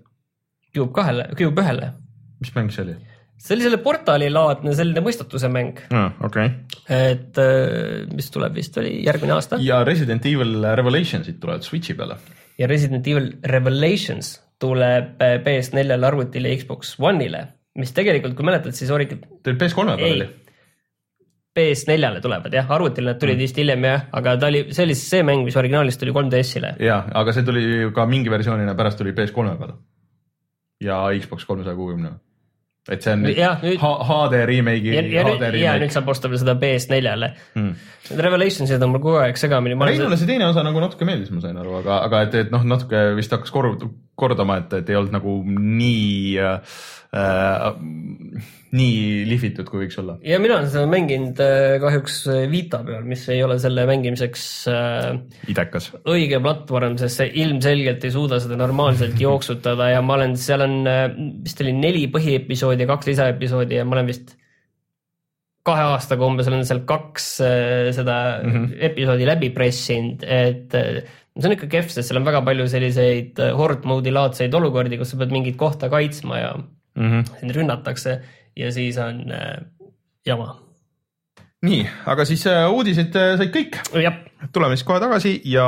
Cube 0.72 0.94
kahele, 0.96 1.30
Cube 1.40 1.63
ühele. 1.63 1.94
mis 2.40 2.56
mäng 2.56 2.72
see 2.72 2.88
oli? 2.88 2.98
See 3.38 3.56
oli 3.56 3.67
selle 3.67 3.80
portaalilaadne 3.84 4.73
selline 4.78 5.04
mõistatuse 5.06 5.50
mäng, 5.54 5.84
okei. 6.26 6.50
et 6.89 7.38
äh, 7.41 8.08
mis 8.13 8.32
tuleb 8.34 8.58
vist 8.58 8.78
oli 8.82 8.97
järgmine 9.06 9.38
aasta 9.38 9.62
ja 9.63 9.84
Resident 9.88 10.26
Evil 10.26 10.65
Revelationsid 10.80 11.39
tulevad 11.41 11.65
Switchi 11.67 11.95
peale. 11.97 12.17
ja 12.58 12.69
Resident 12.69 13.08
Evil 13.08 13.32
Revelations 13.45 14.36
tuleb 14.62 15.21
äh, 15.21 15.38
PS4-le 15.45 16.02
arvutile 16.08 16.52
ja 16.52 16.58
Xbox 16.60 16.97
One'ile, 17.00 17.45
mis 17.78 17.93
tegelikult, 17.93 18.36
kui 18.38 18.45
mäletad, 18.47 18.76
siis 18.78 18.91
origi-, 18.93 19.19
Teil 19.45 19.58
PS3 19.60 19.97
peal 20.02 20.17
oli?, 20.17 20.30
PS4-le 21.58 22.21
tulevad 22.21 22.54
jah, 22.54 22.69
arvutile 22.73 23.13
nad 23.13 23.21
tulid 23.21 23.39
vist 23.41 23.58
hiljem 23.58 23.86
jah, 23.88 24.08
aga 24.17 24.36
ta 24.41 24.50
oli, 24.52 24.67
see 24.73 24.86
oli 24.86 24.97
siis 24.97 25.10
see 25.15 25.26
mäng, 25.26 25.45
mis 25.45 25.58
originaalis 25.58 25.97
tuli 25.97 26.13
3DS-ile. 26.13 26.76
ja, 26.86 27.00
aga 27.21 27.34
see 27.34 27.45
tuli 27.47 27.65
ka 27.95 28.06
mingi 28.10 28.34
versioonina 28.34 28.76
pärast 28.78 29.02
tuli 29.02 29.13
PS3 29.17 29.58
peale. 29.62 29.78
ja 30.84 31.02
Xbox 31.21 31.45
kolmesaja 31.50 31.78
kuuekümne. 31.78 32.17
Et 32.89 33.04
see 33.04 33.12
on 33.13 33.26
Jah, 33.36 33.60
nüüd- 33.63 33.80
H- 33.82 34.08
HD 34.10 34.41
remake'i, 34.50 34.93
ja, 34.95 35.02
ja 35.02 35.02
nüüd, 35.04 35.13
ja 35.13 35.23
nüüd 35.28 35.54
remake. 35.82 35.89
saab 35.93 36.08
osta 36.13 36.30
veel 36.32 36.39
seda 36.43 36.56
PS4-le 36.62 37.32
Hmm. 37.56 37.73
Need 38.10 38.19
Revelationsid 38.23 38.82
on 38.84 38.89
mul 38.93 39.02
kogu 39.04 39.17
aeg 39.19 39.36
segamini. 39.38 39.76
Reinule 39.76 40.15
see 40.17 40.28
teine 40.30 40.45
osa 40.47 40.63
nagu 40.63 40.80
natuke 40.80 41.04
meeldis, 41.06 41.32
ma 41.36 41.41
sain 41.43 41.58
aru, 41.60 41.73
aga, 41.82 41.97
aga 42.08 42.21
et, 42.28 42.36
et 42.45 42.52
noh, 42.54 42.63
natuke 42.63 43.02
vist 43.17 43.32
hakkas 43.36 43.52
kord-, 43.52 43.84
kordama, 44.17 44.62
et, 44.63 44.80
et 44.82 44.89
ei 44.91 44.99
olnud 44.99 45.13
nagu 45.15 45.39
nii 45.47 46.38
äh,, 46.41 46.80
nii 48.77 49.23
lihvitud, 49.30 49.67
kui 49.69 49.86
võiks 49.86 49.99
olla. 50.01 50.17
ja 50.27 50.39
mina 50.43 50.58
olen 50.58 50.71
seda 50.71 50.89
mänginud 50.91 51.39
äh, 51.43 51.77
kahjuks 51.82 52.17
Vita 52.51 52.82
peal, 52.88 53.06
mis 53.08 53.23
ei 53.32 53.39
ole 53.45 53.56
selle 53.63 53.86
mängimiseks 53.88 54.43
äh, 54.71 55.13
idekas. 55.53 55.91
õige 56.03 56.41
platvorm, 56.43 56.97
sest 56.99 57.21
see 57.21 57.32
ilmselgelt 57.43 58.03
ei 58.03 58.13
suuda 58.13 58.41
seda 58.43 58.60
normaalselt 58.60 59.21
jooksutada 59.25 59.93
ja 59.93 60.01
ma 60.03 60.17
olen, 60.19 60.36
seal 60.41 60.65
on 60.67 60.82
äh, 60.89 61.06
vist 61.45 61.63
oli 61.63 61.75
neli 61.77 62.08
põhiepisoodi 62.12 62.84
ja 62.84 62.91
kaks 62.91 63.13
lisaepisoodi 63.13 63.80
ja 63.80 63.88
ma 63.88 63.97
olen 63.97 64.12
vist 64.12 64.36
kahe 65.67 65.84
aastaga 65.93 66.27
umbes 66.27 66.47
olen 66.49 66.65
seal 66.67 66.84
kaks 66.88 67.30
äh, 67.43 67.93
seda 67.95 68.17
mm. 68.41 68.51
-hmm. 68.51 68.75
episoodi 68.91 69.27
läbi 69.27 69.51
pressinud, 69.56 70.27
et 70.27 70.75
see 71.41 71.50
on 71.50 71.56
ikka 71.58 71.69
kehv, 71.71 71.91
sest 71.93 72.10
seal 72.10 72.21
on 72.21 72.26
väga 72.28 72.41
palju 72.45 72.67
selliseid 72.71 73.39
äh, 73.43 73.54
horde 73.58 73.88
mode'i 73.89 74.13
laadseid 74.13 74.54
olukordi, 74.58 74.97
kus 74.97 75.13
sa 75.13 75.21
pead 75.21 75.36
mingit 75.36 75.58
kohta 75.60 75.89
kaitsma 75.93 76.41
ja 76.41 76.52
Mm 76.97 77.12
-hmm. 77.12 77.39
sind 77.39 77.52
rünnatakse 77.56 78.21
ja 78.56 78.71
siis 78.71 78.97
on 78.97 79.32
äh, 79.32 79.58
jama. 80.26 80.60
nii, 81.62 81.88
aga 82.06 82.26
siis 82.26 82.47
äh, 82.47 82.71
uudised 82.71 83.15
äh, 83.15 83.38
said 83.38 83.54
kõik, 83.54 83.78
tuleme 84.54 84.76
siis 84.76 84.86
kohe 84.86 85.00
tagasi 85.00 85.41
ja 85.45 85.65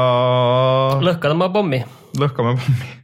lõhkad 1.01 1.31
oma 1.31 1.49
pommi. 1.49 1.83
lõhkame 2.17 2.55
pommi. 2.57 2.98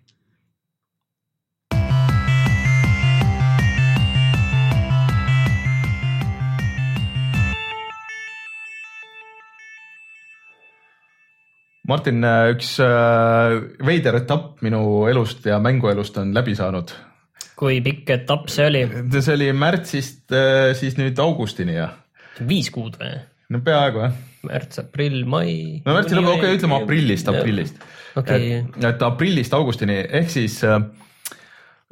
Martin, 11.85 12.23
üks 12.55 12.75
äh, 12.81 13.57
veider 13.85 14.17
etapp 14.21 14.63
minu 14.65 15.05
elust 15.09 15.45
ja 15.45 15.59
mänguelust 15.61 16.17
on 16.21 16.33
läbi 16.33 16.55
saanud. 16.57 16.93
kui 17.55 17.77
pikk 17.83 18.09
etapp 18.17 18.49
see 18.51 18.65
oli? 18.67 18.81
see 19.19 19.35
oli 19.35 19.51
märtsist 19.55 20.33
äh, 20.33 20.73
siis 20.77 20.97
nüüd 20.99 21.19
augustini 21.21 21.77
ja, 21.77 21.91
viis 22.47 22.71
kuud 22.73 22.97
või? 23.01 23.13
no 23.53 23.61
peaaegu 23.65 24.01
jah. 24.01 24.17
märts, 24.49 24.81
aprill, 24.81 25.21
mai. 25.29 25.81
no 25.85 25.97
märtsi 25.97 26.17
lõpu, 26.17 26.33
okei, 26.39 26.57
ütleme 26.57 26.79
aprillist, 26.81 27.29
aprillist. 27.31 27.85
okei, 28.17 28.51
et, 28.63 28.79
et 28.89 29.05
aprillist 29.05 29.53
augustini 29.57 30.01
ehk 30.21 30.33
siis 30.33 30.57
äh, 30.65 30.79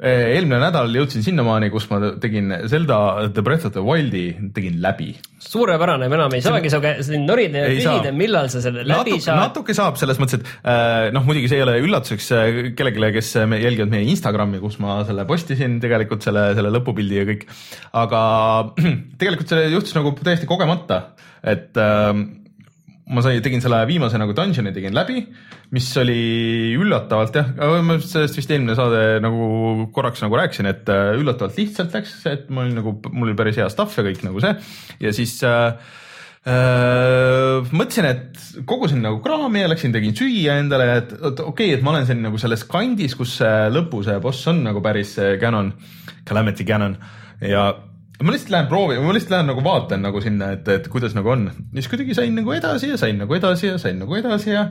eelmine 0.04 0.58
nädal 0.60 0.92
jõudsin 0.94 1.24
sinnamaani, 1.24 1.70
kus 1.72 1.86
ma 1.90 2.00
tegin 2.20 2.52
Zelda 2.70 2.98
The 3.34 3.44
Breath 3.44 3.68
of 3.68 3.74
the 3.76 3.82
Wildi 3.84 4.24
tegin 4.54 4.80
läbi. 4.84 5.14
suurepärane, 5.44 6.08
me 6.08 6.18
enam 6.18 6.34
ei 6.36 6.44
saagi 6.44 6.70
käest 6.72 7.08
siin 7.08 7.26
norida 7.28 7.64
ja 7.64 7.72
küsida, 7.72 8.12
millal 8.16 8.50
sa 8.52 8.62
selle 8.64 8.84
läbi 8.84 9.16
natuke, 9.16 9.24
saad. 9.26 9.40
natuke 9.42 9.76
saab 9.76 9.98
selles 10.00 10.20
mõttes, 10.22 10.40
et 10.40 10.70
äh, 10.70 11.08
noh, 11.14 11.24
muidugi 11.26 11.50
see 11.52 11.60
ei 11.60 11.66
ole 11.66 11.76
üllatuseks 11.82 12.30
äh, 12.36 12.60
kellelegi, 12.76 13.10
kes 13.18 13.34
me 13.50 13.60
jälgivad 13.62 13.92
meie 13.92 14.08
Instagrami, 14.12 14.60
kus 14.62 14.78
ma 14.82 15.00
selle 15.08 15.26
postisin 15.28 15.80
tegelikult 15.82 16.24
selle, 16.26 16.50
selle 16.58 16.72
lõpupildi 16.74 17.20
ja 17.20 17.26
kõik. 17.32 17.44
aga 18.04 18.22
tegelikult 19.20 19.52
see 19.52 19.68
juhtus 19.72 19.96
nagu 19.96 20.14
täiesti 20.20 20.48
kogemata, 20.50 21.02
et 21.44 21.76
äh, 21.80 22.12
ma 23.04 23.20
sain, 23.20 23.40
tegin 23.44 23.60
selle 23.60 23.82
viimase 23.88 24.16
nagu 24.20 24.32
dungeon'i 24.36 24.72
tegin 24.72 24.94
läbi, 24.96 25.20
mis 25.76 25.88
oli 26.00 26.72
üllatavalt 26.80 27.36
jah, 27.36 27.50
ma 27.84 27.98
sellest 28.00 28.38
vist 28.38 28.54
eelmine 28.54 28.76
saade 28.78 29.18
nagu 29.24 29.90
korraks 29.92 30.24
nagu 30.24 30.38
rääkisin, 30.40 30.70
et 30.70 30.88
äh, 30.92 31.12
üllatavalt 31.18 31.58
lihtsalt 31.60 31.92
läks, 31.98 32.14
et 32.30 32.48
mul 32.48 32.64
oli 32.64 32.78
nagu, 32.78 32.96
mul 33.12 33.28
oli 33.28 33.36
päris 33.36 33.60
hea 33.60 33.68
stuff 33.72 34.00
ja 34.00 34.06
kõik 34.06 34.24
nagu 34.24 34.40
see. 34.40 34.54
Ja 35.04 35.12
siis 35.16 35.36
äh, 35.44 35.92
äh, 36.48 37.68
mõtlesin, 37.76 38.08
et 38.08 38.64
kogusin 38.68 39.04
nagu 39.04 39.20
kraami 39.24 39.66
ja 39.66 39.72
läksin, 39.74 39.92
tegin 39.92 40.16
süüa 40.16 40.56
endale, 40.62 40.88
et 41.02 41.12
okei 41.20 41.50
okay,, 41.50 41.72
et 41.76 41.84
ma 41.84 41.92
olen 41.92 42.08
siin 42.08 42.24
nagu 42.24 42.40
selles 42.40 42.64
kandis, 42.70 43.18
kus 43.20 43.36
see 43.42 43.56
lõpu 43.74 44.00
see 44.06 44.16
boss 44.24 44.48
on 44.48 44.64
nagu 44.64 44.80
päris 44.84 45.18
see 45.18 45.36
Ganon, 45.42 45.74
Calamity 46.24 46.64
Ganon 46.64 46.96
ja 47.44 47.68
ma 48.22 48.34
lihtsalt 48.34 48.52
lähen 48.54 48.68
proovin, 48.70 49.00
ma 49.02 49.14
lihtsalt 49.14 49.34
lähen 49.34 49.48
nagu 49.50 49.64
vaatan 49.64 50.04
nagu 50.06 50.20
sinna, 50.22 50.52
et, 50.54 50.68
et 50.70 50.90
kuidas 50.92 51.16
nagu 51.16 51.32
on. 51.34 51.48
ja 51.50 51.80
siis 51.80 51.90
kuidagi 51.90 52.14
sain 52.16 52.36
nagu 52.38 52.52
edasi 52.54 52.92
ja 52.92 53.00
sain 53.00 53.18
nagu 53.18 53.34
edasi 53.34 53.72
ja 53.72 53.80
sain 53.82 53.98
nagu 54.02 54.14
edasi 54.18 54.52
ja 54.54 54.68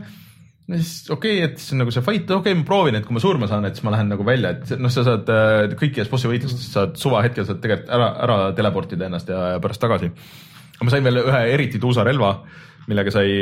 ja 0.70 0.80
siis 0.80 1.12
okei 1.12 1.38
okay,, 1.42 1.50
et 1.50 1.60
siis 1.60 1.76
on 1.76 1.84
nagu 1.84 1.92
see 1.92 2.06
fight, 2.06 2.30
okei 2.32 2.54
okay,, 2.54 2.60
ma 2.62 2.68
proovin, 2.68 2.98
et 3.00 3.08
kui 3.08 3.18
ma 3.18 3.24
surma 3.24 3.50
saan, 3.52 3.68
et 3.68 3.76
siis 3.76 3.84
ma 3.84 3.92
lähen 3.96 4.12
nagu 4.14 4.26
välja, 4.28 4.54
et 4.56 4.76
noh, 4.80 4.92
sa 4.94 5.04
saad 5.08 5.32
äh, 5.34 5.76
kõikides 5.80 6.12
bossi 6.12 6.32
võitlustes 6.32 6.70
saad 6.72 6.96
suvahetkel 7.00 7.48
saad 7.50 7.60
tegelikult 7.64 7.92
ära, 7.98 8.10
ära 8.24 8.38
teleportida 8.56 9.10
ennast 9.10 9.32
ja, 9.34 9.42
ja 9.56 9.64
pärast 9.64 9.84
tagasi. 9.84 10.12
aga 10.78 10.88
ma 10.88 10.94
sain 10.94 11.10
veel 11.10 11.26
ühe 11.26 11.42
eriti 11.52 11.84
tuusa 11.84 12.08
relva, 12.08 12.38
millega 12.88 13.12
sai, 13.12 13.34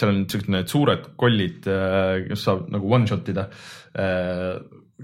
seal 0.00 0.14
on 0.14 0.22
siuksed 0.32 0.52
need 0.52 0.72
suured 0.72 1.12
kollid, 1.20 1.68
kes 2.28 2.46
saab 2.48 2.66
nagu 2.72 2.96
one 2.96 3.08
shot 3.08 3.28
ida. 3.32 3.46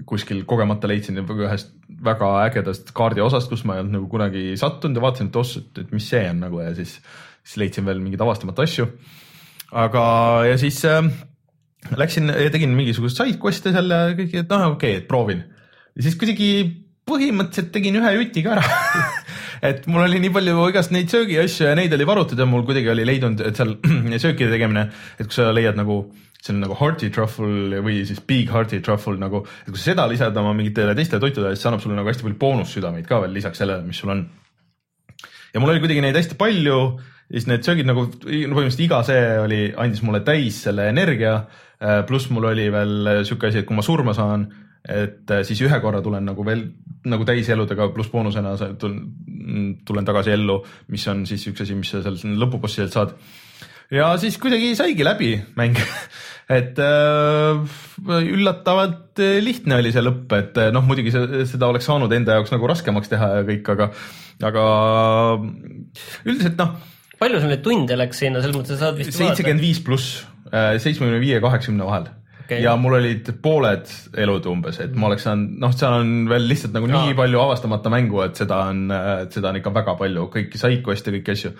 Kuskil 0.07 0.43
kogemata 0.49 0.89
leidsin 0.89 1.19
ühest 1.19 1.71
väga 2.03 2.29
ägedast 2.45 2.93
kaardi 2.95 3.23
osast, 3.23 3.49
kus 3.51 3.65
ma 3.67 3.75
ei 3.75 3.83
olnud 3.83 3.97
nagu 3.97 4.09
kunagi 4.11 4.53
sattunud 4.59 4.99
ja 4.99 5.03
vaatasin, 5.03 5.31
et 5.31 5.39
oss, 5.39 5.57
et, 5.59 5.81
mis 5.95 6.09
see 6.11 6.23
on 6.31 6.43
nagu 6.45 6.61
ja 6.63 6.73
siis, 6.77 6.97
siis 7.43 7.57
leidsin 7.63 7.87
veel 7.87 8.01
mingeid 8.03 8.23
avastamata 8.23 8.65
asju. 8.67 8.87
aga, 9.71 10.03
ja 10.49 10.57
siis 10.61 10.81
äh, 10.87 11.03
läksin 11.97 12.31
ja 12.31 12.51
tegin 12.53 12.75
mingisugust 12.77 13.19
side 13.19 13.39
quest'e 13.41 13.73
seal 13.75 13.91
ja 13.91 14.13
kõik, 14.17 14.35
et 14.43 14.53
noh, 14.53 14.69
okei 14.75 14.95
okay,, 14.95 15.03
et 15.03 15.09
proovin. 15.09 15.43
ja 15.95 16.05
siis 16.07 16.17
kuidagi 16.19 16.51
põhimõtteliselt 17.09 17.71
tegin 17.73 17.97
ühe 17.99 18.15
juti 18.19 18.43
ka 18.45 18.55
ära 18.57 18.65
et 19.69 19.85
mul 19.89 20.05
oli 20.05 20.21
nii 20.23 20.31
palju 20.33 20.67
igast 20.71 20.93
neid 20.95 21.11
söögiasju 21.11 21.67
ja 21.67 21.75
neid 21.77 21.93
oli 21.95 22.07
varutud 22.07 22.39
ja 22.39 22.47
mul 22.49 22.65
kuidagi 22.67 22.91
oli 22.93 23.05
leidnud, 23.07 23.41
et 23.45 23.59
seal 23.59 23.75
söökide 24.23 24.51
tegemine, 24.53 24.87
et 25.17 25.27
kui 25.27 25.35
sa 25.35 25.49
leiad 25.55 25.79
nagu, 25.79 26.01
see 26.39 26.53
on 26.55 26.61
nagu 26.63 26.75
hearty 26.79 27.09
truffle 27.11 27.81
või 27.83 28.01
siis 28.07 28.21
big 28.23 28.51
hearty 28.53 28.79
truffle 28.85 29.19
nagu, 29.19 29.43
et 29.65 29.71
kui 29.71 29.79
sa 29.79 29.91
seda 29.91 30.07
lisad 30.07 30.37
oma 30.39 30.53
mingitele 30.55 30.95
teistele 30.95 31.23
toitudele, 31.23 31.55
siis 31.55 31.65
see 31.65 31.71
annab 31.71 31.83
sulle 31.83 31.97
nagu 31.99 32.07
hästi 32.07 32.25
palju 32.25 32.39
boonussüdameid 32.39 33.07
ka 33.09 33.21
veel 33.25 33.35
lisaks 33.35 33.59
sellele, 33.59 33.83
mis 33.87 33.99
sul 33.99 34.13
on 34.15 34.25
ja 35.53 35.59
mul 35.59 35.73
oli 35.73 35.83
kuidagi 35.83 36.03
neid 36.05 36.17
hästi 36.19 36.37
palju 36.39 36.79
siis 37.29 37.47
need 37.49 37.65
söögid 37.65 37.89
nagu 37.89 38.05
no 38.07 38.13
põhimõtteliselt 38.25 38.85
iga 38.85 39.01
see 39.05 39.25
oli, 39.43 39.59
andis 39.77 40.01
mulle 40.05 40.23
täis 40.25 40.63
selle 40.65 40.87
energia. 40.89 41.43
pluss 42.07 42.29
mul 42.33 42.49
oli 42.49 42.65
veel 42.73 43.23
sihuke 43.23 43.47
asi, 43.47 43.61
et 43.61 43.67
kui 43.67 43.77
ma 43.77 43.85
surma 43.85 44.11
saan, 44.17 44.49
et 44.83 45.31
äh, 45.31 45.43
siis 45.47 45.61
ühe 45.63 45.77
korra 45.79 46.01
tulen 46.03 46.25
nagu 46.27 46.43
veel 46.45 46.65
nagu 47.07 47.23
täiseludega 47.27 47.87
pluss 47.95 48.11
boonusena 48.11 48.55
tulen 48.59 50.07
tagasi 50.07 50.33
ellu, 50.35 50.57
mis 50.91 51.05
on 51.07 51.23
siis 51.29 51.45
üks 51.51 51.63
asi, 51.63 51.77
mis 51.79 51.93
sa 51.93 52.01
seal 52.03 52.17
lõpubossidelt 52.41 52.95
saad. 52.95 53.13
Ja 53.93 54.09
siis 54.21 54.37
kuidagi 54.41 54.73
saigi 54.79 55.05
läbi 55.07 55.33
mäng. 55.59 55.79
Et 56.49 56.79
äh, 56.81 57.59
üllatavalt 58.09 59.21
lihtne 59.45 59.77
oli 59.77 59.91
see 59.93 60.01
lõpp, 60.01 60.31
et 60.33 60.55
äh, 60.57 60.71
noh, 60.73 60.81
muidugi 60.81 61.11
seda 61.13 61.67
oleks 61.69 61.85
saanud 61.85 62.09
enda 62.17 62.39
jaoks 62.39 62.49
nagu 62.55 62.65
raskemaks 62.71 63.11
teha 63.11 63.27
ja 63.35 63.43
kõik, 63.45 63.69
aga, 63.75 63.91
aga 64.49 64.63
üldiselt 66.25 66.57
noh, 66.57 66.71
palju 67.21 67.43
sul 67.43 67.53
neid 67.53 67.61
tunde 67.67 67.99
läks 68.01 68.23
sinna, 68.23 68.41
selles 68.41 68.57
mõttes, 68.57 68.79
sa 68.79 68.87
saad 68.87 68.97
vist 68.97 69.13
seitsekümmend 69.13 69.61
viis 69.61 69.83
pluss, 69.85 70.23
seitsmekümne 70.49 71.21
viie 71.21 71.37
kaheksakümne 71.43 71.85
vahel 71.85 72.09
Okei. 72.49 72.63
ja 72.63 72.71
mul 72.81 72.95
olid 72.97 73.27
pooled 73.43 73.91
elud 74.17 74.47
umbes, 74.49 74.79
et 74.81 74.95
ma 74.97 75.05
oleks 75.11 75.27
saanud, 75.27 75.51
noh, 75.61 75.73
seal 75.77 75.99
on 75.99 76.13
veel 76.31 76.47
lihtsalt 76.49 76.73
nagu 76.73 76.87
nii 76.89 77.11
Aa. 77.11 77.17
palju 77.19 77.41
avastamata 77.43 77.91
mängu, 77.93 78.23
et 78.25 78.39
seda 78.41 78.63
on, 78.71 78.87
seda 79.29 79.51
on 79.51 79.59
ikka 79.59 79.73
väga 79.75 79.93
palju, 79.99 80.23
kõiki 80.33 80.61
sidequest'e, 80.61 81.13
kõiki 81.13 81.35
asju. 81.35 81.51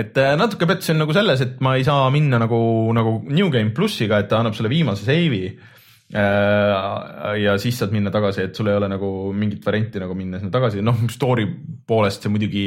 et 0.00 0.16
äh, 0.22 0.32
natuke 0.40 0.68
pettusin 0.70 0.96
nagu 1.02 1.12
selles, 1.16 1.44
et 1.44 1.60
ma 1.60 1.74
ei 1.76 1.84
saa 1.84 2.08
minna 2.14 2.40
nagu, 2.40 2.62
nagu 2.96 3.18
New 3.28 3.52
Game 3.52 3.74
plussiga, 3.76 4.22
et 4.22 4.32
ta 4.32 4.40
annab 4.40 4.56
sulle 4.56 4.72
viimase 4.72 5.04
save'i. 5.04 5.52
ja 6.10 7.52
siis 7.62 7.76
saad 7.78 7.92
minna 7.94 8.10
tagasi, 8.10 8.48
et 8.48 8.56
sul 8.56 8.66
ei 8.66 8.80
ole 8.80 8.88
nagu 8.90 9.30
mingit 9.36 9.62
varianti 9.66 10.00
nagu 10.02 10.16
minna 10.18 10.40
sinna 10.40 10.56
tagasi, 10.56 10.80
noh, 10.82 11.04
story 11.12 11.44
poolest 11.86 12.24
see 12.24 12.32
muidugi 12.32 12.66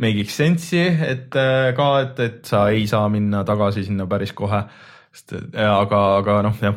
make'iks 0.00 0.40
sense'i, 0.40 0.88
et 1.12 1.36
äh, 1.38 1.70
ka, 1.76 1.92
et, 2.08 2.20
et 2.24 2.44
sa 2.48 2.66
ei 2.72 2.88
saa 2.90 3.06
minna 3.12 3.44
tagasi 3.46 3.84
sinna 3.86 4.08
päris 4.10 4.32
kohe 4.34 4.64
ja, 4.64 4.95
aga, 5.24 6.00
aga 6.20 6.36
noh, 6.44 6.54
jah, 6.60 6.76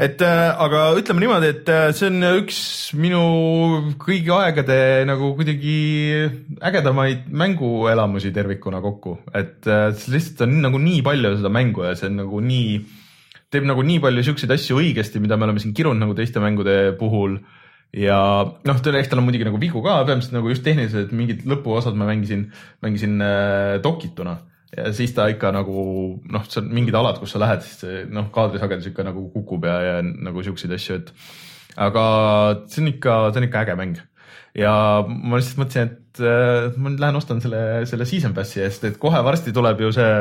et 0.00 0.22
äh, 0.24 0.48
aga 0.64 0.82
ütleme 0.98 1.22
niimoodi, 1.24 1.50
et 1.52 1.70
äh, 1.72 1.90
see 1.96 2.08
on 2.10 2.26
üks 2.40 2.60
minu 2.98 3.22
kõigi 4.00 4.32
aegade 4.34 4.78
nagu 5.08 5.32
kuidagi 5.38 5.76
ägedamaid 6.70 7.28
mänguelamusi 7.42 8.32
tervikuna 8.36 8.82
kokku, 8.84 9.18
et 9.34 9.68
äh, 9.70 9.90
lihtsalt 10.12 10.46
on 10.46 10.58
nagu 10.64 10.80
nii 10.82 11.04
palju 11.06 11.36
seda 11.38 11.52
mängu 11.52 11.86
ja 11.88 11.94
see 11.98 12.10
on 12.10 12.20
nagu 12.22 12.42
nii, 12.44 12.76
teeb 13.52 13.66
nagu 13.68 13.86
nii 13.86 14.02
palju 14.02 14.26
siukseid 14.30 14.54
asju 14.56 14.80
õigesti, 14.82 15.22
mida 15.22 15.38
me 15.38 15.48
oleme 15.48 15.62
siin 15.62 15.74
kirunud 15.76 16.02
nagu 16.02 16.16
teiste 16.18 16.42
mängude 16.42 16.96
puhul. 17.00 17.40
Ja 17.90 18.20
noh, 18.46 18.76
eks 18.78 19.08
tal 19.10 19.18
on 19.18 19.24
muidugi 19.26 19.48
nagu 19.48 19.58
vigu 19.58 19.80
ka, 19.82 19.96
peamiselt 20.06 20.36
nagu 20.36 20.52
just 20.52 20.62
tehnilised 20.62 21.10
mingid 21.10 21.42
lõpuosad 21.50 21.96
ma 21.98 22.06
mängisin, 22.06 22.44
mängisin 22.86 23.18
äh, 23.18 23.80
dokituna 23.82 24.36
ja 24.76 24.92
siis 24.94 25.14
ta 25.16 25.26
ikka 25.32 25.52
nagu 25.54 25.84
noh, 26.30 26.48
on 26.60 26.72
mingid 26.74 26.96
alad, 26.98 27.18
kus 27.20 27.34
sa 27.34 27.42
lähed, 27.42 27.66
noh, 28.14 28.30
kaadrisagedus 28.34 28.90
ikka 28.92 29.06
nagu 29.06 29.28
kukub 29.34 29.66
ja, 29.66 29.78
ja 29.86 29.96
nagu 30.02 30.44
siukseid 30.46 30.74
asju, 30.76 31.00
et 31.00 31.12
aga 31.80 32.04
see 32.70 32.84
on 32.84 32.92
ikka, 32.94 33.18
see 33.32 33.42
on 33.42 33.48
ikka 33.48 33.64
äge 33.64 33.76
mäng 33.78 33.98
ja 34.56 34.72
ma 35.06 35.38
lihtsalt 35.38 35.60
mõtlesin, 35.60 35.90
et 35.90 36.22
äh, 36.24 36.70
ma 36.74 36.90
nüüd 36.90 37.02
lähen 37.02 37.18
ostan 37.20 37.42
selle, 37.42 37.60
selle 37.90 38.06
season 38.08 38.34
pass'i 38.36 38.62
eest, 38.64 38.86
et 38.88 38.96
kohe 39.00 39.20
varsti 39.26 39.52
tuleb 39.54 39.82
ju 39.84 39.90
see, 39.94 40.14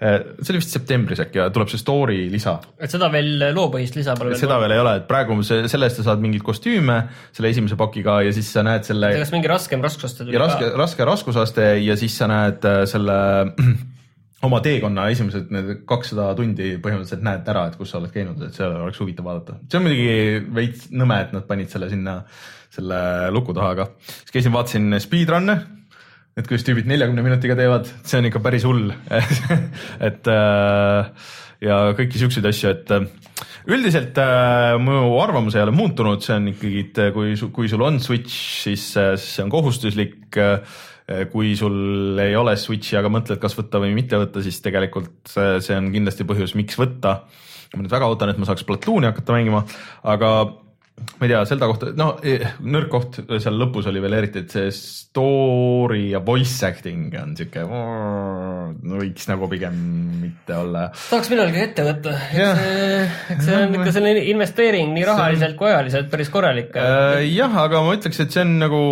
see 0.00 0.54
oli 0.54 0.62
vist 0.62 0.74
septembris 0.74 1.22
äkki 1.24 1.44
tuleb 1.54 1.70
see 1.72 1.82
story 1.82 2.24
lisa. 2.32 2.56
Et 2.80 2.90
seda 2.92 3.10
veel 3.12 3.44
loopõhist 3.54 3.98
lisa 3.98 4.16
pole 4.18 4.34
veel 4.34 4.40
seda 4.40 4.58
veel 4.62 4.74
ei 4.74 4.82
ole, 4.82 4.96
et 5.02 5.06
praegu 5.10 5.36
see, 5.46 5.68
selle 5.70 5.90
eest 5.90 6.02
sa 6.02 6.08
saad 6.10 6.24
mingeid 6.24 6.46
kostüüme 6.46 6.98
selle 7.36 7.52
esimese 7.54 7.78
pakiga 7.78 8.20
ja 8.26 8.34
siis 8.34 8.50
sa 8.54 8.66
näed 8.66 8.88
selle 8.88 9.12
kas 9.18 9.34
mingi 9.34 9.50
raskem 9.50 9.84
raskusaste 9.84 10.24
tuli 10.26 10.38
ja 10.38 10.42
raske, 10.42 10.72
raske 10.78 11.06
raskusaste 11.08 11.70
ja 11.84 11.98
siis 12.00 12.18
sa 12.18 12.30
näed 12.30 12.66
äh, 12.66 12.82
selle 12.90 13.20
oma 14.46 14.60
teekonna 14.62 15.08
esimesed 15.12 15.50
need 15.54 15.70
kakssada 15.88 16.30
tundi 16.38 16.76
põhimõtteliselt 16.82 17.24
näed 17.26 17.48
ära, 17.50 17.64
et 17.68 17.78
kus 17.78 17.90
sa 17.92 17.98
oled 17.98 18.12
käinud, 18.14 18.38
et 18.46 18.54
seal 18.54 18.74
oleks 18.84 19.00
huvitav 19.02 19.26
vaadata. 19.26 19.58
see 19.66 19.80
on 19.80 19.86
muidugi 19.86 20.44
veits 20.54 20.86
nõme, 20.94 21.18
et 21.24 21.34
nad 21.34 21.46
panid 21.48 21.72
selle 21.72 21.90
sinna, 21.90 22.20
selle 22.78 23.32
luku 23.34 23.56
taha, 23.56 23.74
aga 23.74 23.90
siis 24.06 24.32
käisin, 24.34 24.54
vaatasin 24.54 25.00
speedrun'e, 25.02 25.58
et 26.38 26.46
kuidas 26.46 26.64
tüübid 26.66 26.88
neljakümne 26.88 27.24
minutiga 27.26 27.56
teevad, 27.58 27.88
see 28.06 28.20
on 28.20 28.28
ikka 28.30 28.42
päris 28.44 28.66
hull. 28.68 28.92
Et 30.08 30.30
äh, 30.30 31.30
ja 31.64 31.78
kõiki 31.98 32.20
siukseid 32.20 32.46
asju, 32.46 32.70
et 32.70 32.92
äh, 32.94 33.08
üldiselt 33.74 34.18
äh, 34.22 34.76
mu 34.78 35.16
arvamus 35.18 35.56
ei 35.58 35.64
ole 35.64 35.74
muutunud, 35.74 36.22
see 36.22 36.36
on 36.36 36.52
ikkagi, 36.52 36.84
kui, 37.16 37.34
kui 37.54 37.72
sul 37.72 37.82
on 37.82 37.98
Switch, 38.02 38.36
siis 38.62 38.92
see 38.94 39.42
on 39.42 39.50
kohustuslik 39.52 40.36
kui 41.32 41.54
sul 41.56 42.20
ei 42.20 42.34
ole 42.36 42.52
Switchi, 42.60 42.98
aga 43.00 43.08
mõtled, 43.08 43.40
kas 43.40 43.54
võtta 43.56 43.80
või 43.80 43.94
mitte 43.96 44.18
võtta, 44.20 44.42
siis 44.44 44.60
tegelikult 44.60 45.32
see 45.32 45.72
on 45.72 45.88
kindlasti 45.94 46.26
põhjus, 46.28 46.52
miks 46.58 46.76
võtta. 46.76 47.22
ma 47.72 47.80
nüüd 47.80 47.94
väga 47.94 48.10
ootan, 48.12 48.28
et 48.28 48.38
ma 48.38 48.44
saaks 48.44 48.66
Platooni 48.68 49.08
hakata 49.08 49.32
mängima, 49.32 49.62
aga 50.04 50.28
ma 50.98 51.26
ei 51.26 51.30
tea, 51.32 51.40
Zelda 51.48 51.68
kohta, 51.70 51.90
no 51.98 52.08
eh, 52.22 52.44
nõrk 52.62 52.90
koht 52.92 53.18
seal 53.26 53.56
lõpus 53.58 53.88
oli 53.90 54.02
veel 54.02 54.16
eriti, 54.20 54.42
et 54.44 54.54
see 54.54 54.70
story 54.74 56.08
ja 56.12 56.20
voice 56.24 56.58
acting 56.66 57.14
on 57.18 57.34
siuke, 57.38 57.64
võiks 57.66 59.28
nagu 59.30 59.48
pigem 59.50 59.78
mitte 60.22 60.54
olla. 60.54 60.84
tahaks 60.94 61.30
millalgi 61.32 61.62
ette 61.64 61.86
võtta, 61.86 62.14
eks 62.28 62.60
see, 62.60 63.00
eks 63.34 63.48
see 63.48 63.58
on 63.64 63.76
ikka 63.78 63.94
selline 63.96 64.24
investeering 64.32 64.92
nii 64.94 65.06
rahaliselt 65.08 65.56
kui 65.58 65.70
ajaliselt 65.70 66.10
päris 66.12 66.30
korralik. 66.34 66.70
Äh, 66.78 67.24
jah, 67.32 67.56
aga 67.64 67.82
ma 67.86 67.96
ütleks, 67.98 68.20
et 68.22 68.34
see 68.34 68.44
on 68.44 68.54
nagu, 68.62 68.82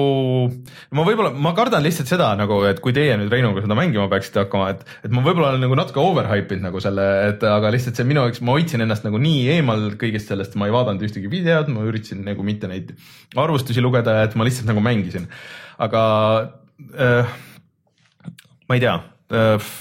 ma 0.97 1.07
võib-olla, 1.07 1.31
ma 1.35 1.55
kardan 1.59 1.85
lihtsalt 1.87 2.11
seda 2.11 2.33
nagu, 2.39 2.63
et 2.71 2.83
kui 2.83 2.97
teie 2.97 3.15
nüüd 3.21 3.33
Reinuga 3.33 3.63
seda 3.65 3.79
mängima 3.79 4.09
peaksite 4.13 4.45
hakkama, 4.45 4.73
et, 4.75 4.83
et 5.07 5.15
ma 5.15 5.25
võib-olla 5.27 5.53
olen 5.53 5.67
nagu 5.67 5.79
natuke 5.79 6.03
overhype 6.03 6.59
inud 6.59 6.71
nagu 6.71 6.83
selle, 6.83 7.07
et 7.31 7.47
aga 7.47 7.71
lihtsalt 7.75 7.99
see 7.99 8.09
minu 8.09 8.25
jaoks, 8.25 8.43
ma 8.43 8.57
hoidsin 8.57 8.83
ennast 8.87 9.07
nagu 9.07 9.21
nii 9.23 9.47
eemal 9.57 9.89
kõigest 10.01 10.33
sellest, 10.33 10.59
ma 10.59 10.71
ei 10.71 10.75
vaadanud 10.75 11.07
ühtegi 11.07 11.31
videot, 11.31 11.71
ma 11.73 11.85
üritasin 11.87 11.96
nagu 12.27 12.45
mitte 12.47 12.71
neid 12.71 12.93
arvustusi 13.37 13.83
lugeda, 13.85 14.21
et 14.27 14.37
ma 14.37 14.47
lihtsalt 14.47 14.69
nagu 14.71 14.83
mängisin. 14.85 15.29
aga 15.79 16.03
äh, 16.99 17.35
ma 18.69 18.79
ei 18.79 18.81
tea 18.81 18.95
äh, 19.33 19.73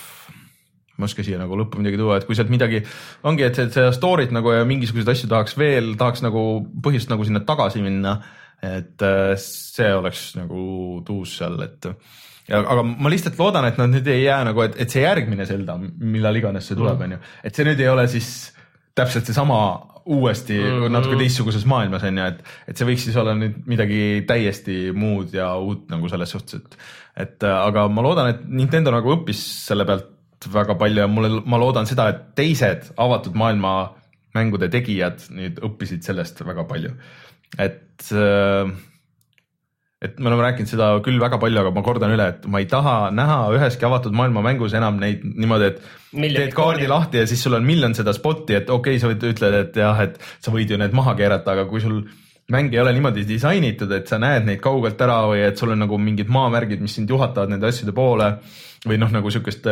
ma 0.96 1.04
ei 1.04 1.10
oska 1.12 1.26
siia 1.28 1.40
nagu 1.40 1.58
lõppu 1.60 1.82
midagi 1.82 2.00
tuua, 2.00 2.20
et 2.20 2.28
kui 2.28 2.38
sealt 2.38 2.52
midagi 2.54 2.82
ongi, 3.28 3.44
et 3.44 3.58
seda 3.60 3.92
story't 3.96 4.34
nagu 4.36 4.54
ja 4.56 4.66
mingisuguseid 4.68 5.12
asju 5.12 5.32
tahaks 5.32 5.58
veel, 5.60 5.94
tahaks 6.00 6.24
nagu 6.24 6.44
põhjust 6.84 7.12
nagu 7.12 7.28
sinna 7.28 7.44
tagasi 7.48 7.84
minna. 7.84 8.20
et 8.64 9.02
äh, 9.04 9.36
see 9.38 9.92
oleks 9.94 10.30
nagu 10.38 11.02
tuus 11.06 11.36
seal, 11.38 11.60
et 11.62 11.86
ja, 12.48 12.62
aga 12.62 12.84
ma 12.86 13.12
lihtsalt 13.12 13.38
loodan, 13.38 13.68
et 13.68 13.78
nad 13.78 13.92
nüüd 13.92 14.08
ei 14.10 14.24
jää 14.24 14.40
nagu, 14.48 14.64
et, 14.64 14.78
et 14.80 14.90
see 14.90 15.04
järgmine 15.04 15.46
Zelda, 15.46 15.76
millal 16.00 16.40
iganes 16.40 16.70
see 16.70 16.78
tuleb, 16.80 17.04
onju, 17.06 17.20
et 17.44 17.58
see 17.58 17.68
nüüd 17.68 17.84
ei 17.84 17.92
ole 17.92 18.08
siis 18.10 18.30
täpselt 18.96 19.28
seesama 19.28 19.60
uuesti 20.06 20.58
mm 20.58 20.66
-hmm. 20.66 20.92
natuke 20.94 21.18
teistsuguses 21.18 21.66
maailmas 21.66 22.04
onju, 22.04 22.26
et, 22.26 22.44
et 22.68 22.78
see 22.78 22.88
võiks 22.88 23.08
siis 23.08 23.16
olla 23.18 23.34
nüüd 23.38 23.64
midagi 23.66 24.24
täiesti 24.28 24.92
muud 24.94 25.34
ja 25.34 25.56
uut 25.58 25.90
nagu 25.90 26.10
selles 26.10 26.30
suhtes, 26.30 26.62
et, 26.62 26.78
et 27.26 27.44
äh, 27.44 27.56
aga 27.70 27.88
ma 27.90 28.06
loodan, 28.06 28.30
et 28.30 28.44
Nintendo 28.48 28.94
nagu 28.94 29.16
õppis 29.16 29.42
selle 29.66 29.86
pealt 29.86 30.12
väga 30.54 30.76
palju 30.76 31.02
ja 31.02 31.08
mulle, 31.10 31.42
ma 31.46 31.58
loodan 31.58 31.88
seda, 31.90 32.10
et 32.10 32.36
teised 32.38 32.92
avatud 33.02 33.34
maailma 33.34 33.96
mängude 34.36 34.70
tegijad 34.70 35.26
nüüd 35.34 35.62
õppisid 35.64 36.04
sellest 36.06 36.44
väga 36.46 36.68
palju. 36.70 36.92
et, 37.58 38.04
et 40.04 40.18
me 40.20 40.28
oleme 40.30 40.44
rääkinud 40.44 40.70
seda 40.70 40.90
küll 41.06 41.20
väga 41.22 41.40
palju, 41.40 41.62
aga 41.62 41.72
ma 41.74 41.84
kordan 41.86 42.12
üle, 42.12 42.28
et 42.34 42.44
ma 42.52 42.60
ei 42.62 42.68
taha 42.70 42.96
näha 43.16 43.38
üheski 43.56 43.88
avatud 43.88 44.16
maailma 44.18 44.44
mängus 44.44 44.76
enam 44.76 45.00
neid 45.02 45.24
niimoodi, 45.24 45.72
et 45.72 45.80
Miljonit 46.16 46.50
teed 46.50 46.58
kaardi 46.58 46.90
lahti 46.92 47.22
ja 47.22 47.30
siis 47.30 47.42
sul 47.44 47.56
on 47.58 47.66
miljon 47.68 47.96
seda 47.96 48.14
spotti, 48.16 48.58
et 48.60 48.70
okei 48.70 48.96
okay,, 48.96 49.02
sa 49.02 49.10
võid 49.12 49.24
ütled, 49.32 49.58
et 49.62 49.80
jah, 49.80 50.04
et 50.04 50.20
sa 50.44 50.54
võid 50.54 50.72
ju 50.72 50.80
need 50.80 50.96
maha 50.96 51.16
keerata, 51.18 51.56
aga 51.56 51.66
kui 51.70 51.84
sul 51.84 52.04
mäng 52.52 52.76
ei 52.76 52.82
ole 52.84 52.94
niimoodi 52.94 53.26
disainitud, 53.28 53.92
et 53.96 54.12
sa 54.12 54.20
näed 54.22 54.46
neid 54.48 54.62
kaugelt 54.64 55.02
ära 55.02 55.24
või 55.32 55.42
et 55.48 55.58
sul 55.60 55.74
on 55.74 55.82
nagu 55.86 55.98
mingid 55.98 56.30
maamärgid, 56.32 56.84
mis 56.84 57.00
sind 57.00 57.10
juhatavad 57.10 57.52
nende 57.52 57.72
asjade 57.72 57.96
poole 57.96 58.36
või 58.86 59.00
noh, 59.02 59.12
nagu 59.16 59.32
siukest, 59.34 59.66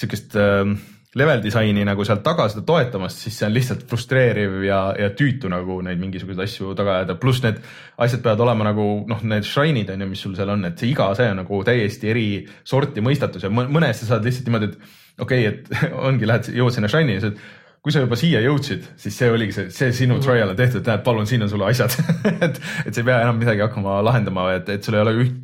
siukest 0.00 0.34
äh, 0.40 0.72
level 1.18 1.42
disaini 1.44 1.84
nagu 1.86 2.04
sealt 2.06 2.24
taga 2.26 2.46
seda 2.50 2.64
toetamast, 2.66 3.22
siis 3.22 3.38
see 3.38 3.46
on 3.48 3.54
lihtsalt 3.54 3.84
frustreeriv 3.90 4.60
ja, 4.66 4.80
ja 4.98 5.10
tüütu 5.16 5.50
nagu 5.52 5.78
neid 5.86 6.00
mingisuguseid 6.02 6.44
asju 6.46 6.74
taga 6.78 6.98
ajada, 7.00 7.18
pluss 7.20 7.44
need 7.44 7.60
asjad 8.04 8.24
peavad 8.24 8.44
olema 8.46 8.68
nagu 8.70 8.86
noh, 9.10 9.24
need 9.30 9.46
shrine'id 9.48 9.92
on 9.94 10.06
ju, 10.06 10.10
mis 10.10 10.24
sul 10.26 10.36
seal 10.38 10.54
on, 10.56 10.66
et 10.70 10.80
see 10.80 10.90
iga 10.90 11.10
see 11.18 11.30
on 11.30 11.42
nagu 11.44 11.60
täiesti 11.66 12.10
eri 12.10 12.28
sorti 12.66 13.04
mõistatus 13.04 13.46
ja 13.46 13.52
mõ- 13.52 13.68
mõnes 13.70 14.00
sa 14.02 14.14
saad 14.14 14.26
lihtsalt 14.26 14.50
niimoodi, 14.50 14.72
et 14.72 15.20
okei 15.26 15.46
okay,, 15.48 15.52
et 15.52 15.92
ongi, 16.08 16.30
lähed, 16.30 16.50
jõuad 16.58 16.78
sinna 16.78 16.90
shrine'i 16.90 17.18
ja 17.18 17.26
sa 17.26 17.32
ütled 17.32 17.52
kui 17.84 17.92
sa 17.92 18.00
juba 18.00 18.16
siia 18.16 18.40
jõudsid, 18.40 18.86
siis 18.96 19.16
see 19.20 19.26
oligi 19.28 19.52
see, 19.52 19.72
see 19.76 19.90
sinu 19.92 20.16
trial 20.24 20.54
on 20.54 20.56
tehtud, 20.56 20.80
näed, 20.88 21.02
palun, 21.04 21.26
siin 21.28 21.44
on 21.44 21.50
sulle 21.52 21.66
asjad. 21.68 21.92
Et, 22.46 22.56
et 22.56 22.88
sa 22.88 23.02
ei 23.02 23.04
pea 23.04 23.18
enam 23.20 23.36
midagi 23.36 23.60
hakkama 23.60 23.98
lahendama, 24.06 24.46
et, 24.56 24.70
et 24.72 24.86
sul 24.86 24.96
ei 24.96 25.02
ole 25.02 25.12
üht 25.20 25.34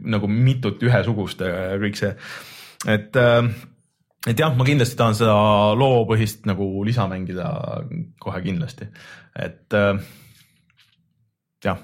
nagu 0.00 0.30
mitut 0.32 0.80
ühesugust 0.80 1.44
ja 1.44 1.76
kõik 1.82 2.00
see, 2.00 2.14
et 2.88 3.18
äh, 3.20 3.50
et 4.28 4.40
jah, 4.40 4.52
ma 4.56 4.66
kindlasti 4.68 4.98
tahan 4.98 5.16
seda 5.16 5.36
loopõhist 5.80 6.48
nagu 6.48 6.66
lisa 6.84 7.06
mängida 7.08 7.46
kohe 8.20 8.42
kindlasti, 8.44 8.90
et 9.40 9.76
äh, 9.76 10.02
jah, 11.64 11.80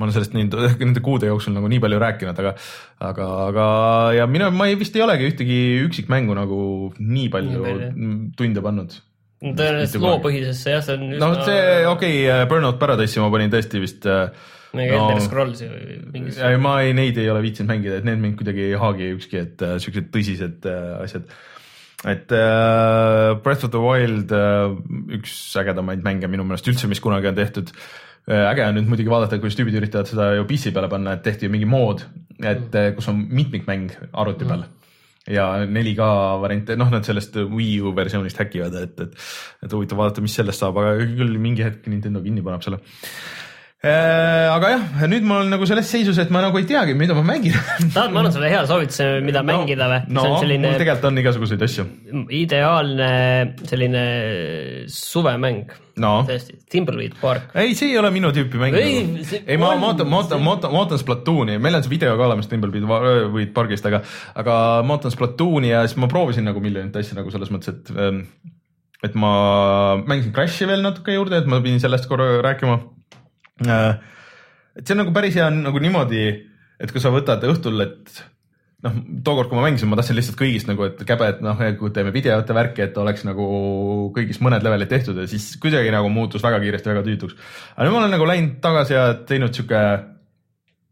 ma 0.00 0.08
olen 0.08 0.16
sellest 0.16 0.34
nii, 0.34 0.48
nende 0.82 1.04
kuude 1.04 1.30
jooksul 1.30 1.54
nagu 1.54 1.70
nii 1.70 1.82
palju 1.84 2.00
rääkinud, 2.02 2.42
aga, 2.42 2.54
aga, 3.10 3.28
aga 3.50 3.68
ja 4.18 4.26
mina, 4.30 4.50
ma 4.54 4.70
ei, 4.70 4.78
vist 4.80 4.96
ei 4.98 5.04
olegi 5.06 5.28
ühtegi 5.30 5.60
üksikmängu 5.84 6.34
nagu 6.38 6.60
nii 6.98 7.28
palju 7.32 7.60
Nii 7.60 7.66
palju. 7.68 8.24
tunde 8.38 8.64
pannud. 8.64 8.96
tõenäoliselt 9.40 10.02
loopõhisesse 10.04 10.74
jah, 10.74 10.82
see 10.84 10.98
on 10.98 11.12
no 11.20 11.34
see, 11.44 11.60
okei 11.88 12.24
okay,, 12.26 12.48
Burnout 12.50 12.80
Paradise'i 12.82 13.22
ma 13.22 13.30
panin 13.32 13.54
tõesti 13.54 13.82
vist 13.82 14.08
äh, 14.10 14.34
mingi 14.76 14.90
no- 14.94 15.06
Elder 15.08 15.22
Scrollsi 15.24 15.68
või 15.70 15.96
mingi 16.14 16.34
ei, 16.36 16.58
ma 16.62 16.76
ei, 16.84 16.92
neid 16.96 17.18
ei 17.20 17.30
ole 17.32 17.42
viitsinud 17.44 17.70
mängida, 17.72 18.00
et 18.00 18.08
need 18.08 18.20
mind 18.22 18.38
kuidagi 18.40 18.68
ei 18.68 18.76
haagi 18.80 19.12
ükski, 19.16 19.40
et 19.44 19.64
äh, 19.66 19.78
siuksed 19.82 20.10
tõsised 20.14 20.68
äh, 20.70 20.92
asjad. 21.04 21.30
et 22.10 22.32
äh, 22.36 23.34
Breath 23.44 23.66
of 23.66 23.74
the 23.74 23.82
Wild 23.82 24.34
äh, 24.36 24.76
üks 25.18 25.34
ägedamaid 25.60 26.04
mänge 26.06 26.30
minu 26.30 26.46
meelest 26.48 26.70
üldse, 26.70 26.90
mis 26.90 27.02
kunagi 27.02 27.30
on 27.32 27.38
tehtud 27.38 27.72
äh,. 27.74 28.46
äge 28.50 28.66
on 28.68 28.78
nüüd 28.78 28.90
muidugi 28.92 29.12
vaadata, 29.12 29.40
kuidas 29.42 29.58
tüübid 29.58 29.78
üritavad 29.80 30.10
seda 30.10 30.34
ju 30.38 30.46
PC 30.48 30.74
peale 30.76 30.92
panna, 30.92 31.16
et 31.18 31.24
tehti 31.26 31.48
ju 31.48 31.54
mingi 31.54 31.68
mood, 31.68 32.06
et 32.38 32.78
äh, 32.78 32.92
kus 32.96 33.10
on 33.10 33.24
mitmikmäng 33.28 33.90
arvuti 34.12 34.46
peal 34.48 34.68
ja 35.28 35.46
4K 35.66 36.06
variante, 36.40 36.76
noh, 36.80 36.88
nad 36.92 37.04
sellest 37.06 37.36
Wii 37.36 37.80
U 37.84 37.92
versioonist 37.96 38.40
häkivad, 38.40 38.76
et, 38.80 39.02
et, 39.04 39.28
et 39.66 39.74
huvitav 39.76 40.00
vaadata, 40.00 40.24
mis 40.24 40.34
sellest 40.36 40.62
saab, 40.62 40.80
aga 40.80 40.94
küll 41.18 41.36
mingi 41.42 41.64
hetk 41.66 41.86
Nintendo 41.92 42.22
kinni 42.24 42.44
paneb 42.46 42.64
selle. 42.64 42.80
Aga 43.80 44.70
jah, 44.74 44.82
nüüd 45.08 45.24
ma 45.24 45.38
olen 45.40 45.54
nagu 45.54 45.64
selles 45.64 45.88
seisus, 45.88 46.18
et 46.20 46.28
ma 46.28 46.42
nagu 46.44 46.58
ei 46.60 46.66
teagi, 46.68 46.92
mida 46.92 47.14
ma 47.16 47.22
mängin. 47.24 47.54
tahad, 47.94 48.12
ma 48.12 48.20
annan 48.20 48.34
sulle 48.34 48.50
hea 48.52 48.60
soovituse, 48.68 49.06
mida 49.24 49.40
mängida 49.46 49.86
või? 49.88 50.00
no 50.12 50.24
selline 50.34 50.68
mul 50.68 50.82
tegelikult 50.82 51.06
on 51.08 51.20
igasuguseid 51.22 51.64
asju. 51.64 51.86
ideaalne 52.42 53.08
selline 53.70 54.02
suvemäng. 54.92 55.72
no 56.04 56.12
tõesti, 56.28 56.58
Timberweed 56.68 57.16
Park. 57.22 57.56
ei, 57.56 57.72
see 57.78 57.94
ei 57.94 57.96
ole 58.02 58.12
minu 58.12 58.34
tüüpi 58.36 58.60
mäng. 58.60 58.76
Ei, 58.76 59.00
ei, 59.40 59.56
ma, 59.56 59.72
ma 59.80 59.94
ootan, 59.94 60.12
ma 60.12 60.20
ootan, 60.20 60.44
ma 60.44 60.54
ootan, 60.58 60.76
ma 60.76 60.84
ootan 60.84 61.00
Splatooni, 61.00 61.56
meil 61.56 61.80
on 61.80 61.88
see 61.88 61.96
video 61.96 62.12
ka 62.20 62.28
olemas 62.28 62.52
Timbleweed 62.52 63.56
pargist, 63.56 63.88
aga, 63.88 64.04
aga 64.44 64.60
ma 64.84 64.98
ootan 65.00 65.16
Splatooni 65.16 65.72
ja 65.72 65.86
siis 65.88 65.96
ma 66.04 66.12
proovisin 66.12 66.44
nagu 66.52 66.60
miljonit 66.60 67.00
asja 67.00 67.16
nagu 67.16 67.32
selles 67.32 67.48
mõttes, 67.56 67.72
et, 67.72 68.54
et 69.08 69.16
ma 69.16 69.34
mängisin 70.04 70.36
Crashi 70.36 70.68
veel 70.68 70.84
natuke 70.84 71.16
juurde, 71.16 71.40
et 71.40 71.48
ma 71.48 71.64
pidin 71.64 71.80
sellest 71.80 72.12
korra 72.12 72.34
rääkima. 72.44 72.82
Et 73.66 74.84
see 74.84 74.94
on 74.96 75.02
nagu 75.04 75.14
päris 75.14 75.38
hea 75.38 75.48
nagu 75.52 75.82
niimoodi, 75.82 76.26
et 76.80 76.92
kui 76.92 77.02
sa 77.02 77.12
võtad 77.12 77.44
õhtul, 77.48 77.80
et 77.84 78.20
noh, 78.86 79.00
tookord, 79.26 79.50
kui 79.50 79.58
ma 79.58 79.66
mängisin, 79.66 79.90
ma 79.90 79.98
tahtsin 79.98 80.16
lihtsalt 80.16 80.38
kõigist 80.40 80.68
nagu, 80.70 80.86
et 80.88 81.02
käbe, 81.08 81.28
et 81.34 81.42
noh, 81.44 81.58
kui 81.80 81.92
teeme 81.94 82.12
videote 82.14 82.56
värki, 82.56 82.86
et 82.86 82.96
oleks 83.00 83.26
nagu 83.28 83.48
kõigist 84.16 84.42
mõned 84.44 84.64
levelid 84.64 84.90
tehtud 84.92 85.20
ja 85.20 85.26
siis 85.30 85.52
kuidagi 85.60 85.92
nagu 85.92 86.08
muutus 86.12 86.44
väga 86.44 86.62
kiiresti 86.62 86.92
väga 86.92 87.04
tüütuks. 87.08 87.36
aga 87.74 87.86
nüüd 87.88 87.96
ma 87.96 88.02
olen 88.04 88.16
nagu 88.16 88.30
läinud 88.30 88.56
tagasi 88.64 88.96
ja 88.96 89.04
teinud 89.28 89.56
sihuke 89.56 89.82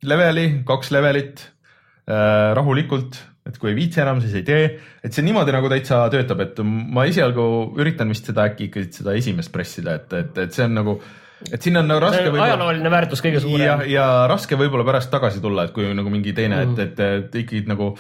leveli, 0.09 0.47
kaks 0.69 0.93
levelit 0.95 1.43
äh, 2.09 2.53
rahulikult, 2.59 3.19
et 3.49 3.57
kui 3.59 3.73
ei 3.73 3.79
viitsi 3.79 4.03
enam, 4.05 4.21
siis 4.21 4.37
ei 4.37 4.45
tee, 4.47 4.67
et 5.05 5.15
see 5.15 5.25
niimoodi 5.25 5.55
nagu 5.55 5.71
täitsa 5.73 6.03
töötab, 6.13 6.45
et 6.45 6.61
ma 6.65 7.07
esialgu 7.09 7.47
üritan 7.81 8.13
vist 8.13 8.29
seda 8.29 8.45
äkki 8.51 8.69
ikkagi 8.69 8.93
seda 9.01 9.17
esimest 9.17 9.53
pressida, 9.55 9.97
et, 9.97 10.13
et, 10.13 10.43
et 10.45 10.55
see 10.55 10.67
on 10.69 10.77
nagu, 10.77 10.99
et 11.47 11.63
siin 11.63 11.79
on 11.81 11.89
nagu 11.89 12.03
raske 12.03 12.31
on 12.31 12.41
ajalooline 12.45 12.93
väärtus 12.93 13.23
kõige 13.25 13.39
ja 13.39 13.45
suurem., 13.45 13.83
ja 13.91 14.07
raske 14.31 14.59
võib-olla 14.59 14.87
pärast 14.89 15.13
tagasi 15.13 15.43
tulla, 15.45 15.69
et 15.69 15.75
kui 15.77 15.89
nagu 15.95 16.13
mingi 16.13 16.35
teine 16.37 16.63
mm., 16.65 16.79
et, 16.79 17.01
et, 17.01 17.25
et 17.29 17.43
ikkagi 17.45 17.71
nagu 17.71 17.91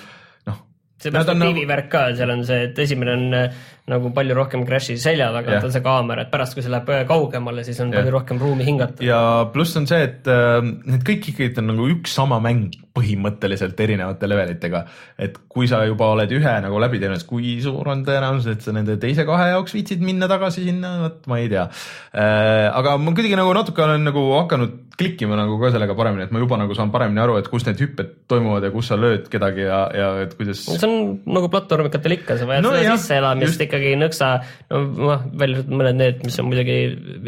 noh. 0.48 0.62
see 0.98 1.14
perspektiivi 1.14 1.66
värk 1.70 1.90
ka, 1.92 2.04
seal 2.18 2.34
on 2.34 2.46
see, 2.48 2.68
et 2.70 2.84
esimene 2.86 3.18
on 3.18 3.42
nagu 3.88 4.10
palju 4.14 4.36
rohkem 4.36 4.64
Crashi 4.68 4.98
selja 5.00 5.30
taga 5.34 5.56
Jah. 5.56 5.64
on 5.66 5.74
see 5.74 5.84
kaamera, 5.84 6.26
et 6.26 6.32
pärast, 6.32 6.56
kui 6.56 6.64
see 6.64 6.72
läheb 6.72 6.90
äh, 6.92 7.04
kaugemale, 7.08 7.64
siis 7.66 7.80
on 7.84 7.92
Jah. 7.92 8.02
palju 8.02 8.14
rohkem 8.14 8.40
ruumi 8.42 8.66
hingata. 8.68 9.04
ja 9.04 9.20
pluss 9.54 9.76
on 9.80 9.88
see, 9.90 10.00
et 10.08 10.28
äh, 10.32 10.58
need 10.62 11.04
kõik 11.06 11.30
ikkagi 11.32 11.62
on 11.62 11.70
nagu 11.72 11.88
üks 11.94 12.16
sama 12.18 12.40
mäng 12.44 12.76
põhimõtteliselt 12.98 13.78
erinevate 13.80 14.28
levelitega. 14.28 14.84
et 15.18 15.38
kui 15.48 15.68
sa 15.70 15.84
juba 15.86 16.12
oled 16.14 16.32
ühe 16.34 16.56
nagu 16.64 16.82
läbi 16.82 17.00
teinud, 17.02 17.24
kui 17.28 17.58
suur 17.64 17.92
on 17.94 18.04
tõenäosus, 18.06 18.50
et 18.52 18.64
sa 18.64 18.74
nende 18.76 18.98
teise 19.00 19.26
kahe 19.28 19.52
jaoks 19.52 19.76
viitsid 19.76 20.04
minna 20.04 20.28
tagasi 20.30 20.66
sinna, 20.68 20.96
vot 21.06 21.24
ma 21.30 21.40
ei 21.42 21.48
tea 21.52 21.68
äh,. 21.68 22.68
aga 22.68 22.96
ma 22.98 23.14
kuidagi 23.14 23.38
nagu 23.38 23.54
natuke 23.56 23.84
olen 23.84 24.06
nagu 24.08 24.24
hakanud 24.36 24.84
klikkima 24.98 25.36
nagu 25.38 25.60
ka 25.60 25.70
sellega 25.70 25.94
paremini, 25.94 26.26
et 26.26 26.32
ma 26.34 26.40
juba 26.42 26.58
nagu 26.58 26.74
saan 26.74 26.90
paremini 26.90 27.22
aru, 27.22 27.36
et 27.38 27.46
kus 27.50 27.64
need 27.68 27.78
hüpped 27.78 28.10
toimuvad 28.30 28.66
ja 28.66 28.70
kus 28.74 28.88
sa 28.90 28.98
lööd 28.98 29.28
kedagi 29.30 29.62
ja, 29.62 29.84
ja 29.94 30.08
et 30.24 30.34
kuidas. 30.34 30.64
see 30.66 30.88
on 30.88 31.20
nagu 31.30 31.50
platvormikatel 31.52 32.16
ikka, 32.16 32.38
sa 32.40 32.48
vajad 32.50 32.66
No 32.66 32.72
seda 32.74 32.96
sisseelamist 32.98 33.54
just. 33.54 33.62
Ikkagi 33.78 34.00
nõksa, 34.00 34.32
no 34.72 34.82
noh, 34.98 35.24
välja 35.38 35.60
arvatud 35.60 35.78
mõned 35.80 36.00
need, 36.02 36.20
mis 36.26 36.38
on 36.42 36.50
muidugi 36.50 36.78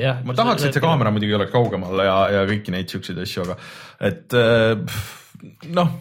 jah. 0.00 0.20
ma 0.26 0.36
tahaks, 0.38 0.66
et 0.68 0.76
see 0.76 0.84
kaamera 0.84 1.12
muidugi 1.14 1.38
oleks 1.38 1.54
kaugemal 1.54 2.04
ja, 2.04 2.18
ja 2.36 2.44
kõiki 2.50 2.74
neid 2.74 2.92
siukseid 2.92 3.20
asju, 3.24 3.46
aga 3.46 3.58
et 4.10 4.38
äh, 4.38 4.74
noh, 5.76 5.94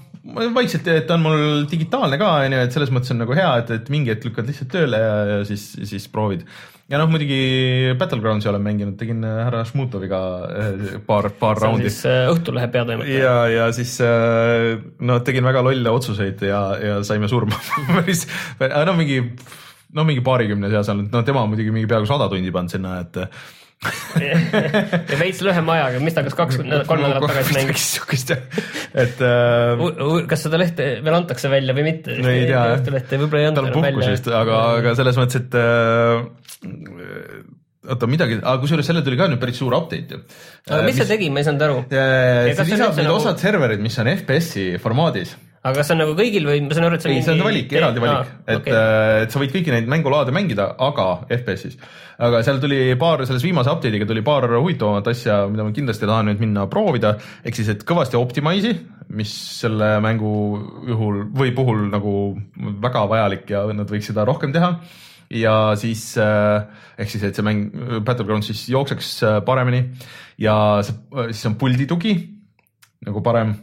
vaikselt, 0.56 0.88
et 0.92 1.12
on 1.14 1.24
mul 1.24 1.46
digitaalne 1.70 2.20
ka, 2.20 2.34
onju, 2.48 2.66
et 2.66 2.76
selles 2.76 2.92
mõttes 2.94 3.14
on 3.14 3.24
nagu 3.24 3.38
hea, 3.38 3.52
et, 3.62 3.72
et 3.78 3.94
mingi 3.94 4.12
hetk 4.14 4.28
lükkad 4.28 4.50
lihtsalt 4.50 4.72
tööle 4.74 5.00
ja, 5.00 5.16
ja 5.34 5.40
siis, 5.48 5.64
siis 5.90 6.10
proovid. 6.12 6.44
ja 6.92 7.00
noh, 7.02 7.10
muidugi 7.12 7.94
Battlegroundsi 8.00 8.50
olen 8.52 8.66
mänginud, 8.66 8.98
tegin 9.00 9.24
äh, 9.28 9.40
härra 9.46 9.64
Šmutoviga 9.70 10.20
äh, 10.50 10.84
paar, 11.08 11.30
paar 11.40 11.62
on 11.62 11.80
raundi 11.80 11.94
Õhtulehe 12.34 12.68
peatoimetaja. 12.74 13.24
ja, 13.24 13.38
ja 13.54 13.72
siis 13.76 13.96
no 15.00 15.20
tegin 15.26 15.48
väga 15.48 15.64
lolle 15.66 15.96
otsuseid 15.96 16.44
ja, 16.50 16.62
ja 16.84 17.02
saime 17.08 17.32
surma 17.32 17.60
päris, 17.96 18.28
no 18.60 19.00
mingi, 19.00 19.24
no 19.96 20.06
mingi 20.08 20.24
paarikümne 20.26 20.70
seas 20.74 20.92
olnud, 20.94 21.10
no 21.14 21.24
tema 21.28 21.46
on 21.46 21.54
muidugi 21.54 21.74
mingi 21.76 21.90
peaaegu 21.90 22.10
sada 22.10 22.30
tundi 22.32 22.54
pannud 22.56 22.74
sinna, 22.74 23.00
et 23.06 23.24
ja 24.20 25.18
veits 25.22 25.40
lühema 25.46 25.78
ajaga, 25.78 26.02
mis 26.04 26.16
ta 26.16 26.24
kas 26.26 26.36
kaks, 26.36 26.58
kolm 26.90 27.04
nädalat 27.06 27.32
tagasi 27.32 27.56
mängis. 27.56 27.86
siukest 27.96 28.34
jah, 28.34 28.42
et 29.06 29.22
äh, 29.24 29.84
kas 30.28 30.44
seda 30.46 30.60
lehte 30.60 30.90
veel 31.06 31.16
antakse 31.16 31.52
välja 31.52 31.76
või 31.78 31.86
mitte? 31.88 32.18
No 32.20 32.34
ei 32.34 32.44
tea, 32.50 32.66
jah. 32.76 32.84
Tal 32.84 33.70
on 33.70 33.72
puhkus 33.78 34.12
vist, 34.12 34.28
aga, 34.42 34.60
aga 34.82 34.96
selles 35.00 35.22
mõttes, 35.22 35.40
et 35.40 35.56
äh, 35.56 36.28
oota 37.90 38.10
midagi, 38.12 38.42
aga 38.44 38.58
kusjuures 38.66 38.90
sellel 38.92 39.06
tuli 39.08 39.20
ka 39.20 39.30
nüüd 39.32 39.40
päris 39.42 39.62
suur 39.64 39.76
update 39.80 40.18
ju. 40.18 40.24
aga 40.68 40.82
mis 40.84 41.00
see 41.00 41.08
tegi, 41.16 41.30
ma 41.32 41.40
ei 41.40 41.48
saanud 41.48 41.68
aru. 41.70 41.78
see 41.88 42.52
on 42.52 42.74
lisab 42.74 42.98
nüüd 43.00 43.08
nagu- 43.08 43.22
osad 43.22 43.40
serverid, 43.40 43.80
mis 43.84 43.96
on 44.04 44.12
FPS-i 44.12 44.74
formaadis 44.84 45.38
aga 45.60 45.76
kas 45.76 45.90
see 45.90 45.96
on 45.96 46.02
nagu 46.04 46.14
kõigil 46.16 46.46
või 46.48 46.62
ma 46.64 46.76
saan 46.76 46.88
aru, 46.88 46.98
et 47.00 47.04
see 47.04 47.10
on 47.12 47.16
ei, 47.18 47.24
see 47.26 47.34
on 47.36 47.42
valik, 47.44 47.74
eraldi 47.76 48.04
valik, 48.04 48.30
et 48.46 48.62
okay. 48.62 48.76
okay., 48.76 49.24
et 49.26 49.34
sa 49.34 49.42
võid 49.42 49.56
kõiki 49.56 49.74
neid 49.74 49.90
mängulaade 49.92 50.36
mängida, 50.36 50.70
aga 50.86 51.08
FPS-is. 51.28 51.76
aga 52.30 52.40
seal 52.48 52.62
tuli 52.64 52.80
paar, 53.02 53.26
selles 53.28 53.44
viimase 53.44 53.74
update'iga 53.74 54.08
tuli 54.08 54.24
paar 54.26 54.48
huvitavamat 54.54 55.12
asja, 55.12 55.42
mida 55.52 55.68
ma 55.68 55.76
kindlasti 55.76 56.08
tahan 56.08 56.32
nüüd 56.32 56.46
minna 56.46 56.66
proovida, 56.72 57.18
ehk 57.44 57.60
siis, 57.60 57.74
et 57.76 57.84
kõvasti 57.88 58.20
optimize'i, 58.20 58.78
mis 59.20 59.36
selle 59.60 59.98
mängu 60.06 60.32
juhul 60.88 61.26
või 61.36 61.54
puhul 61.58 61.86
nagu 61.92 62.16
väga 62.80 63.06
vajalik 63.12 63.52
ja 63.52 63.66
nad 63.76 63.92
võiks 63.92 64.12
seda 64.12 64.28
rohkem 64.30 64.56
teha 64.56 64.76
ja 65.30 65.76
siis 65.78 66.18
äh, 66.18 66.66
ehk 66.98 67.12
siis, 67.12 67.24
et 67.28 67.38
see 67.38 67.46
mäng, 67.46 67.70
Battleground 68.06 68.46
siis 68.48 68.64
jookseks 68.72 69.12
äh, 69.28 69.40
paremini 69.46 69.84
ja 70.42 70.56
siis 70.82 71.46
on 71.50 71.58
puldi 71.60 71.86
tugi 71.90 72.16
nagu 73.06 73.22
parem, 73.24 73.54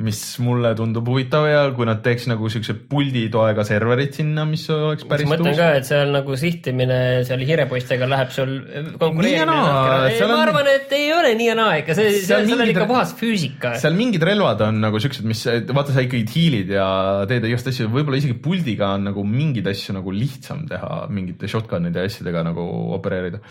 mis 0.00 0.18
mulle 0.40 0.70
tundub 0.72 1.04
huvitav 1.12 1.44
ja 1.50 1.58
kui 1.76 1.84
nad 1.84 1.98
teeks 2.00 2.24
nagu 2.30 2.48
siukse 2.48 2.72
pulditoega 2.88 3.60
serverid 3.68 4.14
sinna, 4.16 4.46
mis 4.48 4.62
oleks 4.72 5.04
päris 5.04 5.28
ma 5.28 5.34
mõtlen 5.36 5.52
ka, 5.58 5.66
et 5.76 5.84
seal 5.84 6.08
nagu 6.14 6.36
sihtimine 6.40 6.96
seal 7.28 7.42
hiirepoistega 7.44 8.08
läheb 8.08 8.32
sul 8.32 8.54
konkureerimine 8.96 9.52
ma 9.52 10.06
on- 10.24 10.32
arvan, 10.46 10.70
et 10.72 10.94
ei 10.96 11.12
ole 11.12 11.34
nii 11.36 11.50
ja 11.50 11.58
naa 11.60 11.76
ikka, 11.82 11.98
see, 11.98 12.08
Seal 12.24 12.48
seal, 12.48 12.64
on 12.64 12.72
ikka 12.72 12.88
puhas 12.88 13.12
füüsika. 13.20 13.74
seal 13.84 13.92
mingid 14.00 14.24
relvad 14.24 14.64
on 14.64 14.80
nagu 14.80 14.96
siuksed, 15.04 15.28
mis 15.28 15.44
vaata, 15.44 15.92
sa 15.92 16.06
ikkagi 16.08 16.24
hiilid 16.38 16.72
ja 16.72 16.88
teed 17.28 17.44
igast 17.52 17.68
asju, 17.68 17.90
võib-olla 17.92 18.16
isegi 18.24 18.38
puldiga 18.40 18.94
on 18.96 19.04
nagu 19.12 19.26
mingeid 19.28 19.68
asju 19.76 19.92
nagu 20.00 20.10
lihtsam 20.16 20.64
teha, 20.72 21.02
mingite 21.12 21.44
shotgun'ide 21.52 22.00
ja 22.00 22.08
asjadega 22.08 22.46
nagu 22.48 22.64
opereerida. 22.96 23.44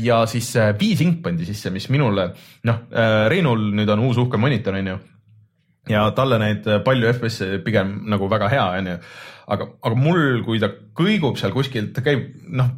ja 0.00 0.24
siis 0.26 0.54
äh, 0.56 0.72
V-Sync 0.72 1.20
pandi 1.22 1.44
sisse, 1.44 1.68
mis 1.70 1.90
minule 1.92 2.30
noh, 2.64 2.80
Reinul 3.28 3.74
nüüd 3.76 3.92
on 3.92 4.08
uus 4.08 4.16
uhke 4.24 4.40
monitor 4.40 4.80
onju 4.80 4.96
ja 5.90 6.06
talle 6.16 6.38
neid 6.40 6.66
palju 6.84 7.12
FPS-e 7.12 7.60
pigem 7.64 7.96
nagu 8.10 8.28
väga 8.32 8.48
hea 8.52 8.66
onju, 8.78 8.96
aga, 9.54 9.68
aga 9.82 10.00
mul, 10.00 10.42
kui 10.46 10.60
ta 10.62 10.70
kõigub 10.96 11.38
seal 11.40 11.52
kuskil, 11.56 11.90
ta 11.94 12.04
käib 12.04 12.30
noh, 12.48 12.70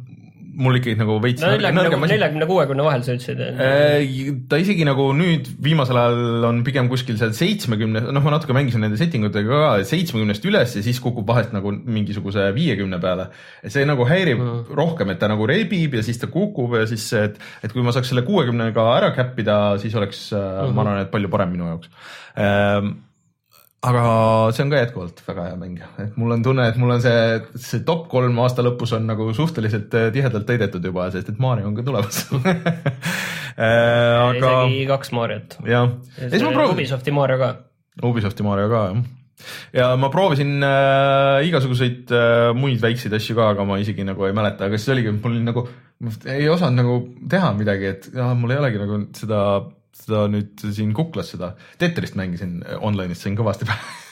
mul 0.57 0.79
ikkagi 0.79 0.97
nagu 0.97 1.17
veits 1.21 1.43
neljakümne, 1.43 2.47
kuuekümne 2.49 2.85
vahel 2.85 3.03
sa 3.05 3.13
ütlesid. 3.13 3.41
Äh, 3.61 4.31
ta 4.49 4.59
isegi 4.61 4.85
nagu 4.87 5.09
nüüd 5.17 5.49
viimasel 5.63 5.99
ajal 6.01 6.47
on 6.49 6.63
pigem 6.65 6.89
kuskil 6.91 7.19
seal 7.19 7.33
seitsmekümne, 7.37 8.01
noh, 8.13 8.25
ma 8.25 8.33
natuke 8.33 8.55
mängisin 8.57 8.81
nende 8.85 8.99
setting 8.99 9.27
utega 9.27 9.61
ka, 9.61 9.71
seitsmekümnest 9.87 10.45
üles 10.49 10.77
ja 10.79 10.83
siis 10.85 11.01
kukub 11.03 11.27
vahest 11.29 11.53
nagu 11.55 11.73
mingisuguse 11.77 12.49
viiekümne 12.57 13.01
peale. 13.03 13.29
see 13.67 13.85
nagu 13.87 14.07
häirib 14.09 14.41
mm. 14.41 14.75
rohkem, 14.77 15.13
et 15.13 15.21
ta 15.21 15.29
nagu 15.31 15.47
rebib 15.49 15.97
ja 15.99 16.05
siis 16.05 16.21
ta 16.21 16.31
kukub 16.31 16.77
ja 16.79 16.85
siis, 16.89 17.05
et, 17.17 17.37
et 17.63 17.73
kui 17.73 17.85
ma 17.85 17.93
saaks 17.95 18.13
selle 18.13 18.25
kuuekümnega 18.27 18.87
ära 18.97 19.11
käppida, 19.15 19.59
siis 19.81 19.95
oleks 19.95 20.29
mm, 20.33 20.39
-hmm. 20.41 20.73
ma 20.73 20.85
arvan, 20.85 21.03
et 21.05 21.13
palju 21.13 21.29
parem 21.33 21.53
minu 21.53 21.69
jaoks 21.69 21.93
ähm, 22.37 22.95
aga 23.85 24.03
see 24.55 24.63
on 24.65 24.71
ka 24.73 24.81
jätkuvalt 24.81 25.21
väga 25.27 25.49
hea 25.51 25.57
mäng, 25.59 25.81
et 26.01 26.15
mul 26.17 26.33
on 26.33 26.43
tunne, 26.43 26.65
et 26.69 26.77
mul 26.81 26.95
on 26.95 27.03
see, 27.03 27.41
see 27.61 27.83
top 27.87 28.07
kolm 28.11 28.39
aasta 28.41 28.65
lõpus 28.65 28.95
on 28.97 29.05
nagu 29.09 29.29
suhteliselt 29.37 29.93
äh, 29.93 30.09
tihedalt 30.15 30.47
täidetud 30.49 30.83
juba, 30.83 31.11
sest 31.13 31.29
et 31.33 31.41
Mario 31.41 31.69
on 31.69 31.77
ka 31.77 31.85
tulemas 31.85 32.25
Äh, 33.57 34.15
aga 34.21 34.49
isegi 34.69 34.83
kaks 34.85 35.09
Mariot. 35.17 35.55
jah, 35.65 35.93
ja 36.19 36.27
siis 36.29 36.43
ma 36.45 36.51
proovisin, 36.53 36.77
Ubisofti 36.77 37.13
Mario 37.15 37.37
ka. 37.41 37.47
Ubisofti 38.05 38.45
Mario 38.45 38.67
ka 38.69 38.81
jah. 38.91 38.99
ja 39.73 39.87
ma 39.97 40.11
proovisin 40.13 40.61
äh, 40.61 41.41
igasuguseid 41.47 42.13
äh, 42.13 42.51
muid 42.57 42.83
väikseid 42.83 43.15
asju 43.17 43.33
ka, 43.39 43.49
aga 43.55 43.65
ma 43.65 43.79
isegi 43.81 44.05
nagu 44.05 44.27
ei 44.27 44.35
mäleta, 44.37 44.69
aga 44.69 44.77
siis 44.77 44.93
oligi, 44.93 45.15
mul 45.17 45.39
nagu 45.41 45.65
ei 46.29 46.45
osanud 46.53 46.77
nagu 46.77 46.99
teha 47.33 47.49
midagi, 47.57 47.89
et 47.95 48.07
ja, 48.13 48.29
mul 48.37 48.53
ei 48.53 48.61
olegi 48.61 48.83
nagu 48.83 49.01
seda, 49.17 49.41
seda 50.05 50.25
nüüd 50.31 50.65
siin 50.75 50.93
kuklas 50.97 51.33
seda. 51.33 51.53
Tetrist 51.81 52.17
mängisin 52.19 52.59
online'is, 52.79 53.23
sain 53.23 53.37
kõvasti 53.39 53.67
pähe 53.69 54.05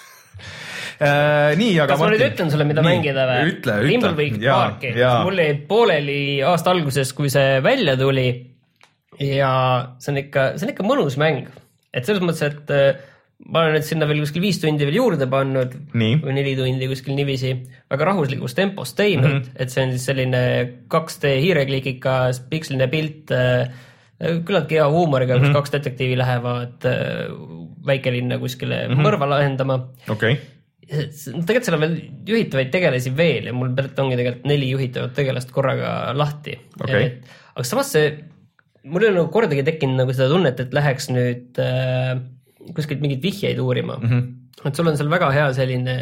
äh,. 0.99 1.53
nii, 1.59 1.73
aga 1.79 1.93
kas 1.93 2.01
ma 2.01 2.11
nüüd 2.11 2.25
ütlen 2.29 2.51
sulle, 2.53 2.67
mida 2.67 2.83
Nii, 2.83 2.91
mängida 2.91 3.25
või? 3.29 3.49
ütle, 3.51 3.79
ütle. 3.89 4.13
Parki, 4.45 4.93
mul 5.25 5.41
jäi 5.43 5.57
pooleli 5.69 6.19
aasta 6.47 6.71
alguses, 6.75 7.11
kui 7.17 7.31
see 7.33 7.59
välja 7.65 7.97
tuli. 7.99 8.29
ja 9.19 9.51
see 9.99 10.13
on 10.13 10.21
ikka, 10.25 10.47
see 10.55 10.67
on 10.67 10.75
ikka 10.75 10.87
mõnus 10.87 11.19
mäng, 11.19 11.51
et 11.95 12.07
selles 12.07 12.23
mõttes, 12.23 12.43
et 12.47 12.73
äh, 12.75 13.03
ma 13.51 13.63
olen 13.63 13.77
nüüd 13.77 13.87
sinna 13.87 14.07
veel 14.09 14.21
kuskil 14.23 14.43
viis 14.43 14.59
tundi 14.61 14.87
veel 14.87 14.99
juurde 14.99 15.27
pannud 15.31 15.73
Nii. 15.95 16.19
või 16.23 16.35
neli 16.37 16.55
tundi 16.57 16.87
kuskil 16.91 17.17
niiviisi, 17.17 17.51
väga 17.91 18.07
rahuslikus 18.11 18.55
tempos 18.57 18.95
teinud 18.95 19.27
mm. 19.27 19.41
-hmm. 19.41 19.59
et 19.59 19.73
see 19.73 19.83
on 19.83 19.91
siis 19.95 20.07
selline 20.11 20.41
2D 20.91 21.35
hiireklikikas 21.43 22.41
piksline 22.51 22.87
pilt 22.91 23.35
äh, 23.35 23.67
küllaltki 24.19 24.77
hea 24.79 24.87
huumoriga, 24.89 25.35
kus 25.35 25.41
Mhm. 25.41 25.47
mm 25.47 25.53
-hmm. 25.53 25.61
kaks 25.61 25.71
detektiivi 25.71 26.17
lähevad 26.17 26.85
äh, 26.85 27.31
väikelinna 27.85 28.37
kuskile 28.39 28.87
mm 28.87 28.93
-hmm. 28.93 29.07
mõrva 29.07 29.29
lahendama 29.29 29.79
okei, 30.09 30.37
tegelikult 30.85 31.65
seal 31.65 31.77
on 31.77 31.83
veel 31.85 31.97
juhitavaid 32.29 32.71
tegelasi 32.73 33.11
veel 33.17 33.49
ja 33.49 33.53
mul 33.53 33.73
tegelikult 33.73 33.99
ongi 34.05 34.19
tegelikult 34.19 34.45
neli 34.51 34.69
juhitavat 34.69 35.13
tegelast 35.17 35.51
korraga 35.51 36.13
lahti 36.13 36.55
Okei.. 36.81 37.09
aga 37.55 37.63
samas 37.65 37.91
see, 37.95 38.13
mul 38.83 39.03
ei 39.03 39.09
ole 39.09 39.19
nagu 39.19 39.31
kordagi 39.33 39.63
tekkinud 39.65 39.97
nagu 39.97 40.13
seda 40.13 40.29
tunnet, 40.29 40.59
et 40.59 40.73
läheks 40.73 41.09
nüüd 41.09 41.59
äh, 41.59 42.15
kuskilt 42.75 43.01
mingeid 43.01 43.23
vihjeid 43.25 43.59
uurima 43.59 43.97
mm. 43.97 44.05
Mhm. 44.05 44.19
-hmm. 44.19 44.67
et 44.69 44.75
sul 44.75 44.87
on 44.87 44.97
seal 44.97 45.09
väga 45.09 45.31
hea 45.31 45.53
selline, 45.53 45.97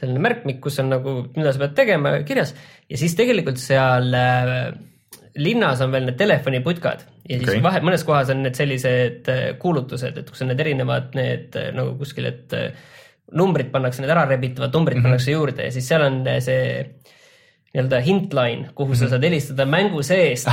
selline 0.00 0.20
märkmik, 0.20 0.60
kus 0.60 0.78
on 0.78 0.90
nagu, 0.90 1.16
mida 1.36 1.52
sa 1.52 1.58
pead 1.64 1.74
tegema 1.74 2.22
kirjas 2.22 2.54
ja 2.88 2.96
siis 3.00 3.16
tegelikult 3.16 3.58
seal 3.58 4.14
äh, 4.14 4.70
linnas 5.40 5.80
on 5.84 5.92
veel 5.94 6.08
need 6.08 6.18
telefoniputkad 6.20 7.04
ja 7.28 7.38
siis 7.38 7.48
okay. 7.48 7.62
vahe, 7.64 7.82
mõnes 7.86 8.04
kohas 8.06 8.32
on 8.34 8.42
need 8.44 8.58
sellised 8.58 9.30
äh, 9.32 9.44
kuulutused, 9.60 10.18
et 10.20 10.30
kus 10.30 10.44
on 10.44 10.52
need 10.52 10.62
erinevad 10.62 11.14
need 11.18 11.56
äh, 11.58 11.70
nagu 11.76 11.94
kuskil, 12.00 12.28
et 12.30 12.56
äh, 12.56 12.70
numbrid 13.36 13.70
pannakse, 13.72 14.02
need 14.02 14.12
ära 14.12 14.26
rebitavad 14.28 14.74
numbrid 14.74 14.98
mm 14.98 15.00
-hmm. 15.00 15.08
pannakse 15.10 15.32
juurde 15.36 15.68
ja 15.68 15.72
siis 15.72 15.88
seal 15.88 16.02
on 16.06 16.22
äh, 16.26 16.40
see 16.44 16.62
nii-öelda 17.70 18.00
hintline, 18.02 18.68
kuhu 18.74 18.88
mm 18.88 18.94
-hmm. 18.94 18.98
sa 18.98 19.08
saad 19.08 19.24
helistada 19.24 19.66
mängu 19.66 20.02
seest 20.02 20.48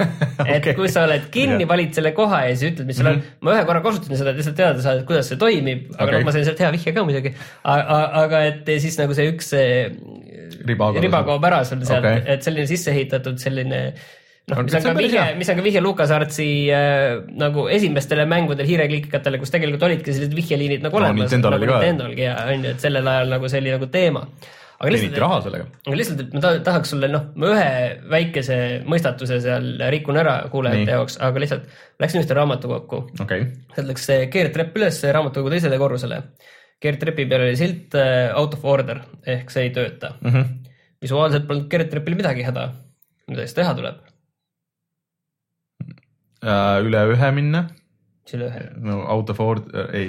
et 0.46 0.56
Okei. 0.56 0.74
kui 0.74 0.88
sa 0.88 1.02
oled 1.04 1.26
kinni, 1.30 1.68
valid 1.68 1.92
selle 1.92 2.12
koha 2.16 2.44
ja 2.46 2.56
siis 2.56 2.72
ütled, 2.72 2.86
mis 2.86 2.96
sul 2.96 3.06
on 3.06 3.16
mm. 3.16 3.20
-hmm. 3.20 3.36
ma 3.40 3.54
ühe 3.54 3.64
korra 3.64 3.80
kasutasin 3.80 4.16
seda, 4.16 4.30
et 4.30 4.36
lihtsalt 4.36 4.56
teada 4.56 4.82
saada, 4.82 5.00
et 5.00 5.06
kuidas 5.06 5.28
see 5.28 5.36
toimib, 5.36 5.90
aga 5.92 6.04
okay. 6.04 6.18
noh, 6.18 6.24
ma 6.24 6.32
sain 6.32 6.44
sealt 6.44 6.60
hea 6.64 6.72
vihje 6.72 6.92
ka 6.92 7.04
muidugi. 7.04 7.34
aga 7.64 8.42
et 8.44 8.72
siis 8.78 8.98
nagu 8.98 9.14
see 9.14 9.28
üks 9.34 9.52
Riba 10.64 11.22
kaob. 11.24 11.44
ära 11.44 11.64
sul 11.64 11.84
sealt 11.84 12.04
okay., 12.04 12.22
et 12.26 12.42
selline 12.42 12.66
sisse 12.66 12.90
ehitatud 12.90 13.38
selline 13.38 13.92
noh, 14.50 14.62
mis 14.66 14.74
on 14.74 14.82
ka 14.88 14.94
vihje 14.98 15.26
mis 15.38 15.50
on 15.52 15.58
ka 15.60 15.64
vihje 15.66 15.80
LucasArtsi 15.84 16.46
äh, 16.74 17.20
nagu 17.38 17.68
esimestele 17.70 18.24
mängudele 18.30 18.66
hiireklikikatele, 18.68 19.38
kus 19.42 19.52
tegelikult 19.54 19.86
olidki 19.90 20.10
sellised 20.14 20.34
vihjeliinid 20.38 20.82
nagu 20.82 20.98
No, 20.98 21.04
olemas. 21.06 21.28
Nintendo'l 21.30 21.58
oli 21.60 21.68
ka. 21.70 21.78
Nintendolgi 21.78 22.26
ja 22.26 22.34
on 22.48 22.66
ju, 22.66 22.74
et 22.74 22.82
sellel 22.82 23.06
ajal 23.14 23.30
nagu 23.36 23.48
see 23.52 23.62
oli 23.62 23.72
nagu 23.76 23.86
teema. 23.94 24.26
aga 24.82 24.90
raha 25.22 25.36
sellega. 25.44 25.66
aga 25.86 25.96
lihtsalt, 25.96 26.20
et 26.24 26.32
ma 26.34 26.40
ta- 26.42 26.58
tahaks 26.66 26.90
sulle, 26.90 27.08
noh, 27.08 27.28
ma 27.38 27.52
ühe 27.54 27.66
väikese 28.10 28.56
mõistatuse 28.90 29.38
seal 29.44 29.68
rikun 29.94 30.16
ära 30.18 30.48
kuulajate 30.50 30.90
jaoks, 30.96 31.20
aga 31.22 31.38
lihtsalt 31.44 31.68
läksin 32.02 32.24
ühte 32.24 32.34
raamatukokku. 32.34 32.98
okei, 33.22 33.44
sealt 33.76 33.86
läks 33.92 34.08
see 34.10 34.26
keerdtrepp 34.26 34.74
üles 34.80 34.98
raamatukogu 35.14 35.54
teisele 35.54 35.78
korrusele. 35.78 36.22
keerdtrepi 36.82 37.28
peal 37.30 37.44
oli 37.46 37.56
silt 37.56 37.94
äh, 37.94 38.34
out 38.34 38.54
of 38.58 38.64
order 38.64 39.04
ehk 39.24 39.50
see 39.54 39.68
ei 39.68 39.70
tööta. 39.70 40.16
Mhm. 40.20 40.50
visuaalselt 41.02 41.46
polnud 41.46 41.70
keerdtrepil 41.70 42.18
midagi 42.18 42.42
häda. 42.42 42.72
mida 43.30 43.46
siis 43.46 43.54
teha 43.54 43.74
tuleb? 43.78 44.02
Äh, 46.42 46.78
üle 46.82 47.04
ühe 47.12 47.28
minna, 47.36 47.66
siis 48.26 48.40
üle 48.40 48.48
ühe. 48.50 48.64
no 48.82 49.02
out 49.14 49.28
of 49.30 49.38
order, 49.42 49.92
ei, 49.94 50.08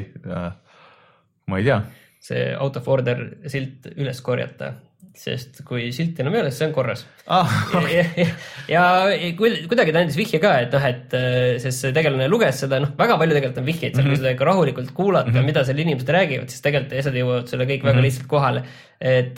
ma 1.45 1.59
ei 1.59 1.67
tea, 1.67 1.83
see 2.23 2.47
out 2.57 2.79
of 2.79 2.89
order 2.89 3.21
silt 3.51 3.85
üles 3.93 4.21
korjata 4.25 4.71
sest 5.13 5.59
kui 5.67 5.91
silt 5.93 6.17
enam 6.23 6.33
ei 6.33 6.41
ole, 6.41 6.49
siis 6.49 6.63
see 6.63 6.67
on 6.71 6.73
korras 6.73 7.03
ah, 7.29 7.51
okay. 7.77 7.99
ja, 8.17 8.25
ja, 8.71 8.85
ja 9.13 9.27
kuidagi 9.37 9.93
ta 9.93 10.01
andis 10.01 10.17
vihje 10.17 10.39
ka, 10.41 10.55
et 10.63 10.73
noh, 10.73 10.87
et 10.89 11.13
sest 11.61 11.83
see 11.85 11.93
tegelane 11.93 12.25
luges 12.31 12.63
seda, 12.63 12.79
noh, 12.81 12.95
väga 12.97 13.19
palju 13.21 13.37
tegelikult 13.37 13.61
on 13.61 13.67
vihjeid 13.67 13.91
seal 13.91 13.99
mm, 13.99 14.07
-hmm. 14.07 14.15
kui 14.15 14.23
seda 14.23 14.33
ikka 14.33 14.47
rahulikult 14.49 14.89
kuulata 14.97 15.29
mm, 15.29 15.37
-hmm. 15.37 15.51
mida 15.51 15.65
seal 15.67 15.83
inimesed 15.83 16.09
räägivad, 16.17 16.49
siis 16.49 16.65
tegelikult 16.65 16.97
asjad 17.03 17.19
jõuavad 17.21 17.53
sulle 17.53 17.69
kõik 17.69 17.69
mm 17.69 17.77
-hmm. 17.77 17.91
väga 17.91 17.99
mhm. 17.99 18.07
lihtsalt 18.09 18.27
kohale. 18.33 18.65
et 18.99 19.37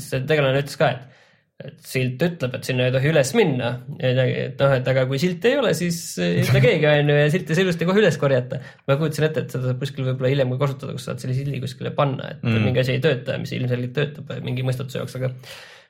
see 0.00 0.24
tegelane 0.24 0.64
ütles 0.64 0.80
ka, 0.80 0.90
et 0.96 1.16
et 1.64 1.76
silt 1.88 2.20
ütleb, 2.20 2.52
et 2.58 2.66
sinna 2.68 2.88
ei 2.88 2.92
tohi 2.92 3.08
üles 3.08 3.30
minna. 3.36 3.70
et 3.96 4.58
noh, 4.60 4.74
et 4.76 4.88
aga 4.92 5.06
kui 5.08 5.20
silti 5.20 5.52
ei 5.52 5.60
ole, 5.60 5.72
siis 5.78 6.00
ei 6.20 6.42
ütle 6.42 6.60
keegi 6.64 6.88
on 6.90 7.12
ju 7.12 7.16
ja 7.16 7.30
silti 7.32 7.56
saab 7.56 7.70
ilusti 7.70 7.88
kohe 7.88 8.02
üles 8.02 8.18
korjata. 8.20 8.60
ma 8.84 8.98
kujutasin 9.00 9.28
ette, 9.30 9.46
et 9.46 9.54
seda 9.54 9.70
saab 9.70 9.80
kuskil 9.80 10.04
võib-olla 10.10 10.32
hiljem 10.34 10.52
ka 10.52 10.60
kasutada, 10.66 10.96
kus 10.98 11.08
saad 11.08 11.22
selle 11.22 11.38
sildi 11.38 11.62
kuskile 11.62 11.94
panna, 11.96 12.34
et 12.34 12.44
mm. 12.44 12.66
mingi 12.68 12.84
asi 12.84 12.96
ei 12.98 13.02
tööta, 13.04 13.38
mis 13.40 13.54
ilmselgelt 13.56 13.96
töötab 13.96 14.36
mingi 14.44 14.66
mõistatuse 14.66 15.00
jaoks, 15.00 15.16
aga 15.20 15.32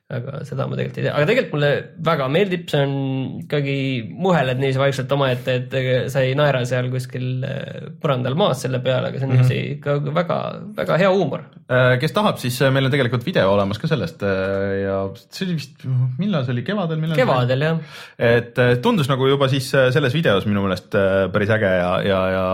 aga 0.07 0.45
seda 0.47 0.69
ma 0.71 0.77
tegelikult 0.79 1.01
ei 1.01 1.05
tea, 1.09 1.13
aga 1.19 1.27
tegelikult 1.27 1.55
mulle 1.57 1.71
väga 2.07 2.27
meeldib, 2.31 2.67
see 2.71 2.83
on 2.87 2.93
ikkagi 3.41 3.79
muheled 4.07 4.61
niiviisi 4.61 4.79
vaikselt 4.79 5.15
omaette, 5.17 5.55
et 5.59 6.11
sa 6.15 6.21
ei 6.23 6.37
naera 6.39 6.61
seal 6.69 6.87
kuskil 6.93 7.43
äh, 7.43 7.89
põrandal 8.03 8.37
maas 8.39 8.63
selle 8.63 8.79
peale, 8.85 9.11
aga 9.11 9.19
see 9.19 9.27
on 9.27 9.33
mm 9.33 9.41
-hmm. 9.41 9.49
niiviisi 9.51 9.73
ikka 9.81 10.15
väga, 10.15 10.37
väga 10.77 10.99
hea 11.03 11.09
huumor. 11.11 11.43
Äh, 11.67 11.97
kes 11.99 12.15
tahab, 12.15 12.39
siis 12.39 12.61
äh, 12.63 12.71
meil 12.71 12.87
on 12.87 12.95
tegelikult 12.95 13.27
video 13.27 13.51
olemas 13.51 13.83
ka 13.83 13.91
sellest 13.91 14.23
ja 14.23 15.01
see 15.27 15.49
oli 15.49 15.57
vist, 15.57 15.83
millal 16.21 16.45
see 16.47 16.55
oli, 16.55 16.63
kevadel? 16.63 17.03
kevadel 17.17 17.65
jah. 17.67 17.81
et 18.19 18.55
tundus 18.83 19.09
nagu 19.11 19.27
juba 19.27 19.49
siis 19.49 19.71
selles 19.71 20.15
videos 20.15 20.47
minu 20.47 20.63
meelest 20.63 20.95
päris 21.33 21.51
äge 21.51 21.73
ja, 21.81 21.91
ja, 22.07 22.21
ja 22.37 22.47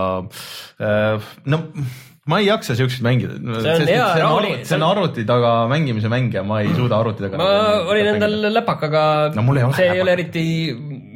no 1.45 1.61
ma 2.31 2.39
ei 2.39 2.45
jaksa 2.47 2.75
siukseid 2.79 3.03
mängida. 3.03 3.35
see 3.35 3.73
on 3.73 3.89
hea 3.89 4.03
rahulik. 4.21 4.61
see 4.63 4.77
on 4.77 4.85
arvuti 4.87 5.25
taga 5.27 5.51
mängimise 5.71 6.07
mäng 6.11 6.31
ja 6.31 6.43
ma 6.47 6.61
ei 6.63 6.69
suuda 6.71 7.01
arvuti 7.03 7.25
taga. 7.25 7.39
ma 7.41 7.47
nagu 7.51 7.91
olin 7.91 8.11
endal 8.13 8.37
läpakaga 8.55 9.03
no,, 9.35 9.43
see 9.75 9.89
ei 9.91 9.99
ole 9.99 10.13
eriti, 10.15 10.45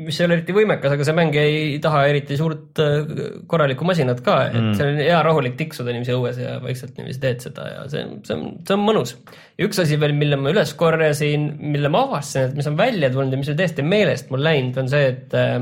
mis 0.04 0.20
ei 0.20 0.28
ole 0.28 0.38
eriti 0.40 0.56
võimekas, 0.58 0.98
aga 0.98 1.08
see 1.08 1.16
mäng 1.16 1.40
ei 1.40 1.80
taha 1.84 2.04
eriti 2.12 2.40
suurt 2.40 2.84
äh, 2.84 3.08
korralikku 3.48 3.88
masinat 3.88 4.20
ka, 4.26 4.38
et 4.50 4.60
mm. 4.60 4.76
see 4.76 4.90
on 4.92 5.02
hea 5.06 5.24
rahulik 5.30 5.56
tiksuda 5.62 5.96
niiviisi 5.96 6.18
õues 6.18 6.44
ja 6.44 6.58
vaikselt 6.66 7.00
niiviisi 7.00 7.24
teed 7.24 7.48
seda 7.48 7.72
ja 7.72 7.88
see, 7.88 8.04
see 8.28 8.36
on, 8.36 8.46
see 8.68 8.76
on 8.76 8.84
mõnus. 8.84 9.16
ja 9.56 9.70
üks 9.70 9.80
asi 9.86 10.00
veel, 10.02 10.16
mille 10.18 10.40
ma 10.42 10.52
üles 10.52 10.76
korjasin, 10.76 11.54
mille 11.72 11.94
ma 11.94 12.04
avastasin, 12.10 12.52
et 12.52 12.60
mis 12.60 12.68
on 12.68 12.76
välja 12.84 13.14
tulnud 13.16 13.32
ja 13.32 13.46
mis 13.46 13.54
oli 13.54 13.64
täiesti 13.64 13.88
meelest 13.96 14.34
mul 14.34 14.44
läinud, 14.44 14.84
on 14.84 14.92
see, 14.92 15.08
et 15.16 15.40
äh, 15.40 15.62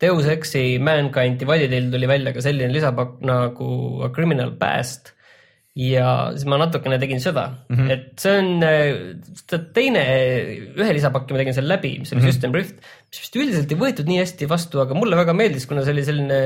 Deus 0.00 0.26
Exi 0.28 0.78
Mankind 0.82 1.40
Dividedil 1.40 1.90
tuli 1.92 2.08
välja 2.08 2.32
ka 2.36 2.44
selline 2.44 2.72
lisapakk 2.74 3.20
nagu 3.24 3.68
A 4.04 4.10
Criminal 4.12 4.52
Past 4.60 5.16
ja 5.76 6.32
siis 6.32 6.46
ma 6.48 6.56
natukene 6.60 6.96
tegin 7.00 7.20
seda 7.20 7.50
mm, 7.68 7.76
-hmm. 7.76 7.90
et 7.92 8.20
see 8.20 8.32
on 8.40 9.66
teine, 9.76 10.02
ühe 10.72 10.92
lisapaki 10.96 11.36
ma 11.36 11.42
tegin 11.42 11.56
seal 11.56 11.68
läbi, 11.68 11.98
mis 12.00 12.12
oli 12.12 12.20
mm 12.20 12.24
-hmm. 12.24 12.32
System 12.32 12.54
Rift, 12.56 12.76
mis 13.10 13.20
vist 13.20 13.36
üldiselt 13.36 13.72
ei 13.72 13.80
võetud 13.82 14.08
nii 14.08 14.22
hästi 14.22 14.48
vastu, 14.48 14.80
aga 14.80 14.96
mulle 14.96 15.16
väga 15.20 15.36
meeldis, 15.36 15.66
kuna 15.68 15.84
see 15.84 15.92
oli 15.92 16.04
selline 16.04 16.40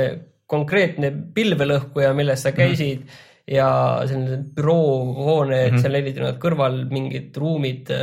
konkreetne 0.50 1.12
pilvelõhkuja, 1.34 2.10
milles 2.14 2.42
sa 2.42 2.50
käisid 2.52 3.04
mm 3.04 3.06
-hmm. 3.06 3.54
ja 3.54 3.68
selline 4.10 4.42
büroohoone 4.56 5.60
mm, 5.60 5.76
-hmm. 5.76 5.82
seal 5.82 5.94
olid 5.94 6.42
kõrval 6.42 6.82
mingid 6.90 7.36
ruumid 7.36 7.94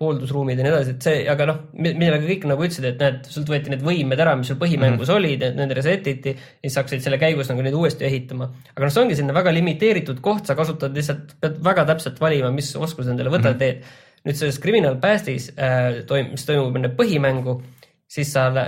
hooldusruumid 0.00 0.58
ja 0.58 0.64
nii 0.66 0.72
edasi, 0.72 0.94
et 0.96 1.04
see, 1.06 1.18
aga 1.30 1.46
noh, 1.46 1.58
millega 1.78 2.18
kõik 2.24 2.46
nagu 2.50 2.64
ütlesid, 2.66 2.86
et 2.88 3.02
näed, 3.02 3.28
sult 3.30 3.50
võeti 3.50 3.70
need 3.70 3.82
võimed 3.86 4.18
ära, 4.24 4.32
mis 4.38 4.48
sul 4.50 4.58
põhimängus 4.58 5.06
mm 5.06 5.12
-hmm. 5.12 5.20
olid, 5.20 5.44
et 5.46 5.58
need 5.60 5.74
reset 5.78 6.08
iti 6.10 6.32
ja 6.34 6.64
siis 6.64 6.78
hakkasid 6.80 7.04
selle 7.04 7.20
käigus 7.22 7.50
nagu 7.52 7.62
neid 7.62 7.76
uuesti 7.78 8.08
ehitama. 8.08 8.48
aga 8.72 8.88
noh, 8.88 8.94
see 8.94 9.04
ongi 9.04 9.18
selline 9.18 9.36
väga 9.36 9.52
limiteeritud 9.54 10.18
koht, 10.24 10.50
sa 10.50 10.58
kasutad 10.58 10.98
lihtsalt, 10.98 11.36
pead 11.40 11.62
väga 11.62 11.86
täpselt 11.92 12.18
valima, 12.20 12.50
mis 12.50 12.72
oskused 12.74 13.12
endale 13.14 13.30
võtad 13.30 13.54
mm, 13.54 13.60
-hmm. 13.60 13.84
teed. 13.84 14.02
nüüd 14.24 14.40
selles 14.40 14.58
Criminal 14.58 14.98
Pastis 14.98 15.52
äh, 15.54 16.02
toim-, 16.10 16.32
mis 16.32 16.46
toimub 16.48 16.74
enne 16.76 16.90
põhimängu, 16.98 17.60
siis 18.08 18.32
sa 18.32 18.48
lä 18.50 18.66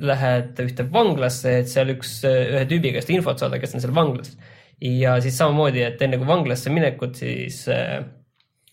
lähed 0.00 0.56
ühte 0.64 0.88
vanglasse, 0.92 1.58
et 1.58 1.68
seal 1.68 1.92
üks, 1.92 2.22
ühe 2.24 2.64
tüübi 2.64 2.96
käest 2.96 3.10
infot 3.10 3.38
saada, 3.38 3.58
kes 3.58 3.74
on 3.74 3.80
seal 3.84 3.94
vanglas. 3.94 4.38
ja 4.80 5.20
siis 5.20 5.36
samamoodi, 5.36 5.82
et 5.82 6.02
enne 6.02 6.16
kui 6.16 6.26
vanglasse 6.26 6.70
minekut, 6.70 7.14
siis 7.14 7.66
äh, 7.68 8.04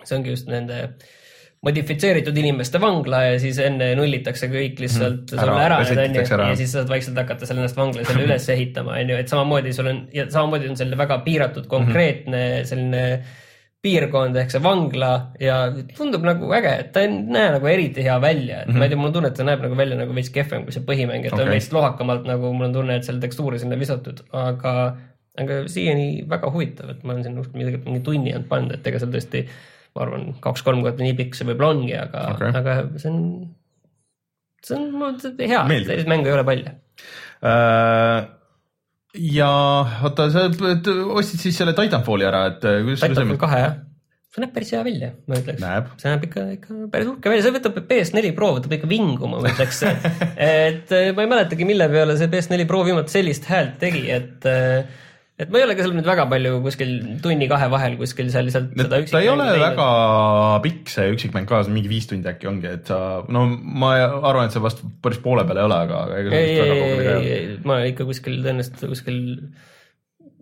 see 0.03 0.15
ongi 0.15 0.29
just 0.37 0.47
nende 0.47 0.83
äh, 0.83 1.17
modifitseeritud 1.65 2.37
inimeste 2.39 2.79
vangla 2.79 3.23
ja 3.25 3.39
siis 3.41 3.57
enne 3.59 3.91
nullitakse 3.99 4.47
kõik 4.51 4.79
lihtsalt 4.79 5.33
mm, 5.33 5.41
ära, 5.43 5.57
ära, 5.65 5.81
onju, 5.83 6.23
ja 6.23 6.55
siis 6.55 6.71
saad 6.71 6.87
vaikselt 6.91 7.19
hakata 7.19 7.49
seal 7.49 7.59
ennast 7.59 7.75
vangla 7.75 8.05
selle 8.07 8.23
üles 8.29 8.47
ehitama, 8.55 8.95
onju, 9.01 9.17
et 9.19 9.31
samamoodi 9.31 9.73
sul 9.75 9.91
on 9.91 10.01
ja 10.15 10.29
samamoodi 10.31 10.71
on 10.71 10.79
selline 10.79 10.99
väga 10.99 11.19
piiratud 11.25 11.67
konkreetne 11.71 12.39
mm 12.39 12.55
-hmm. 12.55 12.69
selline 12.71 13.03
piirkond 13.83 14.35
ehk 14.35 14.51
see 14.51 14.63
vangla 14.63 15.11
ja 15.39 15.57
tundub 15.95 16.23
nagu 16.27 16.51
äge, 16.55 16.71
et 16.83 16.89
ta 16.95 17.03
ei 17.03 17.11
näe 17.15 17.51
nagu 17.55 17.67
eriti 17.71 18.03
hea 18.03 18.17
välja, 18.21 18.61
et 18.61 18.67
mm 18.67 18.73
-hmm. 18.73 18.77
ma 18.77 18.85
ei 18.85 18.89
tea, 18.89 18.97
mul 18.97 19.07
on 19.07 19.13
tunne, 19.13 19.27
et 19.27 19.37
ta 19.39 19.43
näeb 19.47 19.61
nagu 19.63 19.77
välja 19.77 19.97
nagu 19.97 20.15
veits 20.15 20.29
kehvem 20.35 20.63
kui 20.63 20.75
see 20.75 20.83
põhimäng, 20.83 21.25
et 21.25 21.33
okay. 21.33 21.39
ta 21.39 21.43
on 21.43 21.55
veits 21.55 21.71
lohakamalt 21.71 22.27
nagu 22.27 22.53
mul 22.53 22.67
on 22.67 22.73
tunne, 22.73 22.95
et 22.95 23.03
seal 23.07 23.19
tekstuuri 23.19 23.59
sinna 23.59 23.79
visatud, 23.79 24.19
aga, 24.31 24.97
aga 25.37 25.61
siiani 25.67 26.25
väga 26.29 26.51
huvitav, 26.51 26.89
et 26.89 27.03
ma 27.03 27.13
olen 27.13 27.23
sinna 27.23 27.43
midagi, 27.53 27.83
mingi 27.85 27.99
tunni 27.99 28.35
olnud 28.35 28.47
pannud, 28.47 28.73
et 28.73 28.87
ega 28.87 28.99
seal 28.99 29.11
tõesti 29.11 29.45
ma 29.95 30.05
arvan, 30.05 30.27
kaks-kolm 30.43 30.83
korda 30.85 31.05
nii 31.05 31.15
pikk 31.17 31.37
see 31.37 31.47
võib-olla 31.49 31.75
ongi, 31.75 31.93
aga 31.97 32.25
okay., 32.33 32.53
aga 32.61 32.75
see 33.01 33.11
on, 33.11 33.21
see 34.65 34.77
on 34.77 35.17
hea, 35.39 35.63
selliseid 35.73 36.11
mänge 36.11 36.31
ei 36.31 36.37
ole 36.37 36.45
palju 36.47 36.71
äh,. 37.49 38.17
ja 39.33 39.51
oota, 40.05 40.29
sa 40.33 40.47
ostsid 40.49 41.45
siis 41.45 41.61
selle 41.61 41.75
Titanfalli 41.77 42.27
ära, 42.29 42.45
et 42.53 42.67
äh, 42.69 42.81
kuidas 42.85 43.05
Titanfall 43.05 43.41
kahe 43.41 43.61
jah 43.65 43.77
see 44.29 44.43
näeb 44.43 44.51
päris 44.53 44.71
hea 44.75 44.81
välja, 44.85 45.09
ma 45.25 45.37
ütleks. 45.39 45.61
see 45.97 46.11
näeb 46.11 46.25
ikka, 46.27 46.43
ikka 46.53 46.75
päris 46.93 47.07
uhke 47.09 47.31
välja, 47.31 47.45
see 47.47 47.55
võtab 47.55 47.79
PS4 47.89 48.33
Pro 48.37 48.51
võtab 48.59 48.75
ikka 48.77 48.89
vinguma, 48.89 49.39
ma 49.41 49.49
ütleks 49.51 49.81
et 49.89 50.93
äh, 50.93 51.09
ma 51.17 51.25
ei 51.25 51.31
mäletagi, 51.33 51.65
mille 51.67 51.89
peale 51.89 52.17
see 52.19 52.29
PS4 52.31 52.67
Pro 52.69 52.83
viimati 52.85 53.15
sellist 53.15 53.49
häält 53.49 53.79
tegi, 53.81 54.05
et 54.13 54.45
äh, 54.49 54.99
et 55.39 55.51
ma 55.51 55.61
ei 55.61 55.65
ole 55.65 55.75
ka 55.77 55.85
seal 55.85 55.95
nüüd 55.95 56.07
väga 56.09 56.25
palju 56.31 56.59
kuskil 56.65 56.91
tunni-kahe 57.23 57.69
vahel 57.71 57.95
kuskil 57.99 58.27
seal 58.33 58.47
lihtsalt 58.49 58.73
seda 58.75 58.99
üksikmängu 59.05 59.15
ta 59.15 59.23
ei 59.23 59.31
ole 59.31 59.47
teinud. 59.47 59.63
väga 59.63 59.87
pikk, 60.65 60.91
see 60.91 61.13
üksikmäng 61.15 61.47
ka, 61.49 61.61
mingi 61.71 61.91
viis 61.91 62.09
tundi 62.11 62.27
äkki 62.31 62.49
ongi, 62.51 62.73
et 62.79 62.91
sa, 62.91 62.99
no 63.31 63.45
ma 63.47 63.93
arvan, 64.03 64.49
et 64.49 64.55
see 64.55 64.63
vast 64.63 64.83
päris 65.03 65.21
poole 65.23 65.45
peal 65.47 65.61
ei 65.61 65.67
ole, 65.69 65.79
aga 65.87 66.01
ei, 66.19 66.29
ei, 66.41 66.59
ei, 66.59 67.33
ei, 67.37 67.57
ma 67.67 67.79
ikka 67.87 68.07
kuskil 68.09 68.41
tõenäoliselt 68.43 68.83
kuskil 68.91 69.21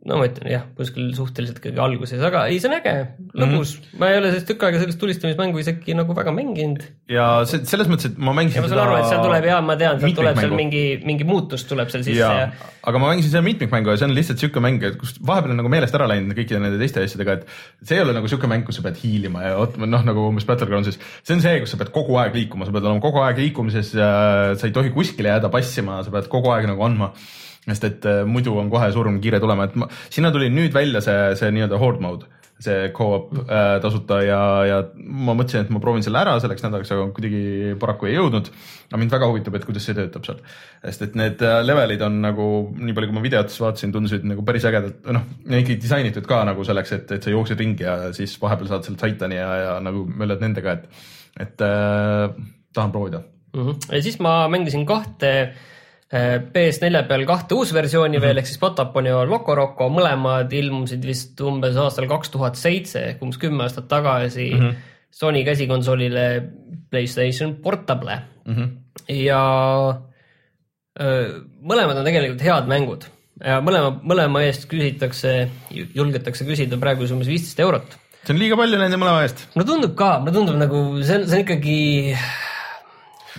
no 0.05 0.17
ma 0.19 0.27
ütlen 0.29 0.49
jah, 0.51 0.63
kuskil 0.77 1.09
suhteliselt 1.17 1.57
ikkagi 1.59 1.79
alguses, 1.81 2.21
aga 2.23 2.45
ei, 2.51 2.59
see 2.61 2.69
on 2.69 2.75
äge, 2.77 2.93
lõbus 3.33 3.73
mm. 3.73 3.81
-hmm. 3.81 3.99
ma 4.01 4.09
ei 4.11 4.19
ole 4.19 4.29
sellist 4.31 4.47
tükk 4.51 4.65
aega 4.67 4.81
sellist 4.81 4.99
tulistamismängu 5.01 5.61
isegi 5.63 5.95
nagu 5.97 6.15
väga 6.17 6.33
mänginud. 6.35 6.83
ja 7.11 7.25
see 7.49 7.65
selles 7.67 7.89
mõttes, 7.91 8.11
et 8.11 8.19
ma 8.21 8.35
mängisin. 8.37 8.61
ja 8.61 8.65
ma 8.65 8.71
saan 8.71 8.83
aru, 8.83 8.97
et 8.99 9.09
seal 9.09 9.23
tuleb 9.25 9.47
ja 9.49 9.59
ma 9.65 9.77
tean, 9.79 9.99
sealt 10.03 10.19
tuleb 10.19 10.39
seal 10.39 10.53
mingi, 10.59 10.83
mingi 11.07 11.27
muutus 11.27 11.65
tuleb 11.69 11.89
seal 11.93 12.05
sisse 12.05 12.21
ja, 12.21 12.29
ja.... 12.43 12.69
aga 12.91 13.01
ma 13.01 13.09
mängisin 13.11 13.33
seda 13.33 13.43
mitmikmängu 13.47 13.91
ja 13.91 13.97
see 14.01 14.07
on 14.07 14.13
lihtsalt 14.15 14.43
siuke 14.43 14.63
mäng, 14.63 14.85
et 14.85 14.99
kus 15.01 15.17
vahepeal 15.17 15.55
on 15.55 15.59
nagu 15.63 15.73
meelest 15.73 15.97
ära 15.97 16.07
läinud 16.13 16.37
kõikide 16.37 16.61
nende 16.63 16.79
teiste 16.81 17.03
asjadega, 17.03 17.39
et 17.41 17.89
see 17.89 17.97
ei 17.97 18.05
ole 18.05 18.15
nagu 18.15 18.29
siuke 18.31 18.51
mäng, 18.51 18.67
kus 18.67 18.79
sa 18.79 18.85
pead 18.85 19.01
hiilima 19.01 19.43
ja 19.49 19.57
noh, 19.81 20.05
nagu 20.07 20.29
umbes 20.29 20.47
Battlegroundsis, 20.47 21.01
see 21.23 21.35
on 21.35 21.43
see, 21.43 21.57
kus 21.63 21.73
sa 21.73 21.81
pead 21.81 21.91
kogu 21.95 22.15
aeg 22.21 22.37
liikuma, 22.37 22.69
sa 22.69 22.75
pead 22.75 22.87
olema 22.87 23.03
kogu 23.03 23.25
aeg 23.25 23.41
liikumises 23.43 23.91
sa 23.97 24.61
ei 24.61 24.75
tohi 24.75 24.93
kuskile 24.95 25.33
jääda 25.33 25.51
passima, 25.51 25.99
sa 26.05 26.13
pead 26.13 26.31
kogu 26.31 26.53
aeg 26.53 26.69
nagu 26.69 26.85
andma 26.87 27.11
sest 27.67 27.87
et 27.89 28.07
äh, 28.07 28.23
muidu 28.27 28.55
on 28.59 28.71
kohe 28.71 28.87
surm 28.95 29.19
kiire 29.23 29.41
tulema, 29.43 29.67
et 29.67 29.77
ma, 29.79 29.89
sinna 30.13 30.31
tuli 30.33 30.49
nüüd 30.53 30.75
välja 30.75 31.03
see, 31.03 31.35
see 31.39 31.53
nii-öelda 31.55 31.79
horde 31.81 32.03
mode, 32.03 32.29
see 32.63 32.87
co-op 32.95 33.33
äh, 33.43 33.75
tasuta 33.83 34.17
ja, 34.25 34.39
ja 34.65 34.79
ma 34.97 35.35
mõtlesin, 35.37 35.67
et 35.67 35.73
ma 35.73 35.81
proovin 35.83 36.05
selle 36.05 36.21
ära 36.23 36.37
selleks 36.41 36.65
nädalaks, 36.65 36.93
aga 36.95 37.05
kuidagi 37.13 37.75
paraku 37.81 38.09
ei 38.09 38.15
jõudnud. 38.15 38.49
aga 38.87 39.01
mind 39.01 39.13
väga 39.13 39.29
huvitab, 39.29 39.59
et 39.59 39.67
kuidas 39.67 39.85
see 39.85 39.97
töötab 39.97 40.25
seal, 40.25 40.41
sest 40.87 41.05
et 41.09 41.19
need 41.19 41.43
äh, 41.45 41.59
levelid 41.65 42.01
on 42.07 42.17
nagu 42.23 42.47
nii 42.73 42.97
palju, 42.97 43.11
kui 43.11 43.19
ma 43.19 43.25
videotes 43.27 43.61
vaatasin, 43.61 43.93
tundusid 43.93 44.25
nagu 44.31 44.45
päris 44.47 44.65
ägedalt, 44.69 45.05
noh, 45.13 45.29
ikkagi 45.45 45.79
disainitud 45.83 46.29
ka 46.29 46.41
nagu 46.49 46.65
selleks, 46.65 46.97
et, 46.97 47.15
et 47.19 47.27
sa 47.27 47.35
jooksed 47.35 47.61
ringi 47.61 47.85
ja 47.85 47.97
siis 48.17 48.33
vahepeal 48.41 48.71
saad 48.71 48.89
selle 48.89 49.01
Titani 49.03 49.37
ja, 49.37 49.53
ja 49.61 49.79
nagu 49.83 50.07
möllad 50.09 50.41
nendega, 50.41 50.79
et, 50.79 51.07
et 51.45 51.67
äh, 51.67 52.29
tahan 52.73 52.95
proovida 52.95 53.21
mm. 53.53 53.63
-hmm. 53.63 53.89
ja 53.91 54.01
siis 54.01 54.21
ma 54.23 54.39
mängisin 54.49 54.85
kahte 54.89 55.33
äh, 55.41 55.65
PS4 56.07 57.01
peal 57.07 57.25
kahte 57.27 57.55
uusversiooni 57.55 58.15
mm 58.15 58.21
-hmm. 58.21 58.27
veel 58.27 58.37
ehk 58.37 58.47
siis 58.47 58.59
Patapon 58.61 59.05
ja 59.05 59.25
Loco 59.27 59.55
Roco, 59.55 59.89
mõlemad 59.91 60.53
ilmusid 60.53 61.03
vist 61.03 61.41
umbes 61.41 61.75
aastal 61.75 62.07
kaks 62.07 62.29
tuhat 62.31 62.55
seitse 62.55 63.01
ehk 63.09 63.21
umbes 63.21 63.37
kümme 63.37 63.63
aastat 63.63 63.87
tagasi 63.87 64.53
mm 64.53 64.61
-hmm. 64.61 64.75
Sony 65.11 65.43
käsikonsoolile 65.43 66.43
Playstation 66.89 67.55
Portable 67.55 68.21
mm. 68.45 68.55
-hmm. 68.55 68.69
ja 69.13 69.43
öö, 71.01 71.39
mõlemad 71.61 71.97
on 71.97 72.05
tegelikult 72.05 72.41
head 72.41 72.67
mängud 72.67 73.03
ja 73.43 73.59
mõlema, 73.61 73.93
mõlema 74.01 74.43
eest 74.47 74.67
küsitakse, 74.71 75.49
julgetakse 75.69 76.45
küsida 76.45 76.79
praegu 76.81 77.03
umbes 77.11 77.27
viisteist 77.27 77.59
eurot. 77.59 77.97
see 78.23 78.33
on 78.33 78.39
liiga 78.39 78.55
palju 78.55 78.79
nende 78.79 78.97
mõlema 78.97 79.23
eest. 79.23 79.47
mulle 79.55 79.67
tundub 79.67 79.95
ka, 79.95 80.19
mulle 80.19 80.33
tundub 80.33 80.55
nagu 80.55 81.03
see 81.03 81.15
on, 81.15 81.27
see 81.27 81.35
on 81.35 81.45
ikkagi 81.45 81.77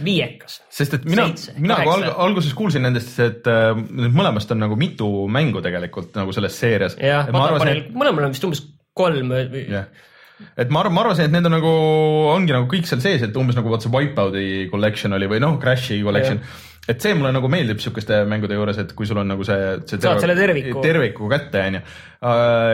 viiekas. 0.05 0.61
sest 0.73 0.99
et 0.99 1.07
mina, 1.09 1.29
mina 1.59 1.79
nagu 1.81 1.95
alg, 1.97 2.11
alguses 2.27 2.55
kuulsin 2.59 2.87
nendest, 2.87 3.15
et 3.25 3.49
äh, 3.51 3.73
mõlemast 4.09 4.53
on 4.55 4.63
nagu 4.65 4.79
mitu 4.79 5.09
mängu 5.33 5.63
tegelikult 5.65 6.15
nagu 6.19 6.35
selles 6.37 6.59
seerias. 6.59 6.99
jah, 7.03 7.31
mõlemal 7.33 8.29
on 8.29 8.37
vist 8.37 8.47
umbes 8.49 8.63
kolm 8.99 9.35
või 9.35 9.67
yeah 9.67 9.91
et 10.57 10.71
ma 10.71 10.85
arvan, 10.85 10.95
ma 10.97 11.05
arvasin, 11.07 11.29
et 11.29 11.35
need 11.35 11.51
on 11.51 11.57
nagu, 11.59 11.75
ongi 12.35 12.55
nagu 12.55 12.71
kõik 12.71 12.89
seal 12.89 13.03
sees, 13.05 13.27
et 13.27 13.37
umbes 13.41 13.59
nagu 13.59 13.73
vaat 13.73 13.85
see 13.85 13.95
Wipeout'i 13.95 14.49
collection 14.73 15.17
oli 15.19 15.31
või 15.31 15.43
noh, 15.45 15.59
Crashi 15.63 16.03
collection 16.07 16.43
yeah 16.43 16.67
et 16.89 17.05
see 17.05 17.13
mulle 17.17 17.31
nagu 17.37 17.49
meeldib 17.53 17.81
sihukeste 17.83 18.23
mängude 18.29 18.57
juures, 18.57 18.79
et 18.81 18.93
kui 18.97 19.07
sul 19.09 19.21
on 19.21 19.29
nagu 19.29 19.45
see, 19.45 19.57
see 19.91 20.01
saad 20.01 20.23
selle 20.23 20.37
terviku, 20.39 20.81
terviku 20.85 21.29
kätte, 21.29 21.61
onju. 21.69 21.81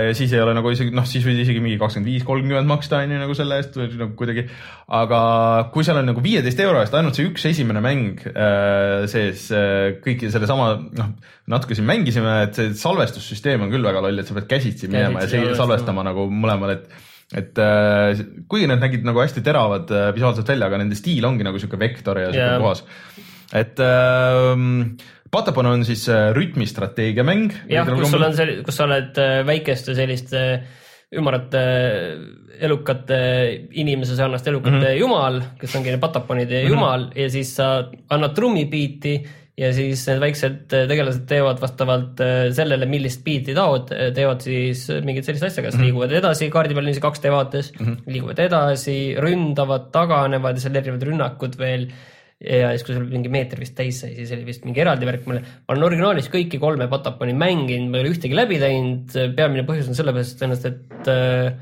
ja 0.07 0.13
siis 0.15 0.33
ei 0.37 0.43
ole 0.43 0.55
nagu 0.55 0.71
isegi 0.71 0.95
noh, 0.95 1.07
siis 1.09 1.25
võid 1.27 1.41
isegi 1.43 1.63
mingi 1.63 1.81
kakskümmend 1.81 2.11
viis, 2.13 2.27
kolmkümmend 2.27 2.71
maksta 2.71 3.01
onju 3.03 3.19
nagu 3.19 3.35
selle 3.37 3.59
eest 3.61 3.75
või 3.79 3.89
nagu 3.91 4.15
kuidagi. 4.21 4.45
aga 5.01 5.21
kui 5.75 5.87
seal 5.87 5.99
on 5.99 6.07
nagu 6.13 6.23
viieteist 6.25 6.63
euro 6.63 6.85
eest 6.85 6.95
ainult 6.95 7.19
see 7.19 7.27
üks 7.33 7.49
esimene 7.51 7.83
mäng 7.85 8.23
äh, 8.31 9.09
sees 9.11 9.49
äh,, 9.51 9.97
kõiki 10.05 10.31
sellesama 10.33 10.77
noh, 10.85 11.11
natuke 11.51 11.75
siin 11.75 11.89
mängisime, 11.89 12.37
et 12.47 12.61
see 12.61 12.71
salvestussüsteem 12.79 13.67
on 13.67 13.75
küll 13.75 13.91
väga 13.91 14.05
loll, 14.05 14.23
et 14.23 14.31
sa 14.31 14.39
pead 14.39 14.47
käsitsi 14.55 14.93
minema 14.93 15.27
käsitsi 15.27 15.43
ja 15.43 15.59
salvestama 15.59 16.07
nagu 16.07 16.29
mõlemal, 16.31 16.79
et 16.79 17.11
et 17.33 17.59
äh, 17.59 18.21
kuigi 18.49 18.69
need 18.69 18.83
nägid 18.85 19.07
nagu 19.07 19.23
hästi 19.23 19.43
teravad 19.45 19.91
äh, 19.91 20.11
visuaalselt 20.17 20.49
välja, 20.49 20.69
aga 20.69 20.83
nende 20.83 20.99
stiil 20.99 21.25
ongi 21.25 21.47
nagu 21.47 21.59
sihuke 21.59 21.81
vektor 21.81 22.21
ja 22.21 22.33
sihuke 22.33 22.51
yeah. 22.51 22.61
puhas 22.61 22.85
et 23.55 23.81
äh, 23.81 24.55
Patapon 25.35 25.67
on 25.67 25.85
siis 25.85 26.07
äh, 26.09 26.31
rütmistrateegiamäng. 26.37 27.53
jah, 27.71 27.89
kus 27.91 28.11
sul 28.13 28.23
on 28.23 28.35
see, 28.37 28.59
kus 28.67 28.79
sa 28.79 28.87
oled 28.87 29.19
äh, 29.19 29.41
väikeste 29.47 29.97
selliste 29.99 30.43
ümarate 31.15 31.63
elukate 32.65 33.19
inimese 33.79 34.17
sarnaste 34.19 34.51
elukate 34.51 34.77
mm 34.77 34.85
-hmm. 34.85 34.99
jumal, 34.99 35.41
kes 35.61 35.75
ongi 35.77 35.97
pataponide 36.01 36.63
mm 36.63 36.67
-hmm. 36.67 36.71
jumal 36.71 37.09
ja 37.15 37.31
siis 37.31 37.55
sa 37.57 37.91
annad 38.11 38.35
trummibiiti 38.35 39.15
ja 39.61 39.71
siis 39.75 40.03
need 40.09 40.23
väiksed 40.23 40.63
tegelased 40.73 41.27
teevad 41.31 41.61
vastavalt 41.63 42.23
sellele, 42.57 42.89
millist 42.91 43.23
biiti 43.27 43.55
taod, 43.55 43.93
teevad 44.17 44.43
siis 44.43 44.89
mingit 45.07 45.29
sellist 45.29 45.47
asja, 45.47 45.63
kas 45.63 45.77
mm 45.77 45.79
-hmm. 45.79 45.85
liiguvad 45.87 46.17
edasi 46.19 46.51
kaardi 46.51 46.75
peal 46.75 46.89
niiviisi 46.89 47.05
2D 47.05 47.31
vaates 47.35 47.71
mm, 47.75 47.87
-hmm. 47.87 48.17
liiguvad 48.17 48.43
edasi, 48.49 48.97
ründavad, 49.27 49.93
taganevad 49.95 50.59
ja 50.59 50.67
seal 50.67 50.81
erinevad 50.81 51.07
rünnakud 51.11 51.59
veel 51.59 51.87
ja 52.43 52.73
siis, 52.75 52.85
kui 52.87 52.97
sul 52.97 53.07
mingi 53.09 53.31
meeter 53.33 53.61
vist 53.61 53.77
täis 53.79 54.01
sai, 54.03 54.15
siis 54.17 54.33
oli 54.35 54.47
vist 54.49 54.65
mingi 54.67 54.83
eraldi 54.83 55.07
värk 55.09 55.29
mulle. 55.29 55.41
ma 55.41 55.75
olen 55.75 55.87
originaalis 55.89 56.29
kõiki 56.33 56.59
kolme 56.61 56.89
Pataponi 56.91 57.37
mänginud, 57.39 57.91
ma 57.91 58.01
ei 58.01 58.05
ole 58.05 58.15
ühtegi 58.15 58.37
läbi 58.37 58.59
teinud, 58.63 59.15
peamine 59.37 59.65
põhjus 59.69 59.89
on 59.89 59.99
sellepärast 59.99 60.41
tõenäoliselt, 60.41 60.83
et 60.99 61.13
äh, 61.13 61.55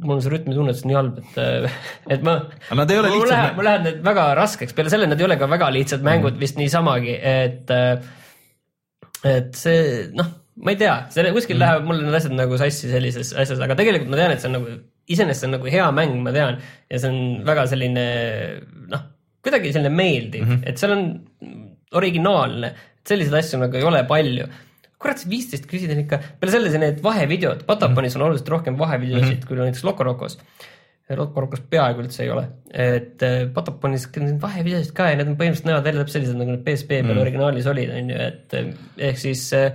mul 0.00 0.16
on 0.16 0.24
see 0.24 0.32
rütmitunnetus 0.32 0.86
nii 0.88 0.96
halb, 0.98 1.20
et, 1.22 1.38
äh, 1.40 1.78
et 2.16 2.24
ma. 2.26 2.36
nad 2.78 2.90
ei 2.92 3.00
ole 3.00 3.12
lihtsad. 3.14 3.34
Läheb, 3.34 3.58
mul 3.58 3.68
läheb 3.68 3.86
need 3.86 4.02
väga 4.06 4.26
raskeks, 4.38 4.76
peale 4.76 4.92
selle 4.92 5.08
nad 5.10 5.20
ei 5.20 5.28
ole 5.28 5.38
ka 5.40 5.48
väga 5.50 5.70
lihtsad 5.76 6.04
mängud 6.06 6.34
mm. 6.34 6.42
vist 6.44 6.60
niisamagi, 6.60 7.16
et, 7.32 7.74
äh, 7.74 9.30
et 9.30 9.52
see 9.58 10.08
noh, 10.16 10.32
ma 10.60 10.74
ei 10.74 10.80
tea, 10.80 10.96
selle 11.14 11.34
kuskil 11.36 11.58
mm. 11.58 11.64
lähevad 11.64 11.88
mul 11.88 12.02
need 12.04 12.18
asjad 12.20 12.36
nagu 12.38 12.60
sassi 12.60 12.90
sellises 12.92 13.32
asjas, 13.32 13.62
aga 13.64 13.78
tegelikult 13.78 14.12
ma 14.12 14.20
tean, 14.22 14.34
et 14.34 14.42
see 14.42 14.50
on 14.50 14.58
nagu, 14.58 14.76
iseenesest 15.10 15.44
see 15.44 15.50
on 15.50 15.56
nagu 15.58 15.72
hea 15.76 15.88
mäng, 15.96 16.18
ma 16.24 16.34
tean, 16.36 16.60
ja 16.90 17.02
see 17.02 17.12
on 17.12 17.20
väga 17.48 17.66
selline 17.70 18.06
noh 18.90 19.08
kuidagi 19.44 19.72
selline 19.72 19.92
meeldiv 19.94 20.44
mm, 20.44 20.50
-hmm. 20.50 20.68
et 20.68 20.80
seal 20.80 20.92
on 20.96 21.04
originaalne, 21.98 22.72
selliseid 23.06 23.38
asju 23.40 23.60
nagu 23.62 23.76
ei 23.76 23.86
ole 23.86 24.02
palju. 24.08 24.46
Kurat, 25.00 25.20
see 25.20 25.30
viisteist 25.32 25.68
küsida 25.70 25.96
on 25.96 26.02
ikka, 26.04 26.18
peale 26.40 26.54
selle 26.54 26.80
need 26.80 27.00
vahevideod, 27.04 27.64
Pataponis 27.68 28.16
on 28.18 28.26
oluliselt 28.28 28.50
rohkem 28.52 28.76
vahevideosid 28.80 29.26
mm 29.26 29.38
-hmm. 29.38 29.48
kui 29.48 29.60
näiteks 29.60 29.84
Lokorokos. 29.88 30.38
Lokorokos 31.10 31.62
peaaegu 31.66 32.04
üldse 32.04 32.22
ei 32.22 32.30
ole, 32.30 32.44
et 32.70 33.22
äh, 33.26 33.48
Pataponis 33.54 34.04
vahevideosid 34.42 34.92
ka 34.94 35.08
ja 35.10 35.16
need 35.18 35.32
on 35.32 35.38
põhimõtteliselt 35.40 35.66
näevad 35.66 35.88
välja 35.88 36.04
täpselt 36.04 36.18
sellised, 36.18 36.38
nagu 36.38 36.52
need 36.52 36.66
PSP 36.66 36.88
peal 36.88 37.02
mm 37.02 37.10
-hmm. 37.10 37.22
originaalis 37.24 37.66
olid, 37.66 37.90
on 37.96 38.10
ju, 38.10 38.18
et 38.26 38.54
äh, 38.54 38.68
ehk 39.08 39.18
siis 39.18 39.52
äh, 39.52 39.72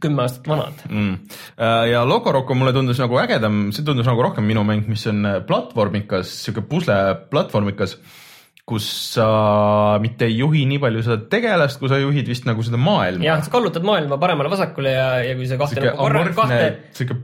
kümme 0.00 0.22
aastat 0.22 0.46
vanad 0.48 0.84
mm.. 0.88 1.16
ja 1.90 2.04
Lokoroko 2.06 2.54
mulle 2.54 2.72
tundus 2.72 3.00
nagu 3.02 3.18
ägedam, 3.18 3.72
see 3.72 3.84
tundus 3.84 4.06
nagu 4.06 4.22
rohkem 4.22 4.44
minu 4.44 4.62
mäng, 4.62 4.86
mis 4.86 5.06
on 5.06 5.26
platvormikas, 5.46 6.30
sihuke 6.44 6.62
pusle 6.68 6.94
platvormikas 7.30 7.98
kus 8.64 8.84
sa 9.12 9.26
mitte 10.00 10.24
ei 10.24 10.38
juhi 10.38 10.64
nii 10.68 10.80
palju 10.80 11.02
seda 11.04 11.18
tegelast, 11.32 11.76
kui 11.80 11.90
sa 11.92 11.98
juhid 12.00 12.28
vist 12.30 12.46
nagu 12.48 12.64
seda 12.64 12.80
maailma. 12.80 13.26
jah, 13.26 13.42
sa 13.44 13.52
kallutad 13.52 13.84
maailma 13.84 14.16
paremale-vasakule 14.22 14.94
ja, 14.94 15.08
ja 15.24 15.34
kui 15.36 15.48
sa 15.50 15.58
kahte 15.60 15.82
nuppu 15.82 15.98
korra, 16.00 16.22
kahte 16.38 16.70
siuke... 16.96 17.18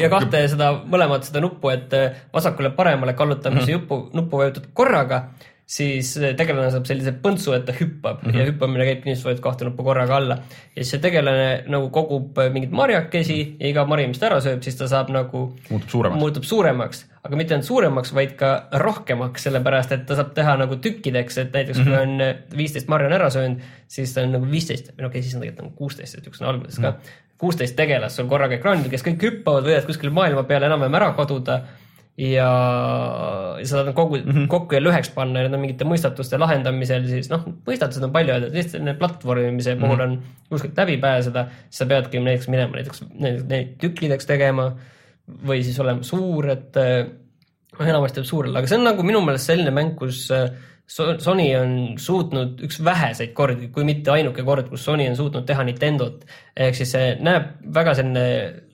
ja 0.00 0.08
kahte 0.12 0.46
seda 0.52 0.70
mõlemat 0.88 1.28
seda 1.28 1.42
nuppu, 1.44 1.74
et 1.74 1.92
vasakule-paremale 2.32 3.12
kallutamise 3.18 3.66
mm 3.66 3.68
-hmm. 3.68 3.84
nuppu, 3.84 4.00
nuppu 4.16 4.40
vajutad 4.40 4.72
korraga 4.72 5.20
siis 5.66 6.12
tegelane 6.38 6.70
saab 6.70 6.86
sellise 6.86 7.12
põntsu, 7.22 7.50
et 7.56 7.64
ta 7.66 7.74
hüppab 7.74 8.22
mm 8.22 8.30
-hmm. 8.30 8.38
ja 8.38 8.46
hüppamine 8.46 8.84
käibki 8.86 9.08
nii, 9.08 9.16
et 9.16 9.18
sa 9.18 9.28
vajutad 9.28 9.42
kahte 9.42 9.64
nuppu 9.66 9.84
korraga 9.84 10.16
alla. 10.16 10.38
ja 10.76 10.82
siis 10.82 10.90
see 10.90 11.00
tegelane 11.02 11.64
nagu 11.66 11.90
kogub 11.90 12.38
mingeid 12.52 12.72
marjakesi 12.72 13.56
ja 13.60 13.68
iga 13.68 13.84
mari, 13.84 14.06
mis 14.06 14.18
ta 14.18 14.26
ära 14.30 14.40
sööb, 14.40 14.62
siis 14.62 14.76
ta 14.76 14.88
saab 14.88 15.10
nagu. 15.10 15.56
muutub 15.70 15.88
suuremaks. 15.88 16.20
muutub 16.20 16.44
suuremaks, 16.44 17.06
aga 17.26 17.38
mitte 17.38 17.56
ainult 17.56 17.66
suuremaks, 17.66 18.12
vaid 18.16 18.34
ka 18.38 18.50
rohkemaks, 18.82 19.46
sellepärast 19.48 19.94
et 19.96 20.04
ta 20.08 20.18
saab 20.18 20.32
teha 20.36 20.56
nagu 20.62 20.78
tükkideks, 20.82 21.38
et 21.42 21.54
näiteks 21.54 21.78
mm 21.78 21.84
-hmm. 21.84 21.96
kui 21.96 22.06
mhm. 22.06 22.42
on 22.50 22.58
viisteist 22.58 22.88
marja 22.88 23.10
on 23.10 23.18
ära 23.18 23.30
söönud, 23.30 23.64
siis 23.88 24.14
ta 24.14 24.22
on 24.22 24.36
nagu 24.38 24.50
viisteist, 24.50 24.92
no 24.92 25.06
okei 25.06 25.06
okay,, 25.06 25.22
siis 25.22 25.34
on 25.34 25.40
tegelikult 25.40 25.64
nagu 25.64 25.76
kuusteist, 25.76 26.18
et 26.18 26.26
üks 26.26 26.42
on 26.42 26.48
alguses 26.48 26.78
ka. 26.78 26.90
Mhm. 26.90 27.16
kuusteist 27.38 27.76
tegelast 27.76 28.16
sul 28.16 28.28
korraga 28.28 28.54
ekraanil, 28.54 28.90
kes 28.90 29.04
kõik 29.04 29.22
hüppavad, 29.22 29.64
võivad 29.64 29.86
kuskil 29.86 30.10
maailma 30.10 30.42
peale 30.48 30.66
enam-vähem 30.66 30.94
ära 30.94 31.12
kaduda 31.12 31.60
ja, 32.16 32.48
saad 33.68 33.92
kogu 33.94 34.16
mm, 34.16 34.30
-hmm. 34.30 34.46
kokku 34.48 34.74
jälle 34.74 34.88
üheks 34.88 35.10
panna 35.14 35.40
ja 35.40 35.48
need 35.48 35.54
on 35.54 35.60
mingite 35.60 35.84
mõistatuste 35.84 36.38
lahendamisel, 36.40 37.04
siis 37.08 37.28
noh, 37.30 37.44
mõistatused 37.66 38.04
on 38.04 38.12
palju 38.12 38.38
lihtsalt 38.40 38.78
selle 38.78 38.94
platvormimise 38.94 39.74
mm 39.74 39.80
-hmm. 39.80 39.84
puhul 39.84 40.00
on 40.00 40.22
kuskilt 40.48 40.78
läbi 40.78 40.96
pääseda, 40.96 41.46
siis 41.68 41.78
sa 41.78 41.86
peadki 41.86 42.20
näiteks 42.20 42.48
minema 42.48 42.74
näiteks 42.74 43.04
neid 43.20 43.76
tükkideks 43.80 44.26
tegema 44.26 44.72
või 45.26 45.62
siis 45.66 45.78
olema 45.82 46.06
suur, 46.06 46.48
et 46.52 46.76
noh, 46.76 47.84
enamasti 47.84 48.22
jääb 48.22 48.30
suurele, 48.30 48.58
aga 48.58 48.70
see 48.70 48.78
on 48.78 48.88
nagu 48.88 49.06
minu 49.06 49.22
meelest 49.24 49.50
selline 49.50 49.74
mäng, 49.74 49.96
kus 49.98 50.26
äh, 50.34 50.48
Sony 50.86 51.48
on 51.58 51.72
suutnud 51.98 52.60
üks 52.62 52.78
väheseid 52.86 53.32
kordi, 53.34 53.72
kui 53.74 53.82
mitte 53.84 54.12
ainuke 54.14 54.44
kord, 54.46 54.68
kus 54.70 54.84
Sony 54.86 55.08
on 55.10 55.16
suutnud 55.18 55.46
teha 55.48 55.64
Nintendot. 55.66 56.22
ehk 56.54 56.78
siis 56.78 56.92
see 56.94 57.08
näeb 57.26 57.56
väga 57.74 57.96
selline 57.98 58.26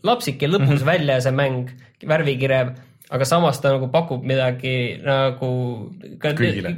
lapsik 0.04 0.42
ja 0.42 0.50
lõbus 0.50 0.68
mm 0.68 0.76
-hmm. 0.76 0.90
välja, 0.92 1.20
see 1.24 1.32
mäng, 1.32 1.70
värvikirev 2.08 2.74
aga 3.12 3.24
samas 3.28 3.60
ta 3.60 3.72
nagu 3.74 3.88
pakub 3.92 4.24
midagi 4.24 5.00
nagu 5.04 5.50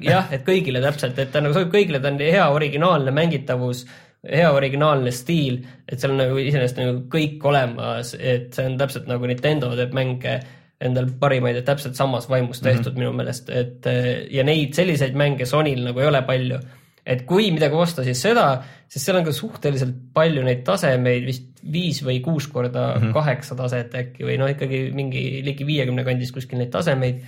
jah, 0.02 0.30
et 0.34 0.46
kõigile 0.46 0.82
täpselt, 0.82 1.18
et 1.18 1.30
ta 1.32 1.42
nagu 1.44 1.54
sobib 1.54 1.74
kõigile, 1.74 2.00
ta 2.02 2.10
on 2.10 2.18
hea 2.18 2.46
originaalne 2.50 3.14
mängitavus, 3.14 3.84
hea 4.30 4.50
originaalne 4.52 5.12
stiil, 5.14 5.60
et 5.88 6.00
seal 6.00 6.14
on 6.14 6.22
nagu 6.22 6.38
iseenesest 6.40 6.80
nagu 6.80 7.00
kõik 7.12 7.44
olemas, 7.50 8.14
et 8.18 8.54
see 8.56 8.68
on 8.70 8.78
täpselt 8.80 9.10
nagu 9.10 9.26
Nintendo 9.28 9.72
teeb 9.76 9.92
mänge 9.96 10.38
endal 10.84 11.10
parimaid, 11.20 11.56
et 11.56 11.66
täpselt 11.68 11.96
samas 11.96 12.28
vaimus 12.28 12.60
tehtud 12.60 12.92
mm 12.92 12.96
-hmm. 12.96 12.98
minu 12.98 13.12
meelest, 13.12 13.50
et 13.50 13.86
ja 14.30 14.44
neid 14.44 14.74
selliseid 14.74 15.14
mänge 15.14 15.46
Sonyl 15.46 15.84
nagu 15.84 16.00
ei 16.00 16.06
ole 16.06 16.22
palju 16.22 16.58
et 17.06 17.24
kui 17.28 17.50
midagi 17.52 17.76
osta, 17.76 18.04
siis 18.04 18.20
seda, 18.24 18.46
sest 18.88 19.04
seal 19.04 19.18
on 19.18 19.26
ka 19.26 19.32
suhteliselt 19.36 19.96
palju 20.16 20.44
neid 20.46 20.64
tasemeid, 20.66 21.26
vist 21.28 21.64
viis 21.74 22.00
või 22.04 22.18
kuus 22.24 22.48
korda 22.52 22.94
mm 22.94 23.00
-hmm. 23.00 23.12
kaheksa 23.16 23.56
taset 23.56 23.94
äkki 23.94 24.24
või 24.24 24.38
noh, 24.40 24.50
ikkagi 24.52 24.90
mingi 24.96 25.42
ligi 25.44 25.66
viiekümne 25.66 26.04
kandis 26.04 26.32
kuskil 26.32 26.60
neid 26.60 26.72
tasemeid 26.72 27.22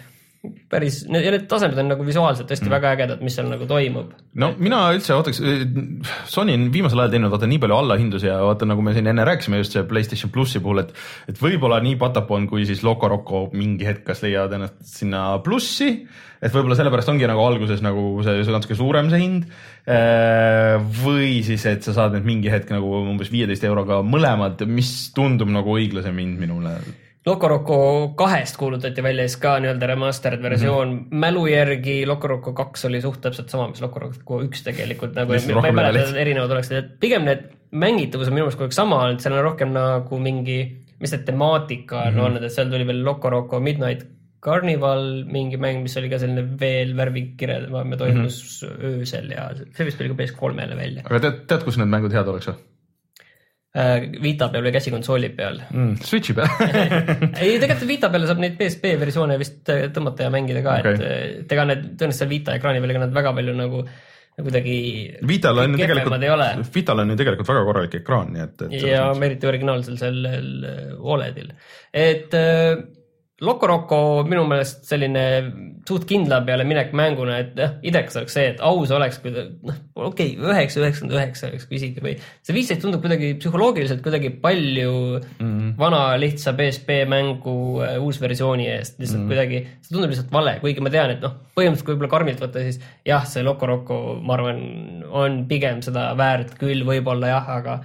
päris, 0.71 1.01
ja 1.09 1.33
need 1.33 1.47
tasemed 1.51 1.79
on 1.81 1.91
nagu 1.93 2.07
visuaalselt 2.07 2.49
tõesti 2.51 2.67
mm. 2.69 2.75
väga 2.77 2.93
ägedad, 2.97 3.23
mis 3.25 3.37
seal 3.39 3.49
nagu 3.51 3.67
toimub. 3.69 4.13
no 4.41 4.53
mina 4.59 4.83
üldse 4.95 5.15
ootaks, 5.17 5.41
Sony 6.31 6.55
on 6.57 6.69
viimasel 6.75 7.03
ajal 7.03 7.15
teinud 7.17 7.33
vaata 7.33 7.49
nii 7.51 7.61
palju 7.63 7.79
allahindlusi 7.79 8.31
ja 8.31 8.39
vaata, 8.45 8.69
nagu 8.69 8.85
me 8.85 8.95
siin 8.97 9.11
enne 9.11 9.27
rääkisime 9.27 9.61
just 9.63 9.77
see 9.77 9.87
Playstation 9.89 10.33
plussi 10.35 10.63
puhul, 10.63 10.85
et 10.85 10.95
et 11.31 11.41
võib-olla 11.43 11.81
nii 11.85 11.99
Patapon 12.01 12.49
kui 12.51 12.67
siis 12.69 12.85
Loco 12.87 13.11
Roco 13.11 13.47
mingi 13.57 13.89
hetk 13.89 14.07
kas 14.11 14.23
leiavad 14.25 14.57
ennast 14.59 14.83
sinna 14.91 15.25
plussi, 15.45 15.91
et 16.41 16.53
võib-olla 16.53 16.79
sellepärast 16.79 17.11
ongi 17.15 17.31
nagu 17.31 17.43
alguses 17.47 17.83
nagu 17.85 18.09
see, 18.27 18.45
see 18.45 18.55
natuke 18.55 18.79
suurem 18.79 19.11
see 19.13 19.23
hind. 19.23 19.49
Äh, 19.87 20.77
või 21.03 21.41
siis, 21.47 21.63
et 21.71 21.87
sa 21.87 21.95
saad 21.95 22.17
need 22.17 22.27
mingi 22.27 22.51
hetk 22.51 22.73
nagu 22.75 22.91
umbes 23.05 23.31
viieteist 23.31 23.65
euroga 23.69 24.01
mõlemad, 24.03 24.67
mis 24.67 24.93
tundub 25.15 25.51
nagu 25.53 25.77
õiglasem 25.79 26.19
hind 26.23 26.41
minule 26.43 26.79
Loco 27.27 27.49
Roco 27.49 27.79
kahest 28.15 28.57
kuulutati 28.57 29.03
välja 29.03 29.25
siis 29.27 29.41
ka 29.43 29.57
nii-öelda 29.59 29.87
remastered 29.91 30.43
versioon 30.43 30.89
mm. 30.89 30.99
-hmm. 30.99 31.23
mälu 31.25 31.47
järgi 31.51 32.07
Loco 32.07 32.29
Roco 32.31 32.53
kaks 32.53 32.85
oli 32.85 33.01
suht 33.03 33.21
täpselt 33.21 33.51
sama, 33.51 33.69
mis 33.69 33.83
Loco 33.83 33.99
Roco 33.99 34.41
üks 34.45 34.63
tegelikult 34.63 35.15
nagu, 35.19 35.35
ma 35.35 35.67
ei 35.67 35.73
mäleta, 35.73 36.09
et 36.11 36.21
erinevad 36.23 36.55
oleks, 36.55 36.71
et 36.71 36.93
pigem 37.01 37.27
need 37.27 37.49
mängitavus 37.71 38.31
on 38.31 38.37
minu 38.37 38.47
meelest 38.47 38.61
kogu 38.61 38.71
aeg 38.71 38.77
sama, 38.77 39.01
et 39.11 39.25
seal 39.25 39.35
on 39.35 39.43
rohkem 39.49 39.73
nagu 39.75 40.21
mingi, 40.23 40.61
mis 41.01 41.11
see 41.11 41.25
temaatika 41.27 41.99
on 41.99 42.13
mm 42.13 42.19
-hmm. 42.19 42.27
olnud, 42.29 42.47
et 42.47 42.53
seal 42.53 42.71
tuli 42.71 42.87
veel 42.87 43.05
Loco 43.05 43.31
Roco 43.31 43.61
Midnight 43.61 44.07
Carnival, 44.47 45.25
mingi 45.27 45.57
mäng, 45.59 45.83
mis 45.83 45.97
oli 45.97 46.09
ka 46.13 46.19
selline 46.23 46.45
veel 46.61 46.95
värvikirjadam 46.97 47.93
ja 47.93 47.97
toimus 47.97 48.63
mm 48.63 48.69
-hmm. 48.69 48.85
öösel 48.85 49.31
ja 49.31 49.51
see 49.75 49.87
vist 49.87 49.99
tuli 49.99 50.09
ka 50.09 50.23
PS3-le 50.23 50.77
välja. 50.77 51.03
aga 51.05 51.21
tead, 51.21 51.47
tead, 51.47 51.65
kus 51.65 51.79
need 51.79 51.91
mängud 51.91 52.15
head 52.15 52.29
oleks 52.29 52.49
või? 52.53 52.61
Äh, 53.77 54.07
Vita 54.23 54.47
peal 54.49 54.65
või 54.65 54.73
käsikonsooli 54.73 55.29
peal 55.37 55.59
mm,. 55.67 55.97
Switchi 56.07 56.33
peal 56.37 56.49
ei, 57.43 57.59
tegelikult 57.61 57.89
Vita 57.91 58.09
peale 58.13 58.29
saab 58.29 58.41
neid 58.41 58.55
PSP 58.57 58.95
versioone 58.97 59.37
vist 59.41 59.69
äh, 59.73 59.91
tõmmata 59.93 60.25
ja 60.25 60.33
mängida 60.33 60.63
ka 60.65 60.79
okay., 60.81 60.95
et 60.97 61.05
äh, 61.05 61.57
ega 61.59 61.67
need 61.69 61.83
tõenäoliselt 61.91 62.23
seal 62.23 62.31
Vita 62.31 62.55
ekraani 62.57 62.81
peal, 62.81 62.95
ega 62.95 63.03
nad 63.05 63.13
väga 63.17 63.35
palju 63.37 63.57
nagu 63.59 63.83
kuidagi. 64.37 64.79
Vital 65.29 65.61
on 65.63 65.77
tegelikult, 65.81 66.25
Vital 66.75 67.01
on 67.01 67.13
ju 67.13 67.19
tegelikult 67.21 67.49
väga 67.49 67.67
korralik 67.69 67.95
ekraan, 68.01 68.33
nii 68.35 68.43
et, 68.45 68.65
et. 68.67 68.75
ja 68.85 69.05
eriti 69.29 69.49
originaalsel 69.49 69.97
sellel 70.01 70.51
Oledil, 71.01 71.53
et 71.97 72.37
Loco 73.45 73.69
Roco 73.69 73.97
minu 74.25 74.47
meelest 74.49 74.87
selline 74.89 75.23
suht 75.87 76.07
kindla 76.09 76.39
peale 76.47 76.65
minek 76.65 76.95
mänguna, 76.97 77.35
et 77.43 77.59
jah, 77.61 77.75
idekas 77.85 78.17
oleks 78.17 78.33
see, 78.33 78.47
et 78.55 78.63
aus 78.65 78.93
oleks, 78.97 79.19
kui 79.21 79.33
ta 79.35 79.43
noh, 79.45 79.77
okei 80.07 80.31
okay,, 80.33 80.55
üheksa, 80.55 80.81
üheksakümmend 80.81 81.17
üheksa 81.19 81.51
oleks 81.51 81.67
küsigi 81.69 82.01
või 82.01 82.15
see 82.17 82.57
viisteist 82.57 82.81
tundub 82.81 83.05
kuidagi 83.05 83.35
psühholoogiliselt 83.43 84.01
kuidagi 84.07 84.31
palju 84.41 84.95
mm 85.19 85.51
-hmm. 85.51 85.75
vana 85.83 86.01
lihtsa 86.23 86.57
PSP 86.57 87.03
mängu 87.13 87.59
äh, 87.85 87.99
uusversiooni 88.01 88.71
eest, 88.73 88.97
lihtsalt 89.03 89.21
mm 89.21 89.27
-hmm. 89.27 89.35
kuidagi, 89.35 89.61
see 89.85 89.93
tundub 89.93 90.15
lihtsalt 90.15 90.33
vale, 90.33 90.57
kuigi 90.65 90.81
ma 90.81 90.95
tean, 90.97 91.13
et 91.13 91.21
noh, 91.21 91.37
põhimõtteliselt 91.53 91.91
kui 91.91 91.95
võib-olla 91.95 92.15
karmilt 92.17 92.41
võtta, 92.41 92.65
siis 92.65 92.81
jah, 93.05 93.29
see 93.29 93.45
Loco 93.45 93.69
Roco, 93.69 94.01
ma 94.23 94.35
arvan, 94.41 94.65
on 95.13 95.45
pigem 95.45 95.85
seda 95.85 96.09
väärt 96.17 96.57
küll 96.57 96.89
võib-olla 96.89 97.37
jah, 97.37 97.55
aga 97.61 97.81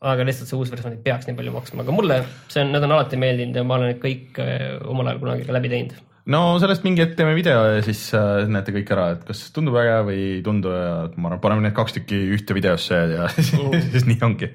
aga 0.00 0.24
lihtsalt 0.26 0.50
see 0.50 0.58
uus 0.58 0.70
versioon 0.72 0.96
ei 0.96 1.02
peaks 1.04 1.28
nii 1.28 1.36
palju 1.38 1.52
maksma, 1.54 1.84
aga 1.84 1.94
mulle 1.96 2.22
see 2.52 2.62
on, 2.64 2.72
need 2.74 2.86
on 2.86 2.96
alati 2.96 3.20
meeldinud 3.20 3.60
ja 3.60 3.66
ma 3.66 3.78
olen 3.78 3.92
need 3.92 4.00
kõik 4.02 4.40
äh, 4.42 4.64
omal 4.88 5.10
ajal 5.10 5.22
kunagi 5.22 5.46
ka 5.48 5.56
läbi 5.56 5.70
teinud. 5.72 6.00
no 6.34 6.42
sellest 6.62 6.86
mingi 6.86 7.04
hetk 7.04 7.14
teeme 7.18 7.36
video 7.38 7.62
ja 7.76 7.84
siis 7.86 8.02
äh, 8.18 8.44
näete 8.50 8.74
kõik 8.76 8.92
ära, 8.94 9.08
et 9.16 9.22
kas 9.28 9.44
tundub 9.54 9.78
äge 9.82 10.00
või 10.08 10.18
ei 10.36 10.42
tundu 10.46 10.74
ja 10.74 10.90
ma 11.16 11.30
arvan, 11.30 11.44
paneme 11.44 11.66
need 11.66 11.76
kaks 11.78 11.98
tükki 11.98 12.20
ühte 12.38 12.56
videosse 12.58 13.00
ja 13.16 13.30
mm. 13.36 13.88
siis 13.94 14.08
nii 14.10 14.20
ongi. 14.28 14.52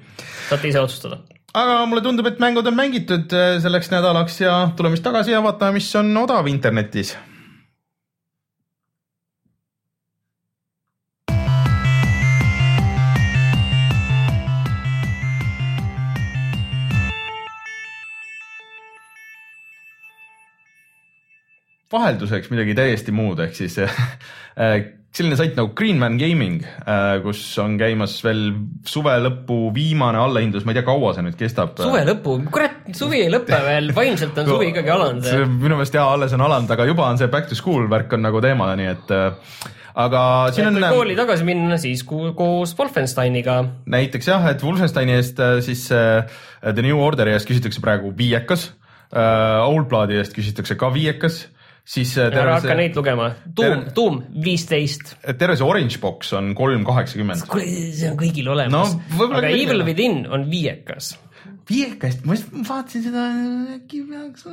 saate 0.48 0.72
ise 0.72 0.84
otsustada. 0.84 1.22
aga 1.54 1.80
mulle 1.90 2.04
tundub, 2.04 2.28
et 2.30 2.42
mängud 2.42 2.66
on 2.70 2.78
mängitud 2.78 3.34
äh, 3.36 3.56
selleks 3.64 3.92
nädalaks 3.94 4.42
ja 4.44 4.60
tuleme 4.76 4.98
siis 4.98 5.06
tagasi 5.06 5.36
ja 5.36 5.44
vaatame, 5.44 5.80
mis 5.80 5.90
on 6.00 6.14
odav 6.26 6.50
internetis 6.50 7.16
vahelduseks 21.92 22.50
midagi 22.52 22.76
täiesti 22.76 23.14
muud, 23.16 23.40
ehk 23.40 23.56
siis 23.56 23.78
äh, 23.80 23.94
selline 25.14 25.38
sait 25.40 25.56
nagu 25.56 25.72
Greenman 25.76 26.18
Gaming, 26.20 26.60
äh, 26.84 27.16
kus 27.24 27.40
on 27.62 27.78
käimas 27.80 28.18
veel 28.24 28.50
suve 28.88 29.14
lõpu 29.24 29.70
viimane 29.74 30.20
allahindlus, 30.20 30.66
ma 30.68 30.74
ei 30.74 30.80
tea, 30.80 30.86
kaua 30.88 31.14
see 31.16 31.24
nüüd 31.24 31.38
kestab. 31.40 31.80
suve 31.80 32.04
lõpu, 32.10 32.36
kurat, 32.52 32.92
suvi 32.96 33.22
ei 33.24 33.32
lõpe 33.32 33.62
veel, 33.64 33.90
vaimselt 33.96 34.36
on 34.42 34.52
suvi 34.52 34.70
ikkagi 34.74 34.94
alanud. 34.94 35.32
minu 35.56 35.80
meelest 35.80 35.96
jaa, 35.96 36.06
alles 36.12 36.36
on 36.36 36.44
alanud, 36.44 36.76
aga 36.76 36.88
juba 36.90 37.08
on 37.08 37.20
see 37.20 37.32
back 37.32 37.48
to 37.48 37.58
school 37.58 37.88
värk 37.90 38.12
on 38.18 38.26
nagu 38.28 38.44
teema, 38.44 38.68
nii 38.78 38.92
et 38.92 39.16
aga 39.98 40.22
siin 40.54 40.68
on. 40.74 40.80
kooli 40.92 41.16
tagasi 41.18 41.48
minna 41.48 41.80
siis 41.80 42.04
koos 42.04 42.76
Wolfensteiniga. 42.78 43.62
näiteks 43.88 44.28
jah, 44.28 44.44
et 44.52 44.62
Wolfensteini 44.62 45.16
eest 45.16 45.40
siis 45.64 45.88
The 45.88 46.84
New 46.84 47.00
Orderi 47.00 47.32
eest 47.32 47.48
küsitakse 47.48 47.80
praegu 47.80 48.12
viiekas 48.18 48.74
Old 49.08 49.88
Bloodi 49.88 50.20
eest 50.20 50.36
küsitakse 50.36 50.76
ka 50.76 50.92
viiekas 50.92 51.46
siis 51.88 52.12
äh, 52.20 52.28
ära 52.28 52.58
hakka 52.58 52.76
neid 52.78 52.96
lugema, 52.98 53.30
tuum, 53.56 53.86
tuum 53.96 54.18
viisteist. 54.44 55.14
terve 55.38 55.56
see 55.56 55.66
Orange 55.66 56.00
Box 56.02 56.34
on 56.36 56.52
kolm 56.58 56.84
kaheksakümmend. 56.88 57.46
kuule, 57.48 57.70
see 57.96 58.10
on 58.10 58.18
kõigil 58.20 58.50
olemas 58.52 58.96
no,. 58.98 59.30
aga 59.30 59.48
Evil 59.48 59.86
Within 59.86 60.22
on 60.28 60.48
viiekas 60.50 61.14
viiekast, 61.68 62.22
ma 62.26 62.34
just 62.36 62.48
vaatasin 62.68 63.02
seda, 63.04 63.24
äkki 63.74 64.00
peaks. 64.08 64.44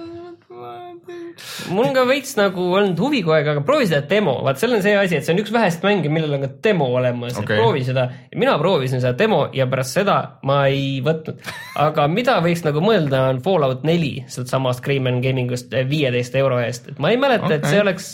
mul 1.71 1.87
on 1.87 1.95
ka 1.95 2.03
veits 2.09 2.33
nagu 2.39 2.65
olnud 2.75 2.99
huvi 2.99 3.21
kogu 3.23 3.35
aeg, 3.37 3.49
aga 3.53 3.63
proovi 3.67 3.87
seda 3.89 4.01
demo, 4.09 4.35
vaat 4.45 4.59
seal 4.61 4.75
on 4.77 4.83
see 4.85 4.95
asi, 4.99 5.19
et 5.19 5.27
see 5.27 5.35
on 5.35 5.41
üks 5.43 5.53
vähest 5.55 5.85
mänge, 5.85 6.11
millel 6.11 6.37
on 6.37 6.45
ka 6.45 6.51
demo 6.67 6.89
olemas 6.99 7.37
okay., 7.39 7.55
et 7.55 7.63
proovi 7.63 7.85
seda. 7.87 8.07
mina 8.35 8.57
proovisin 8.61 9.03
seda 9.03 9.15
demo 9.19 9.45
ja 9.55 9.69
pärast 9.71 9.99
seda 9.99 10.17
ma 10.47 10.61
ei 10.71 10.99
võtnud. 11.05 11.41
aga 11.85 12.07
mida 12.11 12.37
võiks 12.45 12.65
nagu 12.67 12.83
mõelda, 12.83 13.25
on 13.31 13.41
Fallout 13.45 13.87
neli 13.87 14.13
sealt 14.31 14.51
samast 14.51 14.83
Greenman 14.85 15.21
Gamingust 15.23 15.73
viieteist 15.89 16.35
euro 16.41 16.59
eest, 16.63 16.91
et 16.93 17.01
ma 17.03 17.13
ei 17.13 17.21
mäleta 17.21 17.47
okay., 17.49 17.61
et 17.61 17.69
see 17.71 17.81
oleks 17.83 18.11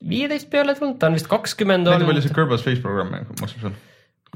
viieteist 0.00 0.48
peale 0.52 0.74
tulnud, 0.78 0.98
ta 1.00 1.10
on 1.10 1.18
vist 1.18 1.28
kakskümmend 1.30 1.88
olnud. 1.90 2.08
palju 2.08 2.24
see 2.24 2.36
Kerbal 2.36 2.60
Space 2.62 2.82
programm 2.84 3.12
maksab 3.40 3.68
seal? 3.68 3.78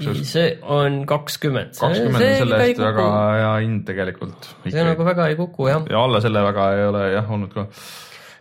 See 0.03 0.47
on 0.63 1.05
kakskümmend. 1.07 1.77
kakskümmend 1.79 2.19
on 2.19 2.39
selle 2.41 2.61
eest 2.67 2.81
väga 2.83 3.07
hea 3.39 3.53
hind 3.63 3.85
tegelikult. 3.87 4.49
see 4.67 4.87
nagu 4.87 5.07
väga 5.07 5.29
ei 5.31 5.37
kuku 5.39 5.69
jah. 5.71 5.85
ja 5.91 6.03
alla 6.03 6.21
selle 6.25 6.43
väga 6.43 6.71
ei 6.75 6.87
ole 6.89 7.05
jah 7.13 7.31
olnud 7.37 7.53
ka. 7.55 7.67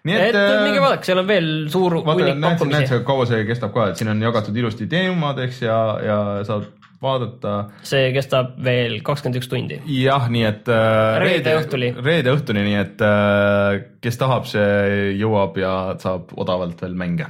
nii 0.04 0.16
et, 0.18 0.30
et 0.32 0.40
äh, 0.40 0.64
minge 0.66 0.82
vaadake, 0.82 1.06
seal 1.10 1.22
on 1.22 1.28
veel 1.30 1.52
suur 1.74 2.00
hunnik 2.00 2.40
pakkumisi. 2.42 2.78
näed 2.78 2.90
sa, 2.90 3.02
kaua 3.06 3.28
see 3.30 3.44
kestab 3.50 3.76
ka, 3.76 3.92
et 3.92 4.02
siin 4.02 4.10
on 4.16 4.24
jagatud 4.26 4.58
ilusti 4.64 4.90
teemadeks 4.90 5.62
ja, 5.68 5.78
ja 6.04 6.18
saad 6.48 6.72
vaadata. 7.04 7.54
see 7.86 8.10
kestab 8.16 8.58
veel 8.66 8.98
kakskümmend 9.06 9.42
üks 9.44 9.52
tundi. 9.52 9.80
jah, 10.00 10.26
nii 10.34 10.50
et 10.50 10.74
äh, 10.74 11.20
reede 11.22 11.56
õhtuni. 11.62 11.94
reede 12.02 12.34
õhtuni, 12.34 12.66
nii 12.72 12.82
et 12.82 13.06
äh, 13.06 13.80
kes 14.02 14.20
tahab, 14.22 14.50
see 14.50 15.14
jõuab 15.22 15.62
ja 15.62 15.78
saab 16.02 16.34
odavalt 16.34 16.82
veel 16.82 16.98
mänge 16.98 17.30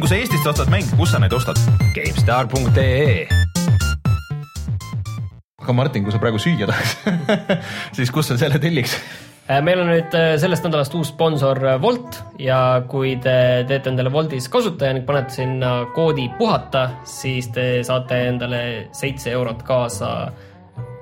mäng, 0.00 0.08
kui 0.08 0.08
sa 0.08 0.16
Eestist 0.16 0.46
ostad 0.48 0.70
mänge, 0.72 0.96
kus 0.96 1.10
sa 1.12 1.18
neid 1.20 1.32
ostad? 1.36 1.58
GameStar.ee 1.94 3.26
aga 5.60 5.72
Martin, 5.76 6.04
kui 6.06 6.12
sa 6.12 6.18
praegu 6.18 6.38
süüa 6.40 6.66
tahaks 6.66 6.94
siis 7.96 8.10
kus 8.10 8.30
sa 8.30 8.38
selle 8.40 8.58
telliks? 8.58 8.94
Äh, 9.50 9.60
meil 9.60 9.82
on 9.82 9.90
nüüd 9.92 10.14
äh, 10.16 10.38
sellest 10.40 10.64
nädalast 10.64 10.94
uus 10.96 11.10
sponsor 11.12 11.60
äh, 11.66 11.76
Wolt 11.82 12.16
ja 12.40 12.80
kui 12.88 13.18
te 13.20 13.66
teete 13.68 13.92
endale 13.92 14.12
Woltis 14.14 14.48
kasutaja 14.48 14.96
ning 14.96 15.04
panete 15.04 15.36
sinna 15.42 15.72
koodi 15.94 16.30
puhata, 16.38 16.86
siis 17.04 17.50
te 17.52 17.82
saate 17.84 18.22
endale 18.30 18.62
seitse 18.96 19.34
eurot 19.36 19.66
kaasa 19.68 20.30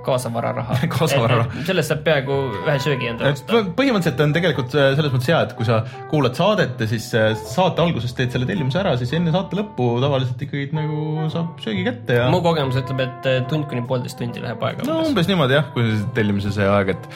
kaasavararaha 0.06 0.76
kaasavararaha. 0.94 1.62
sellest 1.66 1.92
saab 1.92 2.02
peaaegu 2.06 2.36
ühe 2.60 2.76
söögi 2.82 3.08
endale 3.10 3.34
osta. 3.34 3.62
põhimõtteliselt 3.78 4.22
on 4.24 4.34
tegelikult 4.36 4.76
äh, 4.78 4.90
selles 4.98 5.14
mõttes 5.14 5.30
hea, 5.32 5.40
et 5.46 5.54
kui 5.58 5.66
sa 5.68 5.80
kuulad 6.12 6.38
saadet 6.38 6.80
ja 6.82 6.88
siis 6.90 7.08
äh, 7.18 7.30
saate 7.38 7.82
alguses 7.84 8.14
teed 8.16 8.34
selle 8.34 8.48
tellimuse 8.48 8.80
ära, 8.82 8.94
siis 9.00 9.12
enne 9.18 9.34
saate 9.34 9.58
lõppu 9.58 9.88
tavaliselt 10.02 10.44
ikkagi 10.46 10.68
nagu 10.76 11.28
saab 11.32 11.62
söögi 11.64 11.84
kätte 11.88 12.20
ja. 12.20 12.28
mu 12.32 12.40
kogemus 12.44 12.78
ütleb, 12.80 13.02
et 13.06 13.28
äh, 13.30 13.40
tund 13.50 13.68
kuni 13.70 13.82
poolteist 13.88 14.20
tundi 14.20 14.42
läheb 14.44 14.62
aega. 14.68 14.86
no 14.86 15.00
umbes, 15.00 15.12
umbes 15.12 15.30
niimoodi 15.32 15.58
jah, 15.58 15.68
kui 15.74 15.90
tellimise 16.16 16.54
see 16.54 16.68
aeg, 16.68 16.94
et 16.94 17.10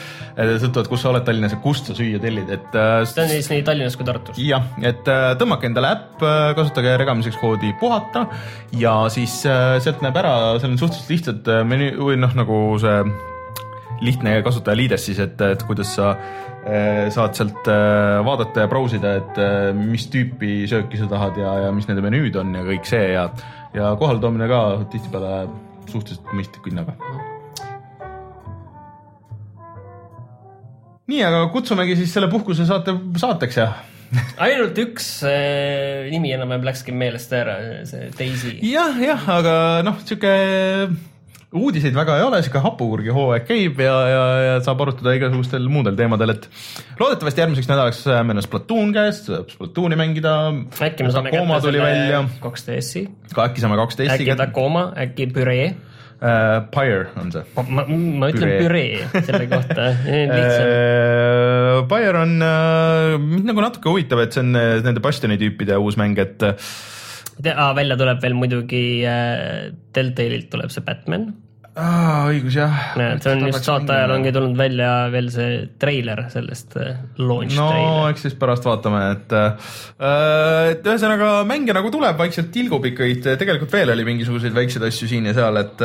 sõltuvalt, 0.63 0.91
kus 0.91 1.03
sa 1.05 1.11
oled 1.13 1.27
Tallinnas 1.27 1.55
ja 1.55 1.61
kust 1.63 1.89
sa 1.89 1.97
süüa 1.97 2.19
tellid, 2.23 2.51
et. 2.51 2.77
see 3.09 3.23
on 3.23 3.31
siis 3.31 3.49
nii 3.53 3.65
Tallinnas 3.67 3.97
kui 3.99 4.07
Tartus. 4.07 4.39
jah, 4.43 4.67
et 4.83 5.07
tõmmake 5.39 5.69
endale 5.69 5.93
äpp, 5.95 6.25
kasutage 6.57 6.97
regamiseks 6.99 7.39
koodi 7.41 7.71
puhata 7.79 8.25
ja 8.79 8.95
siis 9.13 9.39
sealt 9.43 10.03
näeb 10.03 10.17
ära, 10.19 10.35
seal 10.59 10.73
on 10.73 10.79
suhteliselt 10.81 11.13
lihtsad 11.13 11.51
menüü 11.69 11.93
või 12.09 12.19
noh, 12.19 12.33
nagu 12.37 12.59
see 12.81 13.03
lihtne 14.03 14.39
kasutajaliides 14.43 15.05
siis, 15.09 15.19
et, 15.23 15.41
et 15.41 15.63
kuidas 15.67 15.93
sa 15.97 16.13
äh, 16.13 17.09
saad 17.13 17.37
sealt 17.37 17.69
äh, 17.71 18.19
vaadata 18.25 18.65
ja 18.65 18.71
brausida, 18.71 19.17
et 19.21 19.39
äh, 19.41 19.69
mis 19.77 20.07
tüüpi 20.13 20.63
sööki 20.69 20.99
sa 20.99 21.09
tahad 21.11 21.37
ja, 21.39 21.53
ja 21.67 21.75
mis 21.75 21.87
nende 21.89 22.03
menüüd 22.05 22.39
on 22.41 22.55
ja 22.57 22.65
kõik 22.67 22.89
see 22.89 23.13
ja, 23.13 23.29
ja 23.75 23.93
kohaletoomine 23.99 24.49
ka 24.51 24.63
tihtipeale 24.93 25.45
suhteliselt 25.91 26.35
mõistliku 26.35 26.71
hinnaga. 26.71 26.97
nii, 31.03 31.23
aga 31.27 31.47
kutsumegi 31.53 31.97
siis 31.99 32.13
selle 32.15 32.29
puhkuse 32.31 32.65
saate 32.65 32.95
saateks 33.19 33.57
ja 33.59 33.71
ainult 34.41 34.77
üks 34.81 35.07
äh, 35.27 36.09
nimi 36.11 36.31
enam-vähem 36.35 36.67
läkski 36.67 36.93
meelest 36.95 37.33
ära, 37.35 37.57
see 37.89 38.11
Daisy. 38.17 38.55
jah, 38.67 38.97
jah, 39.01 39.25
aga 39.39 39.55
noh, 39.85 39.99
sihuke 40.05 40.33
uudiseid 41.53 41.95
väga 41.95 42.17
ei 42.17 42.25
ole, 42.25 42.41
sihuke 42.43 42.61
hapukurgi 42.63 43.13
hooaeg 43.13 43.45
käib 43.47 43.79
ja, 43.83 43.93
ja, 44.09 44.23
ja 44.47 44.57
saab 44.65 44.81
arutada 44.85 45.13
igasugustel 45.17 45.67
muudel 45.71 45.97
teemadel, 45.99 46.33
et 46.35 46.47
loodetavasti 46.99 47.43
järgmiseks 47.43 47.69
nädalaks 47.69 48.03
meil 48.25 48.41
on 48.41 48.45
Splatoon 48.45 48.93
käes, 48.95 49.23
saab 49.29 49.53
Splatooni 49.53 49.99
mängida. 49.99 50.35
äkki 50.73 51.07
me 51.07 51.13
saame 51.13 51.33
kätte 51.33 51.61
selle 51.67 52.21
kaks 52.43 52.67
DS-i. 52.69 53.07
ka 53.33 53.49
äkki 53.49 53.65
saame 53.65 53.79
kaks 53.79 53.99
DS-i. 54.01 54.13
äkki 54.17 54.37
Tacoma, 54.39 54.87
äkki 55.05 55.29
Püree 55.35 55.67
uh,. 56.23 56.63
Pyre 56.73 57.11
on 57.21 57.31
see. 57.35 57.43
ma, 57.67 57.85
ma 57.85 58.31
ütlen 58.33 58.55
püree 58.61 59.03
selle 59.19 59.45
kohta 59.51 59.91
uh,. 59.93 61.83
Pyre 61.91 62.17
on 62.23 62.35
uh,, 62.41 63.19
mind 63.21 63.51
nagu 63.51 63.65
natuke 63.65 63.93
huvitab, 63.93 64.25
et 64.25 64.35
see 64.35 64.41
on 64.45 64.53
nende 64.57 65.03
Bastioni 65.03 65.37
tüüpide 65.41 65.77
uus 65.77 65.99
mäng, 66.01 66.17
et 66.23 66.49
ah, 66.49 67.71
välja 67.77 67.97
tuleb 67.99 68.21
veel 68.23 68.37
muidugi 68.37 68.83
äh, 69.09 69.73
Deltalilt 69.95 70.49
tuleb 70.53 70.73
see 70.73 70.85
Batman 70.85 71.31
aa, 71.79 72.25
õigus 72.29 72.57
jah. 72.57 72.81
näed, 72.99 73.23
see 73.23 73.33
on 73.33 73.47
just 73.47 73.65
saate 73.65 73.93
ajal 73.95 74.15
ongi 74.17 74.33
tulnud 74.35 74.57
välja 74.57 74.89
veel 75.13 75.29
see 75.33 75.63
treiler 75.81 76.25
sellest 76.33 76.77
äh, 76.81 76.99
launch 77.21 77.57
no 77.57 78.05
eks 78.11 78.27
siis 78.27 78.37
pärast 78.39 78.67
vaatame, 78.67 79.01
et 79.15 79.33
äh, 79.37 79.71
et 80.73 80.85
ühesõnaga 80.85 81.31
mänge 81.49 81.75
nagu 81.75 81.89
tuleb, 81.93 82.19
vaikselt 82.19 82.51
tilgub 82.53 82.85
ikka, 82.91 83.09
tegelikult 83.41 83.73
veel 83.73 83.93
oli 83.95 84.05
mingisuguseid 84.11 84.53
väikseid 84.55 84.85
asju 84.89 85.09
siin 85.09 85.31
ja 85.31 85.35
seal, 85.37 85.57
et 85.63 85.83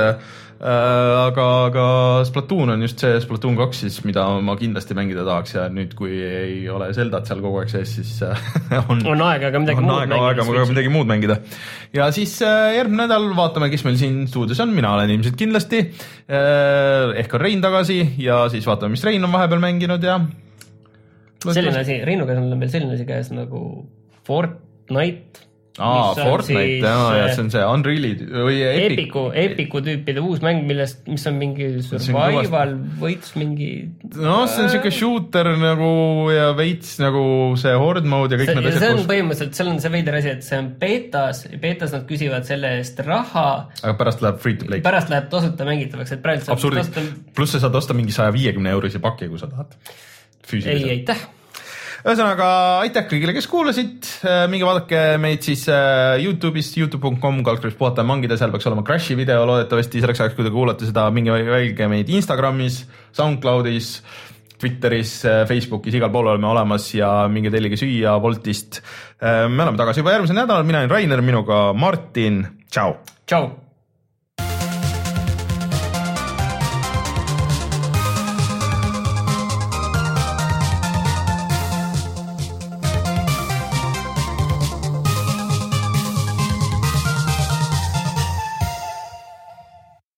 aga, 0.59 1.45
aga 1.69 1.85
Splatoon 2.27 2.73
on 2.75 2.83
just 2.83 2.99
see 3.03 3.19
Splatoon 3.23 3.55
kaks 3.59 3.85
siis, 3.85 3.99
mida 4.07 4.25
ma 4.43 4.57
kindlasti 4.59 4.97
mängida 4.99 5.23
tahaks 5.27 5.55
ja 5.55 5.67
nüüd, 5.71 5.95
kui 5.99 6.17
ei 6.19 6.57
ole 6.73 6.89
Zeldat 6.97 7.31
seal 7.31 7.43
kogu 7.45 7.61
aeg 7.63 7.71
sees, 7.71 7.93
siis 8.01 8.11
on, 8.91 9.05
on 9.07 9.25
aega 9.29 9.53
ka 9.55 9.63
midagi 9.63 9.83
on 9.83 9.87
muud 9.87 10.01
aega, 10.01 10.17
mängida. 10.17 10.31
aega 10.33 10.47
ka 10.59 10.67
midagi 10.73 10.93
muud 10.95 11.11
mängida. 11.11 11.39
ja 11.95 12.11
siis 12.15 12.35
järgmine 12.43 13.05
nädal 13.05 13.31
vaatame, 13.39 13.71
kes 13.71 13.87
meil 13.87 14.01
siin 14.01 14.21
stuudios 14.31 14.59
on, 14.65 14.75
mina 14.75 14.93
olen 14.97 15.15
ilmselt 15.15 15.39
kindlasti. 15.39 15.85
ehk 16.29 17.39
on 17.39 17.45
Rein 17.47 17.63
tagasi 17.63 18.01
ja 18.19 18.45
siis 18.53 18.67
vaatame, 18.67 18.97
mis 18.97 19.07
Rein 19.07 19.25
on 19.25 19.35
vahepeal 19.35 19.63
mänginud 19.63 20.03
ja. 20.03 20.19
selline 21.47 21.85
asi, 21.85 22.03
Reinu 22.09 22.27
käes 22.27 22.43
on 22.43 22.51
meil 22.59 22.73
selline 22.73 22.99
asi 22.99 23.07
käes 23.07 23.31
nagu 23.31 23.63
Fortnite 24.27 25.48
aa, 25.79 26.15
Fortnite, 26.17 26.83
jaa, 26.83 27.11
ja 27.17 27.27
see 27.33 27.45
on 27.45 27.51
see 27.53 27.63
Unreal'i 27.63 28.11
või 28.19 28.59
Epic. 28.67 28.95
Epiku, 28.95 29.23
Epiku 29.43 29.83
tüüpide 29.85 30.23
uus 30.25 30.43
mäng, 30.45 30.65
millest, 30.69 31.05
mis 31.11 31.25
on 31.31 31.39
mingi 31.41 31.69
survival, 31.85 32.75
võits 33.01 33.35
mingi. 33.39 33.71
noh, 34.17 34.43
see 34.51 34.65
on 34.65 34.73
siuke 34.73 34.93
shooter 34.95 35.53
nagu 35.61 35.93
ja 36.35 36.51
veits 36.59 36.97
nagu 37.03 37.23
see 37.61 37.77
horde 37.79 38.11
mode 38.11 38.35
ja 38.35 38.43
kõik 38.43 38.53
see, 38.53 38.59
need 38.59 38.71
asjad. 38.73 38.83
see 38.83 38.93
on 38.93 39.01
kus... 39.01 39.09
põhimõtteliselt, 39.13 39.61
seal 39.61 39.73
on 39.73 39.81
see 39.85 39.95
veider 39.95 40.19
asi, 40.21 40.35
et 40.35 40.49
see 40.49 40.61
on 40.65 40.69
betas, 40.83 41.45
betas 41.63 41.97
nad 41.97 42.05
küsivad 42.11 42.49
selle 42.49 42.75
eest 42.81 43.03
raha. 43.07 43.49
aga 43.81 43.97
pärast 44.03 44.27
läheb 44.27 44.43
free 44.45 44.59
to 44.59 44.69
play. 44.69 44.85
pärast 44.85 45.15
läheb 45.15 45.31
tasuta 45.33 45.69
mängitavaks, 45.69 46.19
et 46.19 46.25
praegu 46.27 46.47
tasuta. 46.51 47.09
pluss 47.39 47.57
sa 47.57 47.65
saad 47.67 47.83
osta 47.83 47.97
mingi 47.97 48.15
saja 48.15 48.35
viiekümne 48.35 48.75
eurise 48.77 49.03
paki, 49.03 49.31
kui 49.31 49.41
sa 49.41 49.51
tahad. 49.51 49.79
ei, 50.59 50.85
aitäh 50.99 51.29
ühesõnaga 52.05 52.49
aitäh 52.85 53.07
kõigile, 53.11 53.35
kes 53.37 53.49
kuulasid, 53.51 54.07
äh, 54.23 54.45
minge 54.51 54.67
vaadake 54.69 55.03
meid 55.23 55.45
siis 55.47 55.65
äh, 55.73 56.15
Youtube'ist, 56.23 56.79
Youtube.com, 56.79 57.43
kaldkriips 57.47 57.79
puhata 57.79 58.05
ja 58.05 58.11
mangida, 58.11 58.39
seal 58.39 58.55
peaks 58.55 58.69
olema 58.71 58.87
Crashi 58.87 59.19
video 59.19 59.45
loodetavasti. 59.49 60.03
Selleks 60.05 60.23
ajaks, 60.23 60.39
kui 60.39 60.47
te 60.47 60.55
kuulate 60.55 60.89
seda, 60.89 61.09
minge 61.15 61.35
jälgige 61.35 61.91
meid 61.91 62.11
Instagramis, 62.15 62.81
SoundCloudis, 63.19 63.93
Twitteris, 64.59 65.15
äh, 65.27 65.45
Facebookis, 65.51 65.99
igal 65.99 66.13
pool 66.15 66.31
oleme 66.33 66.51
olemas 66.51 66.91
ja 66.95 67.13
minge 67.33 67.53
tellige 67.55 67.79
süüa 67.81 68.19
Woltist. 68.23 68.83
me 69.21 69.63
oleme 69.65 69.79
tagasi 69.79 69.99
juba 69.99 70.15
järgmisel 70.15 70.39
nädalal, 70.39 70.67
mina 70.67 70.85
olen 70.85 70.93
Rainer, 70.95 71.23
minuga 71.23 71.73
Martin, 71.75 72.45
tšau. 72.71 73.01
tšau 73.27 73.68